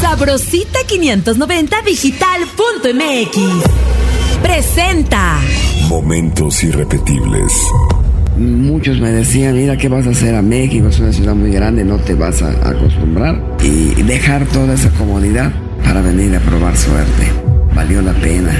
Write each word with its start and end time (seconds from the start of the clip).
Sabrosita 0.00 0.78
590 0.86 1.82
digital.mx 1.82 3.38
presenta 4.40 5.40
Momentos 5.88 6.62
irrepetibles. 6.62 7.52
Muchos 8.36 9.00
me 9.00 9.10
decían, 9.10 9.54
mira, 9.54 9.76
¿qué 9.76 9.88
vas 9.88 10.06
a 10.06 10.10
hacer 10.10 10.36
a 10.36 10.42
México? 10.42 10.86
Es 10.88 11.00
una 11.00 11.12
ciudad 11.12 11.34
muy 11.34 11.50
grande, 11.50 11.84
no 11.84 11.96
te 11.98 12.14
vas 12.14 12.40
a 12.42 12.50
acostumbrar. 12.68 13.42
Y 13.62 14.00
dejar 14.02 14.46
toda 14.46 14.74
esa 14.74 14.90
comodidad 14.90 15.52
para 15.82 16.00
venir 16.00 16.36
a 16.36 16.40
probar 16.40 16.76
suerte. 16.76 17.32
Valió 17.74 18.00
la 18.00 18.12
pena. 18.12 18.52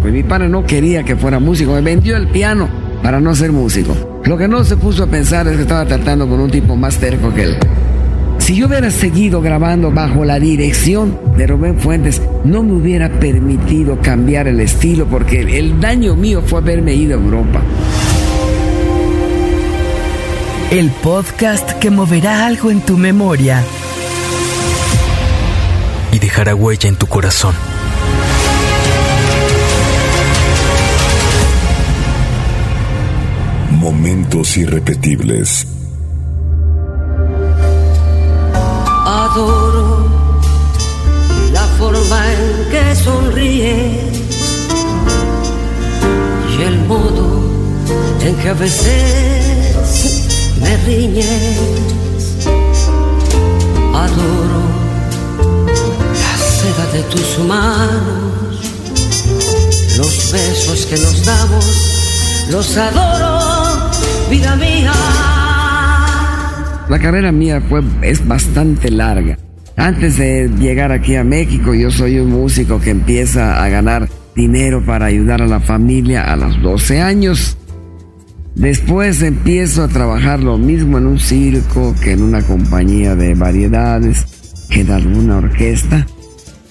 Pues 0.00 0.12
mi 0.12 0.24
padre 0.24 0.48
no 0.48 0.64
quería 0.64 1.04
que 1.04 1.14
fuera 1.14 1.38
músico, 1.38 1.72
me 1.74 1.82
vendió 1.82 2.16
el 2.16 2.26
piano 2.28 2.68
para 3.00 3.20
no 3.20 3.32
ser 3.36 3.52
músico. 3.52 4.20
Lo 4.24 4.36
que 4.36 4.48
no 4.48 4.64
se 4.64 4.76
puso 4.76 5.04
a 5.04 5.06
pensar 5.06 5.46
es 5.46 5.54
que 5.56 5.62
estaba 5.62 5.86
tratando 5.86 6.28
con 6.28 6.40
un 6.40 6.50
tipo 6.50 6.74
más 6.74 6.98
terco 6.98 7.32
que 7.32 7.44
él. 7.44 7.58
Si 8.42 8.56
yo 8.56 8.66
hubiera 8.66 8.90
seguido 8.90 9.40
grabando 9.40 9.92
bajo 9.92 10.24
la 10.24 10.40
dirección 10.40 11.16
de 11.36 11.46
Rubén 11.46 11.78
Fuentes, 11.78 12.20
no 12.42 12.64
me 12.64 12.72
hubiera 12.72 13.08
permitido 13.08 14.00
cambiar 14.00 14.48
el 14.48 14.58
estilo 14.58 15.06
porque 15.06 15.42
el 15.42 15.80
daño 15.80 16.16
mío 16.16 16.42
fue 16.44 16.58
haberme 16.58 16.92
ido 16.92 17.16
a 17.16 17.22
Europa. 17.22 17.62
El 20.72 20.90
podcast 20.90 21.70
que 21.74 21.92
moverá 21.92 22.44
algo 22.44 22.72
en 22.72 22.80
tu 22.80 22.96
memoria 22.96 23.62
y 26.10 26.18
dejará 26.18 26.56
huella 26.56 26.88
en 26.88 26.96
tu 26.96 27.06
corazón. 27.06 27.54
Momentos 33.70 34.56
irrepetibles. 34.56 35.71
Sonríe 42.94 44.10
y 46.58 46.62
el 46.62 46.78
modo 46.86 47.42
en 48.20 48.36
que 48.36 48.48
a 48.48 48.54
veces 48.54 50.28
me 50.60 50.76
riñes. 50.78 51.58
Adoro 53.94 54.62
la 56.22 56.34
seda 56.38 56.86
de 56.92 57.02
tus 57.04 57.38
manos, 57.46 58.60
los 59.98 60.32
besos 60.32 60.86
que 60.86 60.96
nos 60.98 61.24
damos, 61.24 61.66
los 62.50 62.76
adoro, 62.76 63.90
vida 64.30 64.56
mía. 64.56 64.92
La 66.88 66.98
carrera 66.98 67.32
mía 67.32 67.62
fue, 67.68 67.82
es 68.02 68.26
bastante 68.26 68.90
larga. 68.90 69.38
Antes 69.76 70.18
de 70.18 70.50
llegar 70.58 70.92
aquí 70.92 71.16
a 71.16 71.24
México, 71.24 71.74
yo 71.74 71.90
soy 71.90 72.18
un 72.18 72.30
músico 72.30 72.80
que 72.80 72.90
empieza 72.90 73.62
a 73.62 73.68
ganar 73.68 74.08
dinero 74.34 74.84
para 74.84 75.06
ayudar 75.06 75.42
a 75.42 75.46
la 75.46 75.60
familia 75.60 76.30
a 76.32 76.36
los 76.36 76.60
12 76.62 77.00
años. 77.00 77.56
Después 78.54 79.22
empiezo 79.22 79.84
a 79.84 79.88
trabajar 79.88 80.40
lo 80.40 80.58
mismo 80.58 80.98
en 80.98 81.06
un 81.06 81.18
circo 81.18 81.94
que 82.02 82.12
en 82.12 82.22
una 82.22 82.42
compañía 82.42 83.14
de 83.14 83.34
variedades, 83.34 84.26
que 84.68 84.80
en 84.80 84.90
alguna 84.90 85.38
orquesta. 85.38 86.06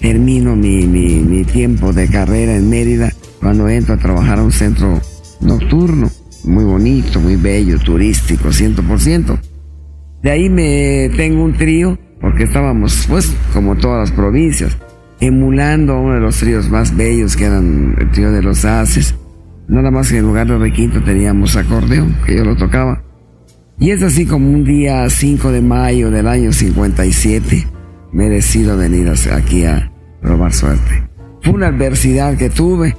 Termino 0.00 0.56
mi, 0.56 0.86
mi, 0.86 1.20
mi 1.20 1.44
tiempo 1.44 1.92
de 1.92 2.08
carrera 2.08 2.56
en 2.56 2.68
Mérida 2.68 3.12
cuando 3.40 3.68
entro 3.68 3.94
a 3.94 3.98
trabajar 3.98 4.38
a 4.38 4.42
un 4.42 4.52
centro 4.52 5.00
nocturno, 5.40 6.10
muy 6.44 6.64
bonito, 6.64 7.20
muy 7.20 7.36
bello, 7.36 7.78
turístico, 7.78 8.48
100%. 8.48 9.40
De 10.22 10.30
ahí 10.30 10.48
me 10.48 11.10
tengo 11.16 11.44
un 11.44 11.56
trío, 11.56 11.98
porque 12.22 12.44
estábamos, 12.44 13.04
pues, 13.08 13.34
como 13.52 13.76
todas 13.76 14.08
las 14.08 14.16
provincias, 14.16 14.78
emulando 15.20 16.00
uno 16.00 16.14
de 16.14 16.20
los 16.20 16.38
tríos 16.38 16.70
más 16.70 16.96
bellos 16.96 17.36
que 17.36 17.44
eran 17.44 17.96
el 17.98 18.10
trío 18.12 18.30
de 18.30 18.40
los 18.40 18.64
Haces. 18.64 19.14
Nada 19.68 19.90
más 19.90 20.10
que 20.10 20.18
en 20.18 20.26
lugar 20.26 20.46
de 20.46 20.56
requinto 20.56 21.02
teníamos 21.02 21.56
acordeón, 21.56 22.16
que 22.24 22.36
yo 22.36 22.44
lo 22.44 22.56
tocaba. 22.56 23.02
Y 23.78 23.90
es 23.90 24.02
así 24.02 24.24
como 24.24 24.48
un 24.48 24.64
día 24.64 25.10
5 25.10 25.50
de 25.50 25.60
mayo 25.60 26.10
del 26.10 26.28
año 26.28 26.52
57 26.52 27.66
me 28.12 28.28
decido 28.28 28.76
venir 28.76 29.12
aquí 29.32 29.64
a 29.64 29.90
probar 30.20 30.52
suerte. 30.52 31.08
Fue 31.42 31.54
una 31.54 31.68
adversidad 31.68 32.36
que 32.36 32.50
tuve. 32.50 32.94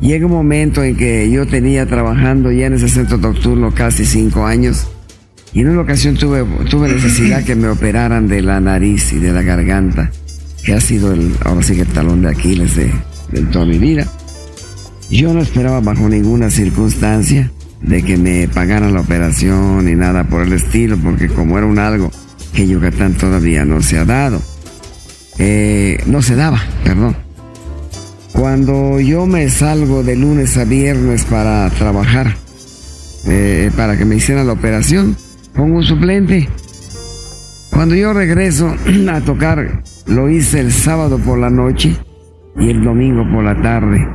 Llega 0.00 0.26
un 0.26 0.32
momento 0.32 0.82
en 0.82 0.96
que 0.96 1.30
yo 1.30 1.46
tenía 1.46 1.86
trabajando 1.86 2.50
ya 2.50 2.66
en 2.66 2.74
ese 2.74 2.88
centro 2.88 3.18
nocturno 3.18 3.72
casi 3.72 4.04
cinco 4.04 4.44
años 4.44 4.90
y 5.54 5.60
en 5.60 5.68
una 5.68 5.82
ocasión 5.82 6.16
tuve, 6.16 6.44
tuve 6.68 6.88
necesidad 6.88 7.44
que 7.44 7.54
me 7.54 7.68
operaran 7.68 8.26
de 8.26 8.42
la 8.42 8.60
nariz 8.60 9.12
y 9.12 9.18
de 9.20 9.32
la 9.32 9.42
garganta, 9.42 10.10
que 10.64 10.74
ha 10.74 10.80
sido 10.80 11.12
el, 11.12 11.32
ahora 11.44 11.62
sí 11.62 11.76
que 11.76 11.82
el 11.82 11.88
talón 11.88 12.22
de 12.22 12.30
Aquiles 12.30 12.74
de, 12.74 12.92
de 13.30 13.42
toda 13.42 13.64
mi 13.64 13.78
vida. 13.78 14.06
Yo 15.10 15.32
no 15.32 15.40
esperaba 15.40 15.80
bajo 15.80 16.08
ninguna 16.08 16.50
circunstancia 16.50 17.52
de 17.80 18.02
que 18.02 18.16
me 18.16 18.48
pagaran 18.48 18.94
la 18.94 19.00
operación 19.00 19.84
ni 19.84 19.94
nada 19.94 20.24
por 20.24 20.42
el 20.42 20.54
estilo, 20.54 20.96
porque 20.98 21.28
como 21.28 21.56
era 21.56 21.66
un 21.66 21.78
algo 21.78 22.10
que 22.52 22.66
Yucatán 22.66 23.14
todavía 23.14 23.64
no 23.64 23.80
se 23.80 23.98
ha 23.98 24.04
dado, 24.04 24.42
eh, 25.38 26.02
no 26.06 26.20
se 26.20 26.34
daba, 26.34 26.60
perdón. 26.82 27.16
Cuando 28.32 28.98
yo 28.98 29.26
me 29.26 29.48
salgo 29.48 30.02
de 30.02 30.16
lunes 30.16 30.56
a 30.56 30.64
viernes 30.64 31.24
para 31.24 31.70
trabajar, 31.70 32.34
eh, 33.26 33.70
para 33.76 33.96
que 33.96 34.04
me 34.04 34.16
hicieran 34.16 34.48
la 34.48 34.54
operación, 34.54 35.16
pongo 35.54 35.76
un 35.76 35.82
suplente. 35.82 36.48
Cuando 37.70 37.94
yo 37.94 38.12
regreso 38.12 38.74
a 39.10 39.20
tocar, 39.20 39.82
lo 40.06 40.28
hice 40.28 40.60
el 40.60 40.72
sábado 40.72 41.18
por 41.18 41.38
la 41.38 41.50
noche 41.50 41.96
y 42.56 42.70
el 42.70 42.82
domingo 42.82 43.24
por 43.32 43.44
la 43.44 43.60
tarde. 43.60 44.06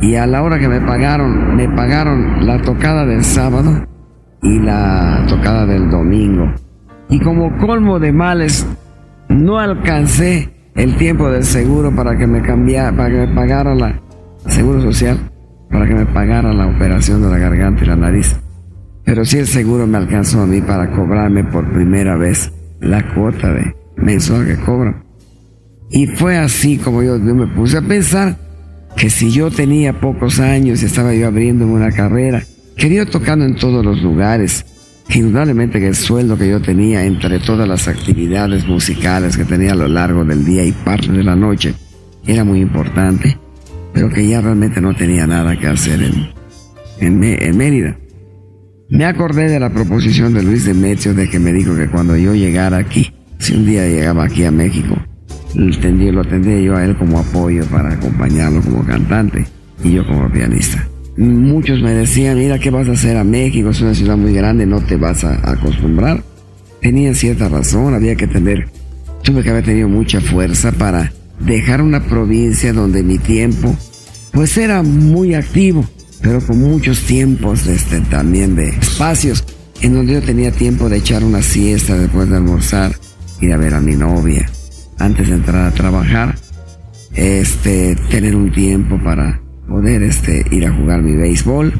Y 0.00 0.14
a 0.14 0.26
la 0.26 0.42
hora 0.42 0.58
que 0.58 0.68
me 0.68 0.80
pagaron, 0.80 1.56
me 1.56 1.68
pagaron 1.68 2.46
la 2.46 2.60
tocada 2.62 3.04
del 3.04 3.22
sábado 3.22 3.86
y 4.42 4.58
la 4.58 5.24
tocada 5.28 5.66
del 5.66 5.90
domingo. 5.90 6.50
Y 7.10 7.20
como 7.20 7.56
colmo 7.58 7.98
de 7.98 8.12
males, 8.12 8.66
no 9.28 9.58
alcancé 9.58 10.50
el 10.74 10.96
tiempo 10.96 11.30
del 11.30 11.44
seguro 11.44 11.94
para 11.94 12.16
que 12.16 12.26
me 12.26 12.40
cambiara, 12.40 12.96
para 12.96 13.10
que 13.10 13.26
me 13.26 13.46
la 13.46 14.00
seguro 14.46 14.80
social, 14.80 15.18
para 15.70 15.86
que 15.86 15.94
me 15.94 16.06
pagara 16.06 16.52
la 16.52 16.66
operación 16.66 17.22
de 17.22 17.28
la 17.28 17.38
garganta 17.38 17.84
y 17.84 17.86
la 17.86 17.96
nariz. 17.96 18.36
Pero 19.10 19.24
sí 19.24 19.38
el 19.38 19.48
seguro 19.48 19.88
me 19.88 19.98
alcanzó 19.98 20.40
a 20.40 20.46
mí 20.46 20.60
para 20.60 20.88
cobrarme 20.92 21.42
por 21.42 21.68
primera 21.68 22.16
vez 22.16 22.52
la 22.78 23.12
cuota 23.12 23.52
de 23.52 23.74
mensual 23.96 24.46
que 24.46 24.54
cobran. 24.58 25.02
Y 25.90 26.06
fue 26.06 26.38
así 26.38 26.78
como 26.78 27.02
yo, 27.02 27.18
me 27.18 27.48
puse 27.48 27.78
a 27.78 27.82
pensar 27.82 28.38
que 28.96 29.10
si 29.10 29.32
yo 29.32 29.50
tenía 29.50 29.98
pocos 29.98 30.38
años 30.38 30.80
y 30.80 30.86
estaba 30.86 31.12
yo 31.12 31.26
abriendo 31.26 31.66
una 31.66 31.90
carrera, 31.90 32.44
quería 32.76 33.04
tocando 33.04 33.44
en 33.46 33.56
todos 33.56 33.84
los 33.84 34.00
lugares, 34.00 34.64
indudablemente 35.08 35.80
que 35.80 35.88
el 35.88 35.96
sueldo 35.96 36.38
que 36.38 36.48
yo 36.48 36.62
tenía 36.62 37.04
entre 37.04 37.40
todas 37.40 37.66
las 37.66 37.88
actividades 37.88 38.64
musicales 38.68 39.36
que 39.36 39.44
tenía 39.44 39.72
a 39.72 39.74
lo 39.74 39.88
largo 39.88 40.24
del 40.24 40.44
día 40.44 40.64
y 40.64 40.70
parte 40.70 41.10
de 41.10 41.24
la 41.24 41.34
noche 41.34 41.74
era 42.28 42.44
muy 42.44 42.60
importante, 42.60 43.36
pero 43.92 44.08
que 44.08 44.28
ya 44.28 44.40
realmente 44.40 44.80
no 44.80 44.94
tenía 44.94 45.26
nada 45.26 45.58
que 45.58 45.66
hacer 45.66 46.00
en, 47.00 47.24
en 47.24 47.56
Mérida. 47.56 47.96
Me 48.90 49.04
acordé 49.04 49.48
de 49.48 49.60
la 49.60 49.70
proposición 49.70 50.34
de 50.34 50.42
Luis 50.42 50.64
Demetrio 50.64 51.14
de 51.14 51.30
que 51.30 51.38
me 51.38 51.52
dijo 51.52 51.76
que 51.76 51.86
cuando 51.86 52.16
yo 52.16 52.34
llegara 52.34 52.78
aquí, 52.78 53.12
si 53.38 53.54
un 53.54 53.64
día 53.64 53.86
llegaba 53.86 54.24
aquí 54.24 54.42
a 54.42 54.50
México, 54.50 54.96
lo 55.54 56.24
tendría 56.24 56.60
yo 56.60 56.76
a 56.76 56.84
él 56.84 56.96
como 56.96 57.20
apoyo 57.20 57.64
para 57.66 57.92
acompañarlo 57.92 58.60
como 58.62 58.84
cantante 58.84 59.46
y 59.84 59.92
yo 59.92 60.04
como 60.04 60.28
pianista. 60.32 60.88
Muchos 61.16 61.80
me 61.80 61.92
decían, 61.92 62.36
mira, 62.36 62.58
¿qué 62.58 62.70
vas 62.70 62.88
a 62.88 62.92
hacer 62.92 63.16
a 63.16 63.22
México? 63.22 63.70
Es 63.70 63.80
una 63.80 63.94
ciudad 63.94 64.16
muy 64.16 64.32
grande, 64.32 64.66
no 64.66 64.80
te 64.80 64.96
vas 64.96 65.22
a 65.22 65.34
acostumbrar. 65.48 66.24
Tenían 66.80 67.14
cierta 67.14 67.48
razón, 67.48 67.94
había 67.94 68.16
que 68.16 68.26
tener, 68.26 68.66
tuve 69.22 69.44
que 69.44 69.50
haber 69.50 69.64
tenido 69.64 69.88
mucha 69.88 70.20
fuerza 70.20 70.72
para 70.72 71.12
dejar 71.38 71.80
una 71.80 72.02
provincia 72.02 72.72
donde 72.72 73.04
mi 73.04 73.18
tiempo, 73.18 73.72
pues 74.32 74.58
era 74.58 74.82
muy 74.82 75.34
activo 75.34 75.86
pero 76.22 76.40
con 76.40 76.58
muchos 76.58 77.00
tiempos 77.02 77.66
este, 77.66 78.00
también 78.02 78.54
de 78.54 78.68
espacios 78.68 79.44
en 79.82 79.94
donde 79.94 80.14
yo 80.14 80.22
tenía 80.22 80.52
tiempo 80.52 80.88
de 80.88 80.98
echar 80.98 81.24
una 81.24 81.42
siesta 81.42 81.96
después 81.96 82.28
de 82.28 82.36
almorzar, 82.36 82.92
ir 83.40 83.52
a 83.52 83.56
ver 83.56 83.74
a 83.74 83.80
mi 83.80 83.96
novia, 83.96 84.50
antes 84.98 85.28
de 85.28 85.34
entrar 85.34 85.66
a 85.66 85.70
trabajar, 85.70 86.36
este, 87.14 87.96
tener 88.10 88.36
un 88.36 88.52
tiempo 88.52 89.02
para 89.02 89.40
poder 89.66 90.02
este, 90.02 90.44
ir 90.50 90.66
a 90.66 90.74
jugar 90.74 91.02
mi 91.02 91.16
béisbol 91.16 91.72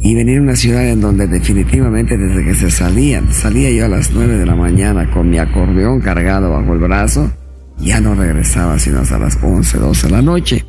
y 0.00 0.14
venir 0.14 0.38
a 0.38 0.42
una 0.42 0.56
ciudad 0.56 0.88
en 0.88 1.00
donde 1.00 1.26
definitivamente 1.26 2.16
desde 2.16 2.44
que 2.44 2.54
se 2.54 2.70
salían, 2.70 3.32
salía 3.32 3.70
yo 3.70 3.84
a 3.84 3.88
las 3.88 4.10
9 4.12 4.38
de 4.38 4.46
la 4.46 4.54
mañana 4.54 5.10
con 5.10 5.28
mi 5.28 5.38
acordeón 5.38 6.00
cargado 6.00 6.50
bajo 6.50 6.72
el 6.72 6.78
brazo, 6.78 7.30
ya 7.78 8.00
no 8.00 8.14
regresaba 8.14 8.78
sino 8.78 9.00
hasta 9.00 9.18
las 9.18 9.38
11, 9.42 9.78
12 9.78 10.06
de 10.06 10.12
la 10.12 10.22
noche. 10.22 10.64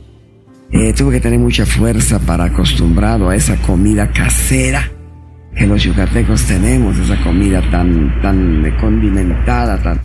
Eh, 0.72 0.94
tuve 0.94 1.14
que 1.14 1.20
tener 1.20 1.40
mucha 1.40 1.66
fuerza 1.66 2.20
para 2.20 2.46
acostumbrado 2.46 3.30
a 3.30 3.36
esa 3.36 3.58
comida 3.58 4.10
casera 4.12 4.90
que 5.56 5.68
los 5.68 5.84
yucatecos 5.84 6.44
tenemos, 6.46 6.98
esa 6.98 7.22
comida 7.24 7.62
tan, 7.70 8.22
tan 8.22 8.64
condimentada, 8.80 9.78
tan, 9.82 10.00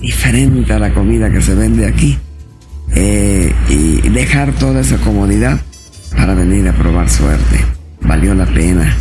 diferente 0.00 0.72
a 0.72 0.78
la 0.78 0.92
comida 0.92 1.30
que 1.30 1.40
se 1.40 1.54
vende 1.54 1.86
aquí 1.86 2.18
eh, 2.94 3.52
y 3.68 4.08
dejar 4.08 4.52
toda 4.52 4.80
esa 4.80 4.96
comodidad 4.98 5.60
para 6.16 6.34
venir 6.34 6.68
a 6.68 6.72
probar 6.72 7.08
suerte. 7.08 7.64
Valió 8.00 8.34
la 8.34 8.46
pena. 8.46 8.96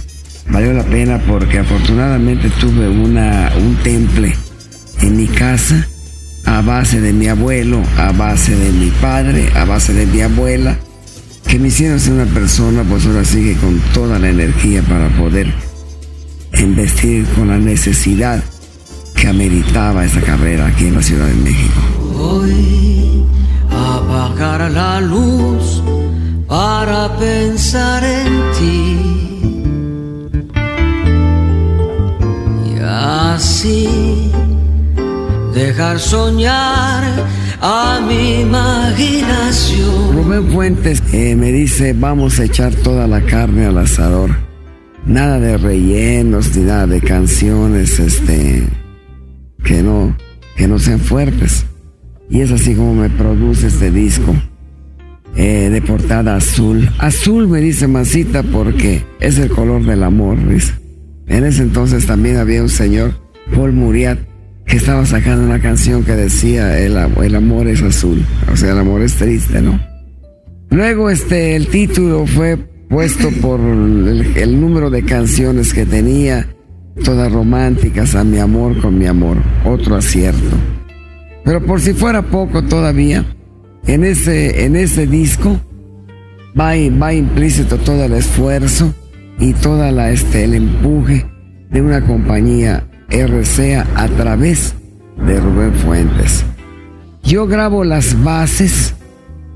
Valió 0.49 0.73
la 0.73 0.83
pena 0.83 1.19
porque 1.27 1.59
afortunadamente 1.59 2.49
tuve 2.59 2.87
una, 2.87 3.51
un 3.57 3.75
temple 3.83 4.33
en 5.01 5.17
mi 5.17 5.27
casa 5.27 5.87
a 6.45 6.61
base 6.61 7.01
de 7.01 7.11
mi 7.11 7.27
abuelo, 7.27 7.81
a 7.97 8.11
base 8.13 8.55
de 8.55 8.71
mi 8.71 8.89
padre, 9.01 9.49
a 9.55 9.65
base 9.65 9.93
de 9.93 10.05
mi 10.05 10.21
abuela, 10.21 10.77
que 11.47 11.59
me 11.59 11.69
hicieron 11.69 11.99
ser 11.99 12.13
una 12.13 12.25
persona, 12.25 12.83
pues 12.83 13.05
ahora 13.05 13.23
sigue 13.23 13.55
con 13.55 13.79
toda 13.93 14.19
la 14.19 14.29
energía 14.29 14.81
para 14.83 15.07
poder 15.17 15.53
investir 16.59 17.25
con 17.35 17.47
la 17.47 17.57
necesidad 17.57 18.43
que 19.15 19.27
ameritaba 19.27 20.05
esa 20.05 20.21
carrera 20.21 20.67
aquí 20.67 20.87
en 20.87 20.95
la 20.95 21.01
Ciudad 21.01 21.25
de 21.25 21.33
México. 21.35 21.81
Voy 22.13 23.25
a 23.71 23.95
apagar 23.95 24.69
la 24.71 24.99
luz 25.01 25.81
para 26.47 27.17
pensar 27.17 28.03
en 28.03 28.27
ti. 28.57 28.97
Y 32.75 32.79
así 32.83 34.31
dejar 35.53 35.99
soñar 35.99 37.03
a 37.61 38.05
mi 38.07 38.41
imaginación. 38.41 40.13
Rubén 40.13 40.51
Fuentes 40.51 41.03
eh, 41.11 41.35
me 41.35 41.51
dice, 41.51 41.93
vamos 41.93 42.39
a 42.39 42.45
echar 42.45 42.73
toda 42.75 43.07
la 43.07 43.21
carne 43.21 43.65
al 43.65 43.77
asador. 43.77 44.31
Nada 45.05 45.39
de 45.39 45.57
rellenos 45.57 46.55
ni 46.55 46.63
nada 46.63 46.87
de 46.87 47.01
canciones, 47.01 47.99
este, 47.99 48.63
que 49.63 49.81
no, 49.81 50.15
que 50.55 50.67
no 50.67 50.79
sean 50.79 50.99
fuertes. 50.99 51.65
Y 52.29 52.41
es 52.41 52.51
así 52.51 52.75
como 52.75 52.93
me 52.93 53.09
produce 53.09 53.67
este 53.67 53.89
disco. 53.91 54.35
Eh, 55.35 55.69
de 55.69 55.81
portada 55.83 56.35
azul. 56.35 56.89
Azul 56.97 57.47
me 57.47 57.61
dice 57.61 57.87
Masita 57.87 58.41
porque 58.41 59.05
es 59.19 59.37
el 59.37 59.49
color 59.49 59.85
del 59.85 60.01
amor, 60.03 60.35
dice. 60.47 60.73
En 61.27 61.43
ese 61.43 61.61
entonces 61.61 62.07
también 62.07 62.37
había 62.37 62.63
un 62.63 62.69
señor, 62.69 63.13
Paul 63.53 63.73
Muriat, 63.73 64.17
estaba 64.75 65.05
sacando 65.05 65.45
una 65.45 65.61
canción 65.61 66.03
que 66.03 66.11
decía 66.11 66.77
el, 66.79 66.97
el 66.97 67.35
amor 67.35 67.67
es 67.67 67.81
azul, 67.81 68.25
o 68.51 68.57
sea, 68.57 68.73
el 68.73 68.79
amor 68.79 69.01
es 69.01 69.15
triste, 69.15 69.61
¿no? 69.61 69.79
Luego 70.69 71.09
este, 71.09 71.55
el 71.55 71.67
título 71.67 72.25
fue 72.27 72.57
puesto 72.89 73.29
por 73.41 73.59
el, 73.59 74.61
número 74.61 74.89
de 74.89 75.03
canciones 75.03 75.73
que 75.73 75.85
tenía, 75.85 76.47
todas 77.03 77.31
románticas, 77.31 78.15
a 78.15 78.23
mi 78.23 78.39
amor 78.39 78.79
con 78.81 78.97
mi 78.97 79.05
amor, 79.05 79.37
otro 79.65 79.95
acierto. 79.95 80.57
Pero 81.45 81.65
por 81.65 81.79
si 81.79 81.93
fuera 81.93 82.21
poco 82.21 82.63
todavía, 82.63 83.25
en 83.85 84.03
ese, 84.03 84.65
en 84.65 84.75
ese 84.75 85.07
disco 85.07 85.59
va, 86.59 86.73
va 87.01 87.13
implícito 87.13 87.77
todo 87.77 88.03
el 88.03 88.13
esfuerzo 88.13 88.93
y 89.39 89.53
toda 89.53 89.91
la, 89.91 90.11
este, 90.11 90.43
el 90.43 90.55
empuje 90.55 91.25
de 91.71 91.81
una 91.81 92.05
compañía 92.05 92.85
RCA 93.09 93.85
a 93.95 94.07
través 94.07 94.75
de 95.17 95.39
Rubén 95.39 95.73
Fuentes. 95.73 96.45
Yo 97.23 97.47
grabo 97.47 97.83
las 97.83 98.21
bases, 98.23 98.95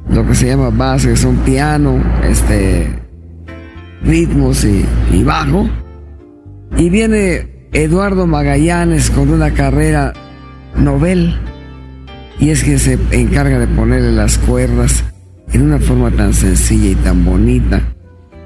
lo 0.09 0.25
que 0.25 0.36
se 0.36 0.48
llama 0.48 0.69
bases, 0.69 1.19
son 1.19 1.38
piano, 1.38 2.03
este, 2.24 2.88
ritmos 4.03 4.65
y, 4.65 5.24
bajo. 5.24 5.69
Y 6.77 6.89
viene 6.89 7.68
Eduardo 7.71 8.27
Magallanes 8.27 9.09
con 9.09 9.30
una 9.30 9.51
carrera 9.51 10.13
novel. 10.75 11.39
Y 12.39 12.50
es 12.50 12.63
que 12.63 12.80
se 12.80 12.98
encarga 13.12 13.59
de 13.59 13.68
ponerle 13.68 14.12
las 14.12 14.38
cuerdas 14.39 15.03
en 15.53 15.62
una 15.62 15.80
forma 15.80 16.09
tan 16.12 16.33
sencilla 16.33 16.89
y 16.89 16.95
tan 16.95 17.24
bonita 17.24 17.81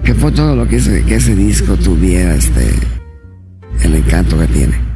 que 0.03 0.13
fue 0.13 0.31
todo 0.31 0.55
lo 0.55 0.67
que 0.67 0.75
ese, 0.75 1.03
que 1.03 1.15
ese 1.15 1.35
disco 1.35 1.75
tuviera 1.77 2.35
este 2.35 2.67
el 3.83 3.95
encanto 3.95 4.37
que 4.37 4.47
tiene. 4.47 4.94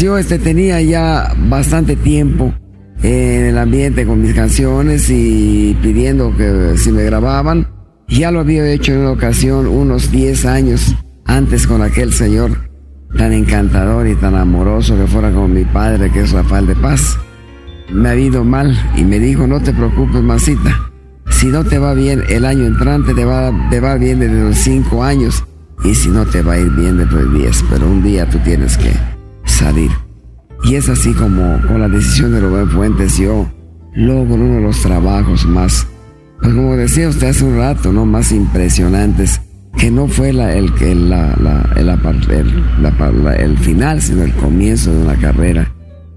Yo 0.00 0.16
este 0.16 0.38
tenía 0.38 0.80
ya 0.80 1.34
bastante 1.50 1.94
tiempo 1.94 2.54
en 3.02 3.44
el 3.44 3.58
ambiente 3.58 4.06
con 4.06 4.22
mis 4.22 4.32
canciones 4.32 5.10
y 5.10 5.76
pidiendo 5.82 6.34
que 6.34 6.78
si 6.78 6.90
me 6.90 7.02
grababan. 7.04 7.68
Ya 8.08 8.30
lo 8.30 8.40
había 8.40 8.66
hecho 8.66 8.92
en 8.92 9.00
una 9.00 9.10
ocasión 9.10 9.66
unos 9.66 10.10
10 10.10 10.46
años 10.46 10.96
antes 11.26 11.66
con 11.66 11.82
aquel 11.82 12.14
señor 12.14 12.70
tan 13.14 13.34
encantador 13.34 14.06
y 14.06 14.14
tan 14.14 14.36
amoroso 14.36 14.96
que 14.96 15.06
fuera 15.06 15.30
como 15.32 15.48
mi 15.48 15.64
padre, 15.66 16.10
que 16.10 16.20
es 16.20 16.32
Rafael 16.32 16.66
de 16.66 16.76
Paz. 16.76 17.18
Me 17.92 18.08
ha 18.08 18.16
ido 18.16 18.42
mal 18.42 18.74
y 18.96 19.04
me 19.04 19.18
dijo, 19.18 19.46
no 19.46 19.60
te 19.60 19.74
preocupes, 19.74 20.22
Masita. 20.22 20.90
Si 21.28 21.48
no 21.48 21.62
te 21.62 21.78
va 21.78 21.92
bien 21.92 22.22
el 22.30 22.46
año 22.46 22.64
entrante, 22.64 23.12
te 23.12 23.26
va, 23.26 23.52
te 23.68 23.80
va 23.80 23.96
bien 23.96 24.20
desde 24.20 24.40
los 24.40 24.56
5 24.56 25.04
años. 25.04 25.44
Y 25.84 25.94
si 25.94 26.08
no 26.08 26.24
te 26.24 26.40
va 26.40 26.54
a 26.54 26.58
ir 26.58 26.70
bien 26.70 26.96
desde 26.96 27.22
los 27.22 27.34
10, 27.34 27.64
pero 27.68 27.86
un 27.86 28.02
día 28.02 28.26
tú 28.26 28.38
tienes 28.38 28.78
que 28.78 29.19
salir. 29.50 29.90
Y 30.64 30.74
es 30.74 30.88
así 30.88 31.12
como 31.14 31.60
con 31.66 31.80
la 31.80 31.88
decisión 31.88 32.32
de 32.32 32.40
Rubén 32.40 32.68
Fuentes 32.68 33.18
yo 33.18 33.50
logro 33.94 34.34
uno 34.34 34.56
de 34.56 34.62
los 34.62 34.80
trabajos 34.80 35.44
más, 35.46 35.86
pues 36.40 36.54
como 36.54 36.76
decía 36.76 37.08
usted 37.08 37.28
hace 37.28 37.44
un 37.44 37.56
rato, 37.56 37.92
¿no? 37.92 38.06
Más 38.06 38.32
impresionantes, 38.32 39.40
que 39.76 39.90
no 39.90 40.06
fue 40.06 40.32
la, 40.32 40.54
el, 40.54 40.72
el, 40.80 41.10
la, 41.10 41.34
la, 41.36 41.68
el, 41.76 41.88
el 43.38 43.58
final, 43.58 44.00
sino 44.00 44.22
el 44.22 44.32
comienzo 44.34 44.92
de 44.92 45.02
una 45.02 45.16
carrera 45.16 45.72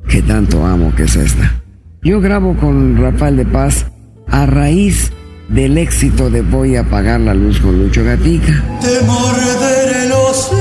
que 0.07 0.21
tanto 0.21 0.65
amo, 0.65 0.94
que 0.95 1.03
es 1.03 1.15
esta. 1.15 1.63
Yo 2.03 2.19
grabo 2.19 2.56
con 2.57 2.97
Rafael 2.97 3.38
de 3.38 3.45
Paz 3.45 3.85
a 4.27 4.45
raíz 4.45 5.12
del 5.50 5.77
éxito 5.77 6.30
de 6.30 6.41
Voy 6.41 6.75
a 6.75 6.81
apagar 6.81 7.19
la 7.21 7.33
luz 7.33 7.59
con 7.59 7.81
Lucho 7.81 8.03
Gatica. 8.03 8.63
Te 8.81 9.06
morderé 9.06 10.09
los 10.09 10.51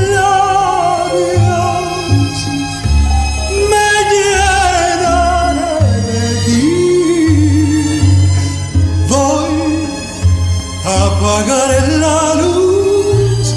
a 11.33 11.41
apagar 11.41 11.89
la 11.99 12.35
luz 12.43 13.55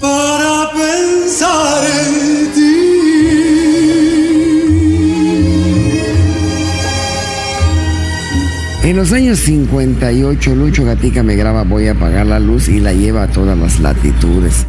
para 0.00 0.70
pensar 0.72 1.84
en 1.84 2.52
ti. 2.52 2.74
En 8.82 8.96
los 8.96 9.12
años 9.12 9.38
58, 9.40 10.54
Lucho 10.54 10.84
Gatica 10.84 11.22
me 11.22 11.36
graba 11.36 11.62
Voy 11.64 11.86
a 11.88 11.92
apagar 11.92 12.26
la 12.26 12.38
luz 12.38 12.68
y 12.68 12.80
la 12.80 12.92
lleva 12.92 13.22
a 13.24 13.28
todas 13.28 13.56
las 13.56 13.80
latitudes 13.80 14.66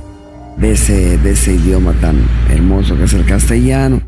de 0.57 0.71
ese, 0.71 1.17
de 1.17 1.31
ese 1.31 1.53
idioma 1.53 1.93
tan 1.93 2.17
hermoso 2.49 2.95
que 2.97 3.03
es 3.03 3.13
el 3.13 3.25
castellano, 3.25 4.01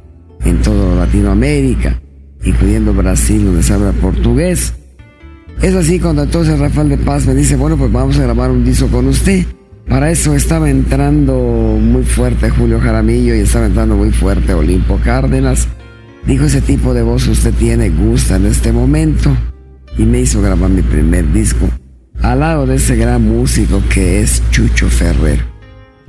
en 0.46 0.62
toda 0.62 1.06
Latinoamérica, 1.06 2.00
incluyendo 2.44 2.94
Brasil, 2.94 3.44
donde 3.44 3.63
se 3.63 3.74
habla 3.74 3.92
portugués. 3.92 4.74
Es 5.62 5.74
así 5.74 6.00
cuando 6.00 6.24
entonces 6.24 6.60
Rafael 6.60 6.90
de 6.90 6.98
Paz 6.98 7.26
me 7.26 7.34
dice, 7.34 7.56
bueno, 7.56 7.78
pues 7.78 7.92
vamos 7.92 8.18
a 8.20 8.24
grabar 8.24 8.52
un 8.52 8.64
disco 8.64 8.88
con 8.88 9.08
usted. 9.08 9.46
Para 9.88 10.12
eso 10.12 10.36
estaba 10.36 10.70
entrando 10.70 11.34
muy 11.82 12.04
fuerte 12.04 12.50
Julio 12.50 12.80
Jaramillo 12.80 13.34
y 13.34 13.40
estaba 13.40 13.66
entrando 13.66 13.96
muy 13.96 14.12
fuerte 14.12 14.54
Olimpo 14.54 15.00
Cárdenas. 15.04 15.68
Dijo, 16.26 16.46
ese 16.46 16.62
tipo 16.62 16.94
de 16.94 17.02
voz 17.02 17.28
usted 17.28 17.54
tiene, 17.54 17.90
gusta 17.90 18.36
en 18.36 18.46
este 18.46 18.72
momento 18.72 19.36
y 19.98 20.04
me 20.04 20.22
hizo 20.22 20.42
grabar 20.42 20.70
mi 20.70 20.82
primer 20.82 21.32
disco 21.32 21.68
al 22.22 22.40
lado 22.42 22.66
de 22.66 22.76
ese 22.76 22.96
gran 22.96 23.24
músico 23.24 23.82
que 23.90 24.22
es 24.22 24.44
Chucho 24.52 24.90
Ferrer. 24.90 25.40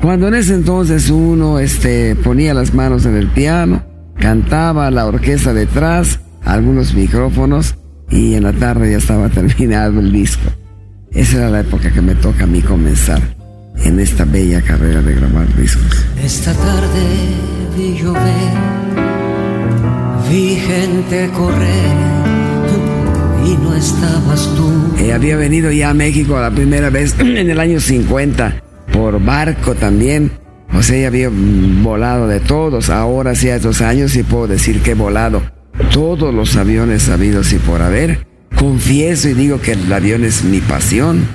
Cuando 0.01 0.29
en 0.29 0.35
ese 0.35 0.55
entonces 0.55 1.09
uno 1.11 1.59
este, 1.59 2.17
ponía 2.17 2.55
las 2.55 2.75
manos 2.75 3.07
en 3.07 3.17
el 3.17 3.29
piano, 3.29 3.85
cantaba 4.19 4.91
la 4.91 5.07
orquesta 5.07 5.55
detrás, 5.55 6.21
algunos 6.45 6.95
micrófonos 6.95 7.78
y 8.11 8.35
en 8.35 8.45
la 8.45 8.53
tarde 8.53 8.91
ya 8.91 8.99
estaba 8.99 9.29
terminado 9.31 10.01
el 10.01 10.13
disco. 10.13 10.51
Esa 11.13 11.39
era 11.39 11.51
la 11.51 11.61
época 11.61 11.91
que 11.91 12.03
me 12.03 12.15
toca 12.15 12.45
a 12.45 12.47
mí 12.47 12.61
comenzar 12.61 13.21
en 13.83 14.01
esta 14.01 14.25
bella 14.25 14.61
carrera 14.63 15.01
de 15.03 15.15
grabar 15.15 15.55
discos. 15.57 16.07
Esta 16.23 16.53
tarde 16.53 17.01
vi 17.77 17.99
llover, 17.99 18.53
vi 20.31 20.57
gente 20.57 21.31
correr 21.35 22.29
y 23.47 23.57
no 23.57 23.75
estabas 23.75 24.55
tú. 24.57 24.95
Eh, 24.99 25.13
había 25.13 25.37
venido 25.37 25.71
ya 25.71 25.91
a 25.91 25.95
México 25.95 26.39
la 26.39 26.51
primera 26.51 26.91
vez 26.91 27.15
en 27.19 27.51
el 27.51 27.61
año 27.61 27.81
50 27.81 28.63
por 28.93 29.23
barco 29.25 29.75
también. 29.75 30.31
O 30.75 30.83
sea, 30.83 31.01
ya 31.01 31.07
había 31.07 31.31
mm, 31.31 31.83
volado 31.83 32.29
de 32.29 32.41
todos. 32.41 32.91
Ahora 32.91 33.35
sí, 33.35 33.49
a 33.49 33.57
estos 33.57 33.81
años 33.81 34.13
sí 34.13 34.23
puedo 34.23 34.49
decir 34.49 34.83
que 34.83 34.91
he 34.91 34.95
volado 34.95 35.43
todos 35.93 36.35
los 36.35 36.57
aviones 36.57 37.09
habidos 37.09 37.53
y 37.53 37.59
por 37.59 37.83
haber. 37.83 38.27
Confieso 38.55 39.29
y 39.29 39.35
digo 39.35 39.61
que 39.61 39.73
el 39.73 39.93
avión 39.93 40.25
es 40.25 40.45
mi 40.45 40.61
pasión. 40.61 41.27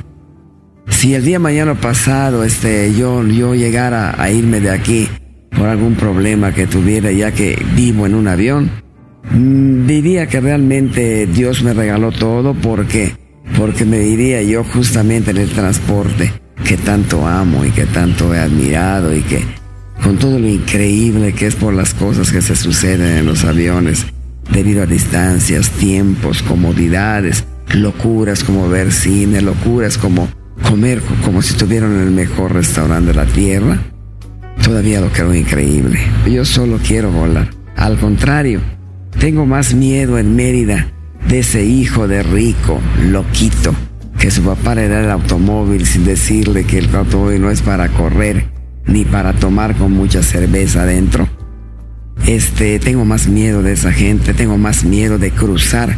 Si 0.89 1.13
el 1.13 1.23
día 1.23 1.39
mañana 1.39 1.75
pasado 1.75 2.43
este, 2.43 2.93
yo, 2.93 3.25
yo 3.25 3.55
llegara 3.55 4.21
a 4.21 4.29
irme 4.29 4.59
de 4.59 4.69
aquí 4.69 5.07
por 5.49 5.67
algún 5.67 5.95
problema 5.95 6.53
que 6.53 6.67
tuviera 6.67 7.11
ya 7.11 7.31
que 7.31 7.61
vivo 7.75 8.05
en 8.05 8.15
un 8.15 8.27
avión, 8.27 8.71
mm, 9.31 9.85
diría 9.87 10.27
que 10.27 10.41
realmente 10.41 11.27
Dios 11.27 11.63
me 11.63 11.73
regaló 11.73 12.11
todo 12.11 12.53
porque, 12.53 13.15
porque 13.57 13.85
me 13.85 13.99
diría 13.99 14.41
yo 14.41 14.63
justamente 14.63 15.31
en 15.31 15.37
el 15.37 15.49
transporte 15.49 16.33
que 16.65 16.77
tanto 16.77 17.25
amo 17.27 17.65
y 17.65 17.71
que 17.71 17.85
tanto 17.85 18.33
he 18.33 18.39
admirado 18.39 19.15
y 19.15 19.21
que 19.21 19.43
con 20.03 20.17
todo 20.17 20.37
lo 20.37 20.47
increíble 20.47 21.33
que 21.33 21.47
es 21.47 21.55
por 21.55 21.73
las 21.73 21.93
cosas 21.93 22.31
que 22.31 22.41
se 22.41 22.55
suceden 22.55 23.17
en 23.17 23.25
los 23.25 23.45
aviones, 23.45 24.05
debido 24.51 24.83
a 24.83 24.85
distancias, 24.85 25.69
tiempos, 25.71 26.43
comodidades, 26.43 27.45
locuras 27.73 28.43
como 28.43 28.69
ver 28.69 28.91
cine, 28.91 29.41
locuras 29.41 29.97
como 29.97 30.27
comer 30.67 31.01
como 31.23 31.41
si 31.41 31.53
estuvieran 31.53 31.93
en 31.93 32.01
el 32.01 32.11
mejor 32.11 32.53
restaurante 32.53 33.11
de 33.11 33.15
la 33.15 33.25
tierra, 33.25 33.79
todavía 34.63 35.01
lo 35.01 35.09
creo 35.09 35.33
increíble. 35.33 35.99
Yo 36.25 36.45
solo 36.45 36.79
quiero 36.85 37.11
volar. 37.11 37.49
Al 37.75 37.97
contrario, 37.97 38.61
tengo 39.19 39.45
más 39.45 39.73
miedo 39.73 40.17
en 40.17 40.35
Mérida 40.35 40.87
de 41.27 41.39
ese 41.39 41.65
hijo 41.65 42.07
de 42.07 42.23
rico, 42.23 42.79
loquito, 43.09 43.73
que 44.19 44.31
su 44.31 44.43
papá 44.43 44.75
le 44.75 44.87
da 44.87 45.01
el 45.01 45.11
automóvil 45.11 45.85
sin 45.85 46.05
decirle 46.05 46.65
que 46.65 46.79
el 46.79 46.95
automóvil 46.95 47.41
no 47.41 47.51
es 47.51 47.61
para 47.61 47.89
correr 47.89 48.51
ni 48.85 49.05
para 49.05 49.33
tomar 49.33 49.75
con 49.75 49.91
mucha 49.91 50.21
cerveza 50.21 50.83
adentro. 50.83 51.27
Este, 52.25 52.79
tengo 52.79 53.05
más 53.05 53.27
miedo 53.27 53.61
de 53.61 53.73
esa 53.73 53.91
gente, 53.91 54.33
tengo 54.33 54.57
más 54.57 54.85
miedo 54.85 55.17
de 55.17 55.31
cruzar 55.31 55.97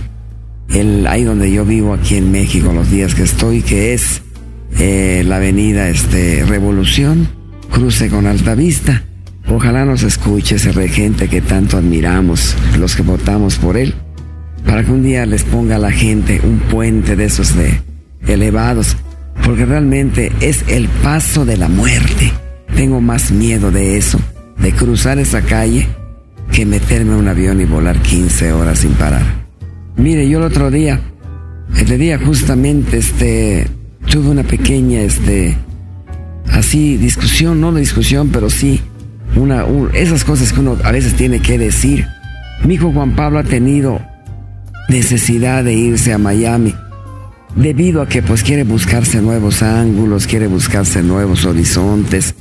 el 0.70 1.06
ahí 1.08 1.24
donde 1.24 1.52
yo 1.52 1.66
vivo 1.66 1.94
aquí 1.94 2.16
en 2.16 2.32
México 2.32 2.74
los 2.74 2.90
días 2.90 3.16
que 3.16 3.24
estoy, 3.24 3.62
que 3.62 3.94
es 3.94 4.22
eh, 4.80 5.24
la 5.26 5.38
avenida 5.38 5.90
este, 5.90 6.44
Revolución, 6.46 7.30
cruce 7.72 8.10
con 8.10 8.28
Altavista. 8.28 9.04
Ojalá 9.48 9.86
nos 9.86 10.04
escuche 10.04 10.56
ese 10.56 10.72
regente 10.72 11.28
que 11.28 11.42
tanto 11.42 11.78
admiramos, 11.78 12.56
los 12.80 12.96
que 12.96 13.04
votamos 13.04 13.58
por 13.58 13.78
él, 13.78 13.94
para 14.66 14.84
que 14.84 14.92
un 14.92 15.04
día 15.04 15.26
les 15.26 15.44
ponga 15.44 15.76
a 15.76 15.80
la 15.80 15.92
gente 15.92 16.42
un 16.44 16.58
puente 16.58 17.16
de 17.16 17.26
esos 17.26 17.56
de 17.56 17.80
elevados, 18.28 18.98
porque 19.46 19.66
realmente 19.66 20.32
es 20.40 20.66
el 20.68 20.88
paso 20.88 21.46
de 21.46 21.58
la 21.58 21.70
muerte. 21.70 22.34
Tengo 22.76 23.00
más 23.02 23.32
miedo 23.32 23.72
de 23.72 23.98
eso, 23.98 24.20
de 24.58 24.72
cruzar 24.74 25.20
esa 25.20 25.42
calle, 25.42 25.88
que 26.56 26.66
meterme 26.66 27.12
en 27.12 27.20
un 27.20 27.28
avión 27.28 27.60
y 27.60 27.66
volar 27.66 28.02
15 28.02 28.54
horas 28.54 28.80
sin 28.80 28.92
parar. 28.92 29.46
Mire, 29.98 30.30
yo 30.30 30.38
el 30.38 30.46
otro 30.46 30.72
día, 30.72 31.02
el 31.76 32.00
día 32.00 32.18
justamente 32.18 33.00
este, 33.00 33.68
tuve 34.10 34.30
una 34.30 34.44
pequeña, 34.44 35.02
este, 35.02 35.58
así, 36.50 36.96
discusión, 36.96 37.60
no 37.60 37.70
una 37.70 37.80
discusión, 37.80 38.30
pero 38.32 38.50
sí, 38.50 38.80
una, 39.36 39.66
esas 39.96 40.24
cosas 40.24 40.54
que 40.54 40.62
uno 40.62 40.78
a 40.82 40.92
veces 40.94 41.16
tiene 41.16 41.42
que 41.42 41.58
decir. 41.58 42.08
Mi 42.64 42.76
hijo 42.76 42.90
Juan 42.94 43.18
Pablo 43.18 43.40
ha 43.40 43.44
tenido 43.44 44.00
necesidad 44.88 45.62
de 45.62 45.74
irse 45.74 46.14
a 46.14 46.18
Miami 46.18 46.74
debido 47.58 48.02
a 48.02 48.08
que 48.08 48.22
pues 48.22 48.44
quiere 48.44 48.64
buscarse 48.64 49.22
nuevos 49.22 49.62
ángulos, 49.62 50.26
quiere 50.26 50.48
buscarse 50.48 51.04
nuevos 51.04 51.44
horizontes. 51.44 52.34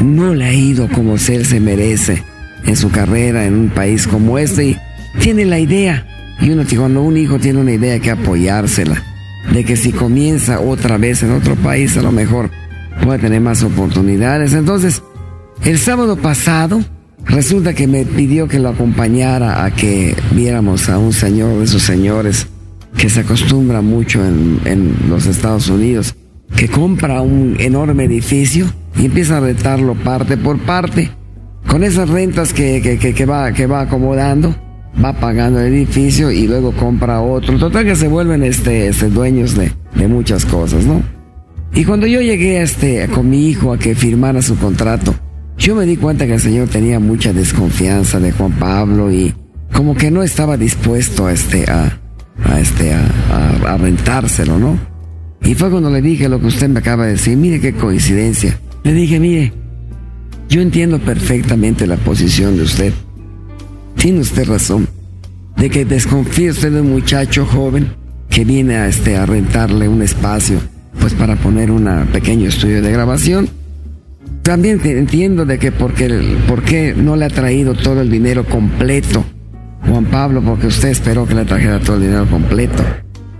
No 0.00 0.34
le 0.34 0.44
ha 0.44 0.52
ido 0.52 0.88
como 0.88 1.16
él 1.16 1.44
se 1.44 1.58
merece 1.58 2.29
en 2.64 2.76
su 2.76 2.90
carrera 2.90 3.46
en 3.46 3.54
un 3.54 3.68
país 3.68 4.06
como 4.06 4.38
este 4.38 4.64
y 4.66 4.78
tiene 5.20 5.44
la 5.44 5.58
idea. 5.58 6.06
Y 6.40 6.50
uno, 6.50 6.64
cuando 6.76 7.02
un 7.02 7.16
hijo 7.16 7.38
tiene 7.38 7.60
una 7.60 7.72
idea 7.72 7.94
hay 7.94 8.00
que 8.00 8.10
apoyársela 8.10 9.02
de 9.52 9.64
que 9.64 9.76
si 9.76 9.92
comienza 9.92 10.60
otra 10.60 10.96
vez 10.96 11.22
en 11.22 11.32
otro 11.32 11.56
país, 11.56 11.96
a 11.96 12.02
lo 12.02 12.12
mejor 12.12 12.50
puede 13.02 13.18
tener 13.18 13.40
más 13.40 13.62
oportunidades. 13.62 14.52
Entonces, 14.52 15.02
el 15.64 15.78
sábado 15.78 16.16
pasado, 16.16 16.82
resulta 17.24 17.74
que 17.74 17.86
me 17.86 18.04
pidió 18.04 18.48
que 18.48 18.58
lo 18.58 18.68
acompañara 18.68 19.64
a 19.64 19.70
que 19.70 20.14
viéramos 20.32 20.88
a 20.88 20.98
un 20.98 21.12
señor 21.12 21.58
de 21.58 21.64
esos 21.64 21.82
señores 21.82 22.46
que 22.96 23.08
se 23.08 23.20
acostumbra 23.20 23.82
mucho 23.82 24.24
en, 24.24 24.96
los 25.08 25.26
Estados 25.26 25.68
Unidos, 25.68 26.14
que 26.56 26.68
compra 26.68 27.20
un 27.20 27.56
enorme 27.58 28.04
edificio 28.04 28.66
y 28.96 29.06
empieza 29.06 29.38
a 29.38 29.40
rentarlo 29.40 29.94
parte 29.94 30.36
por 30.36 30.58
parte. 30.58 31.10
Con 31.66 31.84
esas 31.84 32.08
rentas 32.08 32.52
que, 32.52 32.80
que, 32.98 33.26
va, 33.26 33.52
que 33.52 33.66
va 33.66 33.82
acomodando, 33.82 34.54
va 35.02 35.12
pagando 35.12 35.60
el 35.60 35.72
edificio 35.72 36.30
y 36.30 36.46
luego 36.46 36.72
compra 36.72 37.20
otro. 37.20 37.58
Total 37.58 37.84
que 37.84 37.96
se 37.96 38.08
vuelven 38.08 38.42
este, 38.42 38.88
este 38.88 39.08
dueños 39.08 39.54
de, 39.54 39.72
de, 39.94 40.08
muchas 40.08 40.44
cosas, 40.44 40.84
¿no? 40.84 41.02
Y 41.72 41.84
cuando 41.84 42.06
yo 42.06 42.20
llegué 42.20 42.62
este, 42.62 43.06
con 43.08 43.30
mi 43.30 43.48
hijo 43.48 43.72
a 43.72 43.78
que 43.78 43.94
firmara 43.94 44.42
su 44.42 44.56
contrato, 44.56 45.14
yo 45.56 45.74
me 45.74 45.86
di 45.86 45.96
cuenta 45.96 46.26
que 46.26 46.34
el 46.34 46.40
señor 46.40 46.68
tenía 46.68 46.98
mucha 46.98 47.32
desconfianza 47.32 48.18
de 48.18 48.32
Juan 48.32 48.52
Pablo 48.52 49.12
y 49.12 49.34
como 49.72 49.94
que 49.94 50.10
no 50.10 50.22
estaba 50.22 50.56
dispuesto 50.56 51.26
a, 51.26 51.32
este, 51.32 51.70
a, 51.70 52.00
a, 52.44 52.60
este, 52.60 52.92
a, 52.92 53.06
a, 53.30 53.74
a 53.74 53.76
rentárselo, 53.76 54.58
¿no? 54.58 54.78
Y 55.42 55.54
fue 55.54 55.70
cuando 55.70 55.90
le 55.90 56.02
dije 56.02 56.28
lo 56.28 56.40
que 56.40 56.46
usted 56.46 56.68
me 56.68 56.80
acaba 56.80 57.06
de 57.06 57.12
decir, 57.12 57.36
mire 57.36 57.60
qué 57.60 57.72
coincidencia. 57.72 58.58
Le 58.82 58.92
dije, 58.92 59.20
mire, 59.20 59.52
yo 60.50 60.60
entiendo 60.60 60.98
perfectamente 60.98 61.86
la 61.86 61.96
posición 61.96 62.56
de 62.56 62.64
usted 62.64 62.92
tiene 63.96 64.20
usted 64.20 64.46
razón 64.46 64.88
de 65.56 65.70
que 65.70 65.84
desconfíe 65.84 66.50
usted 66.50 66.72
de 66.72 66.80
un 66.80 66.90
muchacho 66.90 67.46
joven 67.46 67.92
que 68.28 68.44
viene 68.44 68.76
a, 68.76 68.88
este, 68.88 69.16
a 69.16 69.24
rentarle 69.24 69.88
un 69.88 70.02
espacio 70.02 70.58
pues 71.00 71.14
para 71.14 71.36
poner 71.36 71.70
un 71.70 71.88
pequeño 72.12 72.48
estudio 72.48 72.82
de 72.82 72.92
grabación. 72.92 73.48
También 74.42 74.80
entiendo 74.84 75.46
de 75.46 75.58
que 75.58 75.70
porque, 75.70 76.36
por 76.48 76.62
qué 76.62 76.94
no 76.96 77.16
le 77.16 77.26
ha 77.26 77.30
traído 77.30 77.74
todo 77.74 78.00
el 78.00 78.10
dinero 78.10 78.44
completo 78.44 79.24
Juan 79.86 80.06
Pablo, 80.06 80.42
porque 80.42 80.66
usted 80.66 80.88
esperó 80.88 81.26
que 81.26 81.34
le 81.34 81.44
trajera 81.44 81.80
todo 81.80 81.96
el 81.96 82.02
dinero 82.02 82.26
completo. 82.26 82.82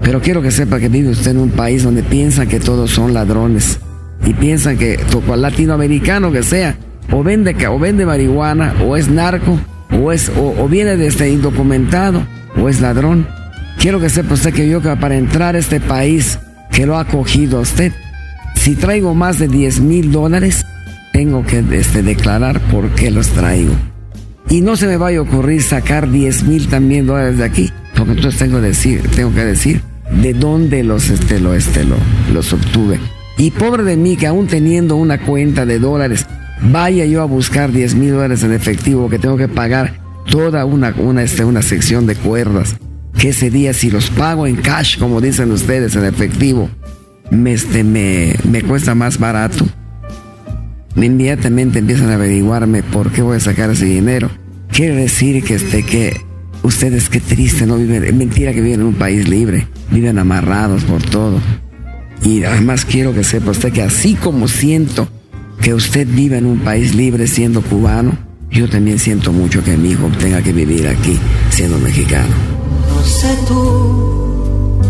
Pero 0.00 0.20
quiero 0.20 0.42
que 0.42 0.50
sepa 0.50 0.78
que 0.78 0.88
vive 0.88 1.10
usted 1.10 1.32
en 1.32 1.38
un 1.38 1.50
país 1.50 1.82
donde 1.82 2.02
piensan 2.02 2.48
que 2.48 2.60
todos 2.60 2.90
son 2.90 3.12
ladrones 3.12 3.78
y 4.24 4.32
piensan 4.34 4.78
que 4.78 4.98
cual 5.26 5.42
latinoamericano 5.42 6.32
que 6.32 6.42
sea, 6.42 6.76
o 7.12 7.22
vende, 7.22 7.54
o 7.66 7.78
vende 7.78 8.06
marihuana, 8.06 8.74
o 8.84 8.96
es 8.96 9.08
narco, 9.08 9.58
o, 9.92 10.12
es, 10.12 10.30
o, 10.36 10.68
viene 10.68 10.96
de 10.96 11.06
este 11.06 11.30
indocumentado, 11.30 12.22
o 12.56 12.68
es 12.68 12.80
ladrón. 12.80 13.26
Quiero 13.78 14.00
que 14.00 14.10
sepa 14.10 14.34
usted 14.34 14.52
que 14.52 14.68
yo 14.68 14.80
para 14.82 15.16
entrar 15.16 15.56
a 15.56 15.58
este 15.58 15.80
país 15.80 16.38
que 16.70 16.86
lo 16.86 16.96
ha 16.96 17.00
acogido 17.00 17.58
a 17.58 17.62
usted, 17.62 17.92
si 18.54 18.76
traigo 18.76 19.14
más 19.14 19.38
de 19.38 19.48
10 19.48 19.80
mil 19.80 20.12
dólares, 20.12 20.64
tengo 21.12 21.44
que 21.44 21.64
este, 21.72 22.02
declarar 22.02 22.60
por 22.60 22.90
qué 22.90 23.10
los 23.10 23.28
traigo. 23.28 23.72
Y 24.48 24.60
no 24.60 24.76
se 24.76 24.86
me 24.86 24.96
vaya 24.96 25.18
a 25.18 25.22
ocurrir 25.22 25.62
sacar 25.62 26.10
10 26.10 26.44
mil 26.44 26.68
también 26.68 27.06
dólares 27.06 27.38
de 27.38 27.44
aquí, 27.44 27.70
porque 27.96 28.12
entonces 28.12 28.38
tengo, 28.38 28.60
decir, 28.60 29.02
tengo 29.14 29.32
que 29.32 29.44
decir 29.44 29.82
de 30.10 30.34
dónde 30.34 30.82
los, 30.84 31.08
este, 31.08 31.40
lo, 31.40 31.54
este, 31.54 31.84
lo, 31.84 31.96
los 32.32 32.52
obtuve. 32.52 32.98
Y 33.38 33.52
pobre 33.52 33.84
de 33.84 33.96
mí 33.96 34.16
que 34.16 34.26
aún 34.26 34.46
teniendo 34.46 34.96
una 34.96 35.18
cuenta 35.18 35.64
de 35.64 35.78
dólares 35.78 36.26
vaya 36.62 37.04
yo 37.06 37.22
a 37.22 37.24
buscar 37.24 37.72
10 37.72 37.94
mil 37.94 38.12
dólares 38.12 38.42
en 38.42 38.52
efectivo 38.52 39.08
que 39.08 39.18
tengo 39.18 39.36
que 39.36 39.48
pagar 39.48 40.00
toda 40.30 40.64
una, 40.64 40.94
una, 40.96 41.22
este, 41.22 41.44
una 41.44 41.62
sección 41.62 42.06
de 42.06 42.16
cuerdas. 42.16 42.76
Que 43.18 43.30
ese 43.30 43.50
día 43.50 43.74
si 43.74 43.90
los 43.90 44.10
pago 44.10 44.46
en 44.46 44.56
cash, 44.56 44.98
como 44.98 45.20
dicen 45.20 45.50
ustedes, 45.50 45.96
en 45.96 46.04
efectivo, 46.04 46.70
me, 47.30 47.52
este, 47.52 47.84
me, 47.84 48.34
me 48.44 48.62
cuesta 48.62 48.94
más 48.94 49.18
barato. 49.18 49.66
Inmediatamente 50.96 51.80
empiezan 51.80 52.10
a 52.10 52.14
averiguarme 52.14 52.82
por 52.82 53.10
qué 53.10 53.22
voy 53.22 53.36
a 53.36 53.40
sacar 53.40 53.70
ese 53.70 53.86
dinero. 53.86 54.30
Quiere 54.70 54.94
decir 54.94 55.42
que 55.44 55.54
este 55.54 55.84
que 55.84 56.20
ustedes 56.62 57.08
qué 57.08 57.20
triste 57.20 57.66
no 57.66 57.76
viven, 57.76 58.16
mentira 58.16 58.52
que 58.52 58.60
viven 58.60 58.80
en 58.80 58.86
un 58.86 58.94
país 58.94 59.28
libre, 59.28 59.66
viven 59.90 60.18
amarrados 60.18 60.84
por 60.84 61.02
todo. 61.02 61.40
Y 62.22 62.44
además 62.44 62.84
quiero 62.84 63.14
que 63.14 63.24
sepa 63.24 63.50
usted 63.50 63.72
que 63.72 63.82
así 63.82 64.14
como 64.14 64.46
siento 64.46 65.08
que 65.62 65.74
usted 65.74 66.06
viva 66.06 66.36
en 66.36 66.46
un 66.46 66.60
país 66.60 66.94
libre 66.94 67.26
siendo 67.26 67.62
cubano, 67.62 68.16
yo 68.50 68.68
también 68.68 68.98
siento 68.98 69.32
mucho 69.32 69.62
que 69.62 69.76
mi 69.76 69.90
hijo 69.90 70.08
tenga 70.18 70.42
que 70.42 70.52
vivir 70.52 70.88
aquí 70.88 71.18
siendo 71.50 71.78
mexicano. 71.78 72.34
No 72.88 73.02
sé 73.04 73.38
tú, 73.46 74.80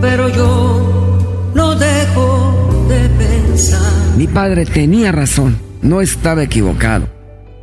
pero 0.00 0.28
yo 0.28 1.52
no 1.54 1.74
dejo 1.76 2.86
de 2.88 3.08
pensar. 3.10 3.80
Mi 4.16 4.26
padre 4.26 4.64
tenía 4.64 5.12
razón, 5.12 5.56
no 5.82 6.00
estaba 6.00 6.42
equivocado. 6.42 7.08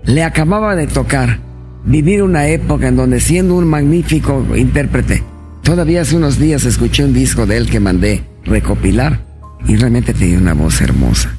Le 0.06 0.24
acababa 0.24 0.75
de 0.75 0.88
tocar 0.88 1.39
vivir 1.86 2.24
una 2.24 2.48
época 2.48 2.88
en 2.88 2.96
donde 2.96 3.20
siendo 3.20 3.56
un 3.56 3.68
magnífico 3.68 4.46
intérprete, 4.56 5.24
todavía 5.63 6.01
hace 6.01 6.15
unos 6.15 6.38
días 6.38 6.65
escuché 6.65 7.03
un 7.03 7.13
disco 7.13 7.46
de 7.46 7.58
él 7.58 7.70
que 7.70 7.80
mandé 7.80 8.24
recopilar 8.46 9.25
y 9.68 9.75
realmente 9.75 10.13
tenía 10.13 10.38
una 10.38 10.53
voz 10.53 10.80
hermosa. 10.82 11.38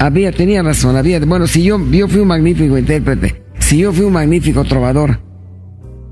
Había, 0.00 0.32
tenía 0.32 0.62
razón, 0.62 0.96
había, 0.96 1.20
bueno, 1.20 1.46
si 1.46 1.62
yo, 1.62 1.78
yo 1.90 2.08
fui 2.08 2.20
un 2.20 2.28
magnífico 2.28 2.78
intérprete, 2.78 3.42
si 3.58 3.76
yo 3.76 3.92
fui 3.92 4.06
un 4.06 4.14
magnífico 4.14 4.64
trovador 4.64 5.20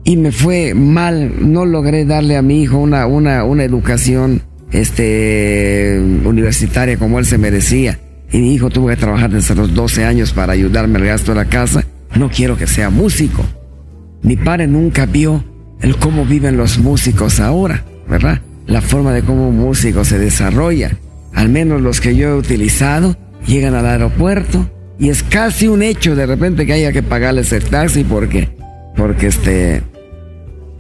y 0.05 0.19
me 0.19 0.31
fue 0.31 0.75
mal, 0.75 1.33
no 1.51 1.65
logré 1.65 2.05
darle 2.05 2.37
a 2.37 2.43
mi 2.43 2.61
hijo 2.61 2.77
una, 2.77 3.07
una, 3.07 3.45
una 3.45 3.65
educación, 3.65 4.43
este, 4.73 5.99
universitaria 6.23 6.99
como 6.99 7.19
él 7.19 7.25
se 7.25 7.39
merecía, 7.39 7.99
y 8.31 8.37
mi 8.37 8.53
hijo 8.53 8.69
tuvo 8.69 8.89
que 8.89 8.97
trabajar 8.97 9.31
desde 9.31 9.55
los 9.55 9.73
12 9.73 10.05
años 10.05 10.35
para 10.35 10.53
ayudarme 10.53 10.99
al 10.99 11.07
gasto 11.07 11.33
de 11.33 11.37
la 11.37 11.47
casa, 11.47 11.83
no 12.15 12.29
quiero 12.29 12.59
que 12.59 12.67
sea 12.67 12.91
músico. 12.91 13.43
Mi 14.21 14.37
padre 14.37 14.67
nunca 14.67 15.07
vio 15.07 15.43
el 15.81 15.97
cómo 15.97 16.27
viven 16.27 16.59
los 16.59 16.79
músicos 16.79 17.41
ahora, 17.41 17.87
¿verdad? 18.07 18.43
La 18.67 18.83
forma 18.83 19.15
de 19.15 19.23
cómo 19.23 19.49
un 19.49 19.57
músico 19.57 20.05
se 20.05 20.19
desarrolla. 20.19 20.99
Al 21.33 21.49
menos 21.49 21.81
los 21.81 22.03
que 22.03 22.15
yo 22.15 22.29
he 22.29 22.35
utilizado 22.35 23.17
llegan 23.49 23.75
al 23.75 23.87
aeropuerto 23.87 24.71
y 24.99 25.09
es 25.09 25.23
casi 25.23 25.67
un 25.67 25.83
hecho 25.83 26.15
de 26.15 26.27
repente 26.27 26.67
que 26.67 26.75
haya 26.75 26.93
que 26.93 27.03
pagarles 27.03 27.53
el 27.53 27.65
taxi 27.65 28.05
porque, 28.05 28.49
porque 28.97 29.29
este, 29.29 29.83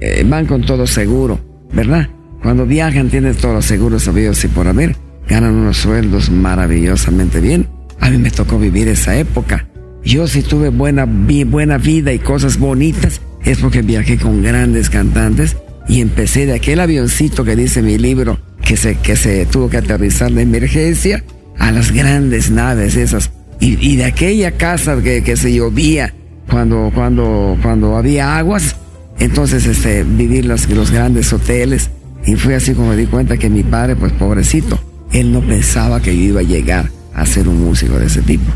eh, 0.00 0.24
van 0.28 0.46
con 0.46 0.62
todo 0.62 0.86
seguro, 0.86 1.40
¿verdad? 1.72 2.08
Cuando 2.42 2.66
viajan 2.66 3.08
tienen 3.08 3.34
todos 3.34 3.54
los 3.54 3.64
seguros 3.64 4.04
sabidos 4.04 4.44
y 4.44 4.48
por 4.48 4.68
haber, 4.68 4.94
ganan 5.28 5.54
unos 5.54 5.78
sueldos 5.78 6.30
maravillosamente 6.30 7.40
bien. 7.40 7.66
A 8.00 8.10
mí 8.10 8.18
me 8.18 8.30
tocó 8.30 8.58
vivir 8.58 8.86
esa 8.86 9.16
época. 9.16 9.66
Yo 10.04 10.28
si 10.28 10.42
tuve 10.42 10.68
buena, 10.68 11.06
buena 11.46 11.78
vida 11.78 12.12
y 12.12 12.18
cosas 12.18 12.58
bonitas 12.58 13.20
es 13.44 13.58
porque 13.58 13.82
viajé 13.82 14.18
con 14.18 14.42
grandes 14.42 14.90
cantantes 14.90 15.56
y 15.88 16.00
empecé 16.00 16.46
de 16.46 16.54
aquel 16.54 16.80
avioncito 16.80 17.44
que 17.44 17.56
dice 17.56 17.82
mi 17.82 17.98
libro 17.98 18.38
que 18.62 18.76
se, 18.76 18.96
que 18.96 19.16
se 19.16 19.46
tuvo 19.46 19.70
que 19.70 19.78
aterrizar 19.78 20.30
de 20.30 20.42
emergencia 20.42 21.24
a 21.58 21.70
las 21.72 21.92
grandes 21.92 22.50
naves 22.50 22.96
esas 22.96 23.30
y, 23.60 23.96
de 23.96 24.04
aquella 24.04 24.52
casa 24.52 25.02
que, 25.02 25.22
que, 25.22 25.36
se 25.36 25.52
llovía 25.52 26.14
cuando, 26.48 26.92
cuando, 26.94 27.58
cuando 27.60 27.96
había 27.96 28.38
aguas, 28.38 28.76
entonces 29.18 29.66
este, 29.66 30.04
vivir 30.04 30.44
los, 30.44 30.68
los 30.70 30.90
grandes 30.90 31.32
hoteles. 31.32 31.90
Y 32.24 32.36
fue 32.36 32.54
así 32.54 32.74
como 32.74 32.90
me 32.90 32.96
di 32.96 33.06
cuenta 33.06 33.36
que 33.36 33.50
mi 33.50 33.62
padre, 33.62 33.96
pues 33.96 34.12
pobrecito, 34.12 34.78
él 35.12 35.32
no 35.32 35.40
pensaba 35.40 36.00
que 36.00 36.14
yo 36.16 36.22
iba 36.22 36.40
a 36.40 36.44
llegar 36.44 36.90
a 37.14 37.26
ser 37.26 37.48
un 37.48 37.64
músico 37.64 37.98
de 37.98 38.06
ese 38.06 38.22
tipo. 38.22 38.50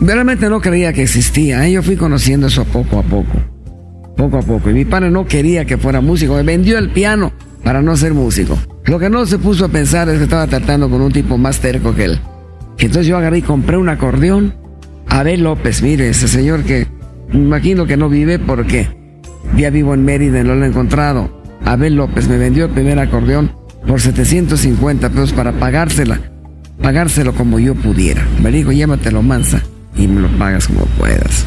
Realmente 0.00 0.48
no 0.48 0.60
creía 0.60 0.92
que 0.92 1.02
existía, 1.02 1.66
¿eh? 1.66 1.72
yo 1.72 1.82
fui 1.82 1.96
conociendo 1.96 2.46
eso 2.46 2.64
poco 2.64 2.98
a 2.98 3.02
poco, 3.02 3.34
poco 4.16 4.38
a 4.38 4.42
poco. 4.42 4.70
Y 4.70 4.74
mi 4.74 4.84
padre 4.84 5.10
no 5.10 5.26
quería 5.26 5.64
que 5.64 5.76
fuera 5.76 6.00
músico, 6.00 6.34
me 6.34 6.42
vendió 6.42 6.78
el 6.78 6.90
piano 6.90 7.32
para 7.62 7.82
no 7.82 7.96
ser 7.96 8.14
músico. 8.14 8.58
Lo 8.86 8.98
que 8.98 9.10
no 9.10 9.26
se 9.26 9.38
puso 9.38 9.66
a 9.66 9.68
pensar 9.68 10.08
es 10.08 10.18
que 10.18 10.24
estaba 10.24 10.46
tratando 10.46 10.88
con 10.90 11.02
un 11.02 11.12
tipo 11.12 11.38
más 11.38 11.60
terco 11.60 11.94
que 11.94 12.04
él 12.06 12.20
entonces 12.86 13.06
yo 13.06 13.16
agarré 13.16 13.38
y 13.38 13.42
compré 13.42 13.76
un 13.76 13.88
acordeón. 13.88 14.54
Abel 15.08 15.42
López, 15.42 15.82
mire, 15.82 16.08
ese 16.08 16.28
señor 16.28 16.62
que 16.62 16.86
imagino 17.32 17.86
que 17.86 17.96
no 17.96 18.08
vive 18.08 18.38
porque 18.38 18.88
ya 19.56 19.70
vivo 19.70 19.94
en 19.94 20.04
Mérida 20.04 20.40
y 20.40 20.44
no 20.44 20.54
lo 20.54 20.64
he 20.64 20.68
encontrado. 20.68 21.42
Abel 21.64 21.96
López 21.96 22.28
me 22.28 22.38
vendió 22.38 22.66
el 22.66 22.70
primer 22.70 22.98
acordeón 22.98 23.52
por 23.86 24.00
750 24.00 25.10
pesos 25.10 25.32
para 25.32 25.52
pagársela, 25.52 26.20
pagárselo 26.80 27.34
como 27.34 27.58
yo 27.58 27.74
pudiera. 27.74 28.26
Me 28.42 28.50
dijo, 28.50 28.72
llévatelo 28.72 29.22
mansa 29.22 29.62
y 29.96 30.06
me 30.06 30.20
lo 30.20 30.28
pagas 30.38 30.68
como 30.68 30.84
puedas. 30.98 31.44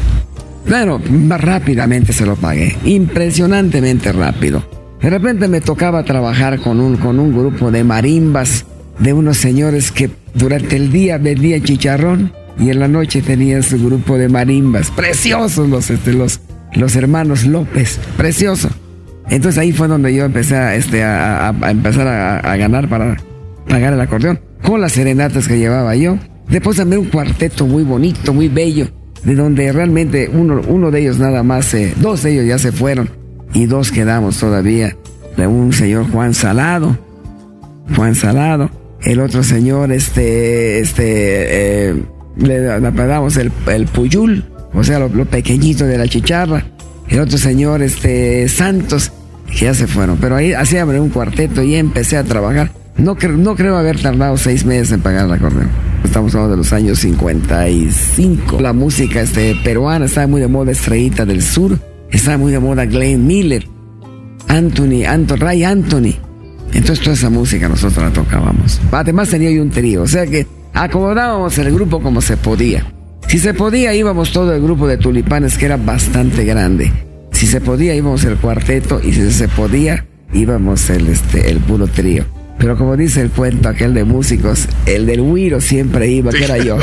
Bueno, 0.68 0.98
más 1.10 1.40
rápidamente 1.40 2.12
se 2.12 2.24
lo 2.24 2.36
pagué, 2.36 2.76
impresionantemente 2.84 4.12
rápido. 4.12 4.64
De 5.00 5.10
repente 5.10 5.48
me 5.48 5.60
tocaba 5.60 6.04
trabajar 6.04 6.60
con 6.60 6.80
un, 6.80 6.96
con 6.96 7.18
un 7.18 7.32
grupo 7.32 7.70
de 7.70 7.84
marimbas 7.84 8.64
de 8.98 9.12
unos 9.12 9.36
señores 9.36 9.90
que 9.90 10.10
durante 10.34 10.76
el 10.76 10.90
día 10.90 11.18
vendían 11.18 11.62
chicharrón 11.62 12.32
y 12.58 12.70
en 12.70 12.80
la 12.80 12.88
noche 12.88 13.22
tenían 13.22 13.62
su 13.62 13.78
grupo 13.84 14.18
de 14.18 14.28
marimbas. 14.28 14.90
Preciosos 14.90 15.68
los, 15.68 15.90
este, 15.90 16.12
los, 16.12 16.40
los 16.74 16.96
hermanos 16.96 17.44
López, 17.46 18.00
precioso. 18.16 18.68
Entonces 19.28 19.58
ahí 19.58 19.72
fue 19.72 19.88
donde 19.88 20.14
yo 20.14 20.24
empecé 20.24 20.56
a, 20.56 20.74
este, 20.74 21.02
a, 21.02 21.54
empezar 21.68 22.06
a, 22.06 22.56
ganar 22.56 22.88
para 22.88 23.16
pagar 23.68 23.92
el 23.92 24.00
acordeón. 24.00 24.40
Con 24.62 24.80
las 24.80 24.92
serenatas 24.92 25.48
que 25.48 25.58
llevaba 25.58 25.94
yo. 25.94 26.18
Después 26.48 26.76
también 26.76 27.02
un 27.02 27.08
cuarteto 27.08 27.66
muy 27.66 27.84
bonito, 27.84 28.32
muy 28.32 28.48
bello. 28.48 28.88
De 29.24 29.34
donde 29.34 29.72
realmente 29.72 30.30
uno, 30.32 30.60
uno 30.66 30.90
de 30.90 31.00
ellos 31.00 31.18
nada 31.18 31.42
más, 31.42 31.72
eh, 31.72 31.94
dos 31.96 32.22
de 32.22 32.32
ellos 32.32 32.46
ya 32.46 32.58
se 32.58 32.72
fueron. 32.72 33.08
Y 33.54 33.66
dos 33.66 33.90
quedamos 33.90 34.38
todavía. 34.38 34.96
De 35.36 35.46
un 35.46 35.72
señor 35.72 36.10
Juan 36.10 36.34
Salado. 36.34 36.98
Juan 37.96 38.14
Salado 38.14 38.83
el 39.04 39.20
otro 39.20 39.42
señor, 39.42 39.92
este, 39.92 40.80
este, 40.80 41.90
eh, 41.90 41.94
le 42.36 42.72
apagamos 42.72 43.36
el, 43.36 43.52
el 43.66 43.86
puyul, 43.86 44.44
o 44.72 44.82
sea, 44.82 44.98
lo, 44.98 45.08
pequeñito 45.26 45.84
de 45.84 45.98
la 45.98 46.08
chicharra. 46.08 46.64
El 47.08 47.20
otro 47.20 47.36
señor, 47.36 47.82
este, 47.82 48.48
Santos, 48.48 49.12
que 49.46 49.66
ya 49.66 49.74
se 49.74 49.86
fueron. 49.86 50.16
Pero 50.16 50.36
ahí 50.36 50.52
así 50.52 50.76
un 50.78 51.10
cuarteto 51.10 51.62
y 51.62 51.74
empecé 51.74 52.16
a 52.16 52.24
trabajar. 52.24 52.70
No, 52.96 53.14
no 53.14 53.56
creo 53.56 53.76
haber 53.76 54.00
tardado 54.00 54.36
seis 54.38 54.64
meses 54.64 54.92
en 54.92 55.00
pagar 55.00 55.26
la 55.26 55.34
acordeón. 55.34 55.68
Estamos 56.02 56.34
hablando 56.34 56.52
de 56.52 56.58
los 56.58 56.72
años 56.72 56.98
55. 57.00 58.60
La 58.60 58.72
música 58.72 59.20
este, 59.20 59.54
peruana 59.62 60.06
estaba 60.06 60.26
muy 60.26 60.40
de 60.40 60.48
moda 60.48 60.72
Estrellita 60.72 61.26
del 61.26 61.42
Sur. 61.42 61.78
Estaba 62.10 62.38
muy 62.38 62.52
de 62.52 62.60
moda 62.60 62.86
Glenn 62.86 63.26
Miller. 63.26 63.66
Anthony, 64.48 65.04
Anton, 65.06 65.40
Ray 65.40 65.64
Anthony. 65.64 66.14
Entonces 66.74 67.00
toda 67.00 67.14
esa 67.14 67.30
música 67.30 67.68
nosotros 67.68 68.04
la 68.04 68.12
tocábamos. 68.12 68.80
Además 68.90 69.30
tenía 69.30 69.50
yo 69.50 69.62
un 69.62 69.70
trío, 69.70 70.02
o 70.02 70.08
sea 70.08 70.26
que 70.26 70.46
acomodábamos 70.72 71.56
el 71.58 71.72
grupo 71.72 72.00
como 72.00 72.20
se 72.20 72.36
podía. 72.36 72.84
Si 73.28 73.38
se 73.38 73.54
podía 73.54 73.94
íbamos 73.94 74.32
todo 74.32 74.52
el 74.54 74.62
grupo 74.62 74.86
de 74.86 74.98
tulipanes 74.98 75.56
que 75.56 75.66
era 75.66 75.76
bastante 75.76 76.44
grande. 76.44 76.92
Si 77.32 77.46
se 77.46 77.60
podía 77.60 77.94
íbamos 77.94 78.24
el 78.24 78.36
cuarteto 78.36 79.00
y 79.02 79.12
si 79.12 79.30
se 79.30 79.48
podía 79.48 80.04
íbamos 80.32 80.90
el, 80.90 81.06
este, 81.08 81.50
el 81.50 81.58
puro 81.58 81.86
trío. 81.86 82.24
Pero 82.58 82.76
como 82.76 82.96
dice 82.96 83.20
el 83.20 83.30
cuento 83.30 83.68
aquel 83.68 83.94
de 83.94 84.04
músicos, 84.04 84.68
el 84.86 85.06
del 85.06 85.20
Huiro 85.20 85.60
siempre 85.60 86.08
iba, 86.08 86.30
que 86.30 86.44
era 86.44 86.58
yo. 86.58 86.78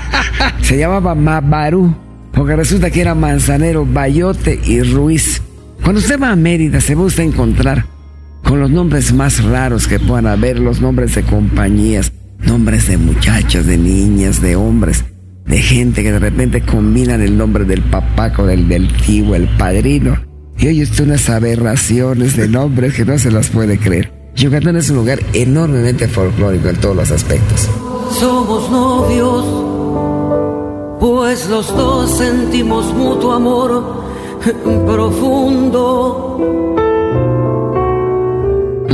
se 0.62 0.76
llamaba 0.76 1.14
Mabarú, 1.14 1.94
porque 2.32 2.56
resulta 2.56 2.90
que 2.90 3.00
era 3.00 3.14
Manzanero, 3.14 3.86
Bayote 3.86 4.60
y 4.64 4.82
Ruiz. 4.82 5.40
Cuando 5.82 6.00
usted 6.00 6.20
va 6.20 6.30
a 6.30 6.36
Mérida 6.36 6.80
se 6.80 6.94
va 6.94 7.06
a 7.06 7.22
encontrar 7.22 7.93
con 8.44 8.60
los 8.60 8.70
nombres 8.70 9.12
más 9.12 9.42
raros 9.42 9.88
que 9.88 9.98
puedan 9.98 10.26
haber, 10.26 10.60
los 10.60 10.80
nombres 10.80 11.14
de 11.16 11.22
compañías, 11.22 12.12
nombres 12.38 12.86
de 12.86 12.98
muchachos, 12.98 13.66
de 13.66 13.76
niñas, 13.78 14.40
de 14.40 14.54
hombres, 14.54 15.04
de 15.46 15.58
gente 15.58 16.02
que 16.02 16.12
de 16.12 16.18
repente 16.18 16.60
combinan 16.60 17.20
el 17.22 17.36
nombre 17.36 17.64
del 17.64 17.82
papá 17.82 18.32
con 18.32 18.50
el 18.50 18.68
del 18.68 18.92
tío, 18.98 19.34
el 19.34 19.48
padrino. 19.56 20.16
Y 20.58 20.68
hoy 20.68 20.82
están 20.82 21.06
unas 21.06 21.28
aberraciones 21.28 22.36
de 22.36 22.46
nombres 22.48 22.94
que 22.94 23.04
no 23.04 23.18
se 23.18 23.30
las 23.32 23.48
puede 23.48 23.78
creer. 23.78 24.12
Yucatán 24.36 24.76
es 24.76 24.90
un 24.90 24.96
lugar 24.96 25.18
enormemente 25.32 26.06
folclórico 26.06 26.68
en 26.68 26.76
todos 26.76 26.96
los 26.96 27.10
aspectos. 27.10 27.68
Somos 28.18 28.70
novios, 28.70 29.44
pues 31.00 31.48
los 31.48 31.68
dos 31.74 32.18
sentimos 32.18 32.92
mutuo 32.94 33.32
amor 33.32 34.04
profundo 34.86 35.73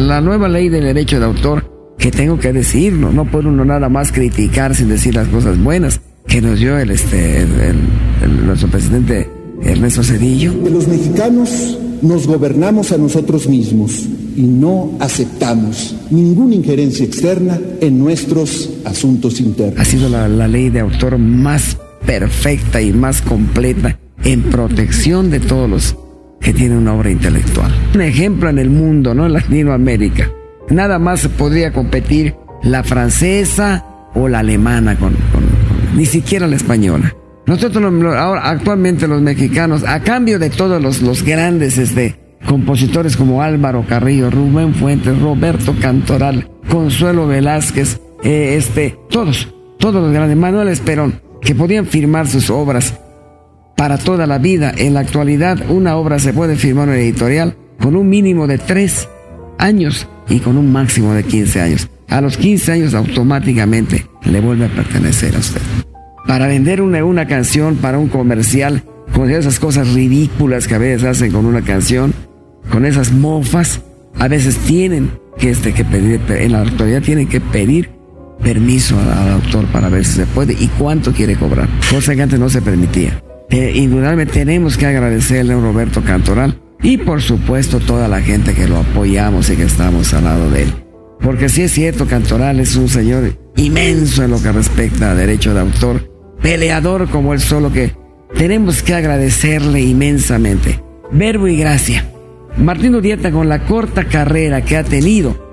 la 0.06 0.20
nueva 0.20 0.48
ley 0.48 0.68
del 0.68 0.84
derecho 0.84 1.18
de 1.18 1.26
autor, 1.26 1.94
que 1.98 2.10
tengo 2.10 2.38
que 2.38 2.52
decirlo, 2.52 3.12
no 3.12 3.24
puede 3.24 3.48
uno 3.48 3.64
nada 3.64 3.88
más 3.88 4.12
criticar 4.12 4.74
sin 4.74 4.88
decir 4.88 5.14
las 5.14 5.28
cosas 5.28 5.62
buenas 5.62 6.00
que 6.26 6.40
nos 6.40 6.58
dio 6.58 6.78
el, 6.78 6.90
este, 6.90 7.42
el, 7.42 8.46
nuestro 8.46 8.68
presidente 8.68 9.28
Ernesto 9.62 10.02
Cedillo. 10.02 10.54
Los 10.70 10.88
mexicanos 10.88 11.78
nos 12.02 12.26
gobernamos 12.26 12.92
a 12.92 12.98
nosotros 12.98 13.48
mismos 13.48 14.08
y 14.36 14.42
no 14.42 14.92
aceptamos 15.00 15.94
ninguna 16.10 16.54
injerencia 16.54 17.04
externa 17.04 17.58
en 17.80 17.98
nuestros 17.98 18.70
asuntos 18.84 19.40
internos. 19.40 19.78
Ha 19.78 19.84
sido 19.84 20.08
la, 20.08 20.28
la 20.28 20.48
ley 20.48 20.70
de 20.70 20.80
autor 20.80 21.18
más 21.18 21.76
perfecta 22.06 22.80
y 22.80 22.92
más 22.92 23.20
completa 23.20 23.98
en 24.24 24.42
protección 24.44 25.30
de 25.30 25.40
todos 25.40 25.68
los 25.68 25.96
que 26.40 26.52
tiene 26.52 26.76
una 26.76 26.94
obra 26.94 27.10
intelectual. 27.10 27.72
Un 27.94 28.00
ejemplo 28.00 28.48
en 28.48 28.58
el 28.58 28.70
mundo, 28.70 29.14
¿no? 29.14 29.26
En 29.26 29.34
Latinoamérica. 29.34 30.30
Nada 30.70 30.98
más 30.98 31.26
podría 31.28 31.72
competir 31.72 32.34
la 32.62 32.82
francesa 32.82 33.84
o 34.14 34.28
la 34.28 34.40
alemana 34.40 34.96
con, 34.96 35.14
ni 35.96 36.06
siquiera 36.06 36.46
la 36.46 36.56
española. 36.56 37.14
Nosotros 37.46 37.82
ahora 38.16 38.48
actualmente 38.48 39.08
los 39.08 39.20
mexicanos, 39.20 39.82
a 39.84 40.00
cambio 40.00 40.38
de 40.38 40.50
todos 40.50 40.80
los, 40.80 41.22
grandes 41.24 41.78
este, 41.78 42.16
compositores 42.46 43.16
como 43.16 43.42
Álvaro 43.42 43.84
Carrillo, 43.88 44.30
Rubén 44.30 44.74
Fuentes, 44.74 45.18
Roberto 45.18 45.74
Cantoral, 45.80 46.48
Consuelo 46.68 47.26
Velázquez, 47.26 48.00
eh, 48.22 48.54
este, 48.56 48.96
todos, 49.10 49.52
todos 49.78 50.02
los 50.02 50.12
grandes, 50.12 50.36
Manuel 50.36 50.68
Esperón, 50.68 51.20
que 51.40 51.54
podían 51.54 51.86
firmar 51.86 52.28
sus 52.28 52.50
obras 52.50 52.94
para 53.80 53.96
toda 53.96 54.26
la 54.26 54.36
vida. 54.36 54.74
En 54.76 54.92
la 54.92 55.00
actualidad, 55.00 55.70
una 55.70 55.96
obra 55.96 56.18
se 56.18 56.34
puede 56.34 56.56
firmar 56.56 56.90
en 56.90 56.96
editorial 56.96 57.56
con 57.80 57.96
un 57.96 58.10
mínimo 58.10 58.46
de 58.46 58.58
3 58.58 59.08
años 59.56 60.06
y 60.28 60.40
con 60.40 60.58
un 60.58 60.70
máximo 60.70 61.14
de 61.14 61.24
15 61.24 61.62
años. 61.62 61.88
A 62.06 62.20
los 62.20 62.36
15 62.36 62.72
años 62.72 62.92
automáticamente 62.92 64.06
le 64.26 64.42
vuelve 64.42 64.66
a 64.66 64.68
pertenecer 64.68 65.34
a 65.34 65.38
usted. 65.38 65.62
Para 66.26 66.46
vender 66.46 66.82
una, 66.82 67.02
una 67.02 67.26
canción 67.26 67.76
para 67.76 67.98
un 67.98 68.08
comercial, 68.08 68.82
con 69.14 69.30
esas 69.30 69.58
cosas 69.58 69.94
ridículas 69.94 70.68
que 70.68 70.74
a 70.74 70.78
veces 70.78 71.04
hacen 71.04 71.32
con 71.32 71.46
una 71.46 71.62
canción, 71.62 72.12
con 72.70 72.84
esas 72.84 73.12
mofas, 73.12 73.80
a 74.18 74.28
veces 74.28 74.58
tienen 74.58 75.10
que, 75.38 75.48
este, 75.48 75.72
que 75.72 75.86
pedir, 75.86 76.20
en 76.28 76.52
la 76.52 76.60
actualidad 76.60 77.00
tienen 77.00 77.28
que 77.28 77.40
pedir 77.40 77.88
permiso 78.42 78.98
al 79.00 79.32
autor 79.32 79.64
para 79.68 79.88
ver 79.88 80.04
si 80.04 80.16
se 80.16 80.26
puede 80.26 80.52
y 80.52 80.68
cuánto 80.78 81.12
quiere 81.12 81.34
cobrar, 81.36 81.66
cosa 81.90 82.14
que 82.14 82.20
antes 82.20 82.38
no 82.38 82.50
se 82.50 82.60
permitía. 82.60 83.22
Eh, 83.50 83.72
indudablemente 83.74 84.32
tenemos 84.32 84.76
que 84.76 84.86
agradecerle 84.86 85.54
a 85.54 85.56
Roberto 85.60 86.02
Cantoral 86.02 86.60
y 86.82 86.96
por 86.98 87.20
supuesto 87.20 87.80
toda 87.80 88.08
la 88.08 88.20
gente 88.20 88.54
que 88.54 88.66
lo 88.66 88.78
apoyamos 88.78 89.50
y 89.50 89.56
que 89.56 89.64
estamos 89.64 90.14
al 90.14 90.24
lado 90.24 90.50
de 90.50 90.62
él. 90.62 90.72
Porque 91.20 91.48
si 91.48 91.62
es 91.62 91.72
cierto, 91.72 92.06
Cantoral 92.06 92.60
es 92.60 92.76
un 92.76 92.88
señor 92.88 93.36
inmenso 93.56 94.24
en 94.24 94.30
lo 94.30 94.42
que 94.42 94.52
respecta 94.52 95.10
a 95.10 95.14
derecho 95.14 95.52
de 95.52 95.60
autor, 95.60 96.10
peleador 96.40 97.10
como 97.10 97.34
él 97.34 97.40
solo 97.40 97.72
que 97.72 97.92
tenemos 98.36 98.82
que 98.82 98.94
agradecerle 98.94 99.82
inmensamente. 99.82 100.82
Verbo 101.12 101.48
y 101.48 101.56
gracia. 101.56 102.06
Martín 102.56 102.94
Urieta 102.94 103.30
con 103.30 103.48
la 103.48 103.64
corta 103.66 104.04
carrera 104.04 104.62
que 104.62 104.76
ha 104.76 104.84
tenido 104.84 105.50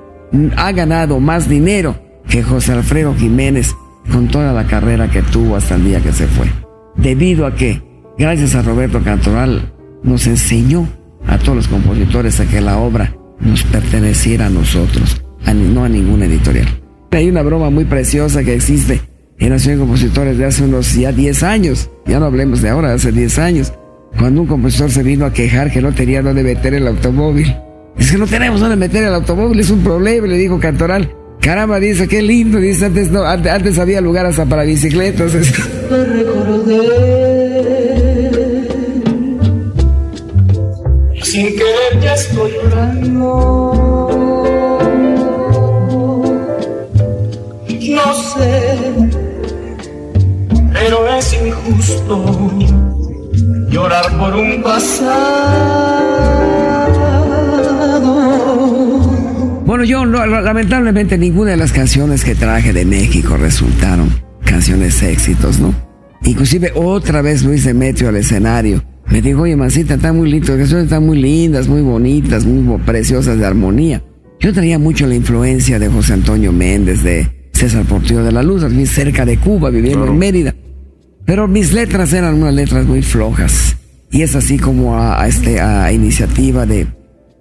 ha 0.55 0.71
ganado 0.71 1.19
más 1.19 1.47
dinero 1.47 1.95
que 2.29 2.43
José 2.43 2.73
Alfredo 2.73 3.15
Jiménez 3.15 3.75
con 4.11 4.27
toda 4.27 4.53
la 4.53 4.65
carrera 4.67 5.09
que 5.09 5.21
tuvo 5.21 5.55
hasta 5.55 5.75
el 5.75 5.85
día 5.85 6.01
que 6.01 6.11
se 6.11 6.27
fue. 6.27 6.47
Debido 6.95 7.45
a 7.45 7.55
que, 7.55 7.81
gracias 8.17 8.55
a 8.55 8.61
Roberto 8.61 9.01
Cantoral, 9.03 9.73
nos 10.03 10.27
enseñó 10.27 10.87
a 11.27 11.37
todos 11.37 11.55
los 11.55 11.67
compositores 11.67 12.39
a 12.39 12.45
que 12.45 12.61
la 12.61 12.77
obra 12.77 13.15
nos 13.39 13.63
perteneciera 13.63 14.47
a 14.47 14.49
nosotros, 14.49 15.21
no 15.53 15.83
a 15.83 15.89
ninguna 15.89 16.25
editorial. 16.25 16.67
Hay 17.11 17.29
una 17.29 17.41
broma 17.41 17.69
muy 17.69 17.85
preciosa 17.85 18.43
que 18.43 18.53
existe 18.53 19.01
en 19.39 19.49
la 19.49 19.55
Asociación 19.55 19.79
de 19.79 19.85
Compositores 19.85 20.37
de 20.37 20.45
hace 20.45 20.63
unos 20.63 20.93
ya 20.95 21.11
10 21.11 21.43
años, 21.43 21.89
ya 22.05 22.19
no 22.19 22.25
hablemos 22.25 22.61
de 22.61 22.69
ahora, 22.69 22.93
hace 22.93 23.11
10 23.11 23.39
años, 23.39 23.73
cuando 24.17 24.41
un 24.41 24.47
compositor 24.47 24.89
se 24.89 25.03
vino 25.03 25.25
a 25.25 25.33
quejar 25.33 25.71
que 25.71 25.81
no 25.81 25.93
tenía 25.93 26.21
dónde 26.21 26.43
meter 26.43 26.73
el 26.73 26.87
automóvil. 26.87 27.55
Es 27.97 28.11
que 28.11 28.17
no 28.17 28.27
tenemos 28.27 28.59
dónde 28.59 28.75
meter 28.75 29.03
el 29.03 29.13
automóvil, 29.13 29.59
es 29.59 29.69
un 29.69 29.83
problema, 29.83 30.27
le 30.27 30.37
dijo 30.37 30.59
Cantoral. 30.59 31.11
Caramba, 31.39 31.79
dice, 31.79 32.07
qué 32.07 32.21
lindo, 32.21 32.59
dice, 32.59 32.85
antes, 32.85 33.11
no, 33.11 33.23
antes, 33.23 33.79
había 33.79 34.01
lugar 34.01 34.25
hasta 34.25 34.45
para 34.45 34.63
bicicletas. 34.63 35.33
Sin 41.37 41.49
querer 41.55 42.01
ya 42.01 42.15
estoy 42.15 42.51
llorando. 42.51 44.09
No 47.89 48.13
sé, 48.33 48.75
pero 50.73 51.15
es 51.15 51.33
injusto 51.33 52.49
llorar 53.69 54.17
por 54.17 54.35
un 54.35 54.63
pasado. 54.63 54.97
Bueno, 59.63 59.83
yo 59.83 60.05
lamentablemente 60.05 61.19
ninguna 61.19 61.51
de 61.51 61.57
las 61.57 61.71
canciones 61.71 62.25
que 62.25 62.33
traje 62.33 62.73
de 62.73 62.83
México 62.83 63.37
resultaron 63.37 64.09
canciones 64.43 65.03
éxitos, 65.03 65.59
¿no? 65.59 65.75
Inclusive 66.23 66.71
otra 66.73 67.21
vez 67.21 67.43
Luis 67.43 67.63
Demetrio 67.63 68.09
al 68.09 68.15
escenario. 68.15 68.86
Me 69.09 69.21
dijo, 69.21 69.41
oye, 69.41 69.55
Mancita, 69.55 69.95
están 69.95 70.17
muy 70.17 70.29
lindas, 70.29 70.49
las 70.49 70.57
canciones 70.59 70.85
están 70.85 71.05
muy 71.05 71.17
lindas, 71.17 71.67
muy 71.67 71.81
bonitas, 71.81 72.45
muy 72.45 72.77
preciosas 72.79 73.37
de 73.37 73.45
armonía. 73.45 74.03
Yo 74.39 74.53
traía 74.53 74.77
mucho 74.77 75.07
la 75.07 75.15
influencia 75.15 75.79
de 75.79 75.87
José 75.87 76.13
Antonio 76.13 76.51
Méndez, 76.51 77.03
de 77.03 77.49
César 77.53 77.85
Portillo 77.85 78.23
de 78.23 78.31
la 78.31 78.43
Luz, 78.43 78.63
aquí 78.63 78.85
cerca 78.85 79.25
de 79.25 79.37
Cuba, 79.37 79.69
viviendo 79.69 80.05
en 80.05 80.17
Mérida. 80.17 80.53
Pero 81.25 81.47
mis 81.47 81.73
letras 81.73 82.13
eran 82.13 82.35
unas 82.35 82.53
letras 82.53 82.85
muy 82.85 83.01
flojas. 83.01 83.75
Y 84.11 84.21
es 84.21 84.35
así 84.35 84.57
como 84.57 84.97
a, 84.97 85.27
este, 85.27 85.59
a 85.59 85.91
iniciativa 85.91 86.65
de 86.65 86.87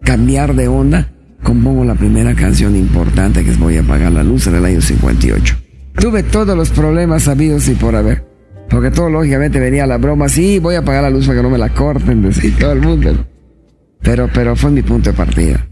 cambiar 0.02 0.54
de 0.54 0.68
onda, 0.68 1.12
compongo 1.42 1.84
la 1.84 1.94
primera 1.94 2.34
canción 2.34 2.74
importante 2.76 3.44
que 3.44 3.50
es 3.50 3.58
Voy 3.58 3.76
a 3.76 3.80
apagar 3.80 4.12
la 4.12 4.24
luz 4.24 4.46
en 4.46 4.54
el 4.56 4.64
año 4.64 4.80
58. 4.80 5.56
Tuve 6.00 6.22
todos 6.22 6.56
los 6.56 6.70
problemas 6.70 7.24
sabidos 7.24 7.68
y 7.68 7.74
por 7.74 7.94
haber. 7.94 8.35
Porque 8.68 8.90
todo 8.90 9.08
lógicamente 9.08 9.60
venía 9.60 9.86
la 9.86 9.98
broma, 9.98 10.28
sí, 10.28 10.58
voy 10.58 10.74
a 10.74 10.80
apagar 10.80 11.02
la 11.02 11.10
luz 11.10 11.26
para 11.26 11.38
que 11.38 11.42
no 11.42 11.50
me 11.50 11.58
la 11.58 11.70
corten, 11.70 12.22
decía 12.22 12.52
todo 12.58 12.72
el 12.72 12.80
mundo. 12.80 13.26
Pero, 14.02 14.28
pero 14.32 14.56
fue 14.56 14.70
mi 14.70 14.82
punto 14.82 15.10
de 15.10 15.16
partida. 15.16 15.66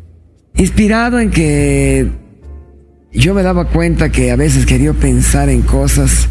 Inspirado 0.56 1.18
en 1.18 1.30
que 1.30 2.08
yo 3.12 3.34
me 3.34 3.42
daba 3.42 3.66
cuenta 3.66 4.10
que 4.10 4.30
a 4.30 4.36
veces 4.36 4.66
quería 4.66 4.92
pensar 4.92 5.48
en 5.48 5.62
cosas 5.62 6.28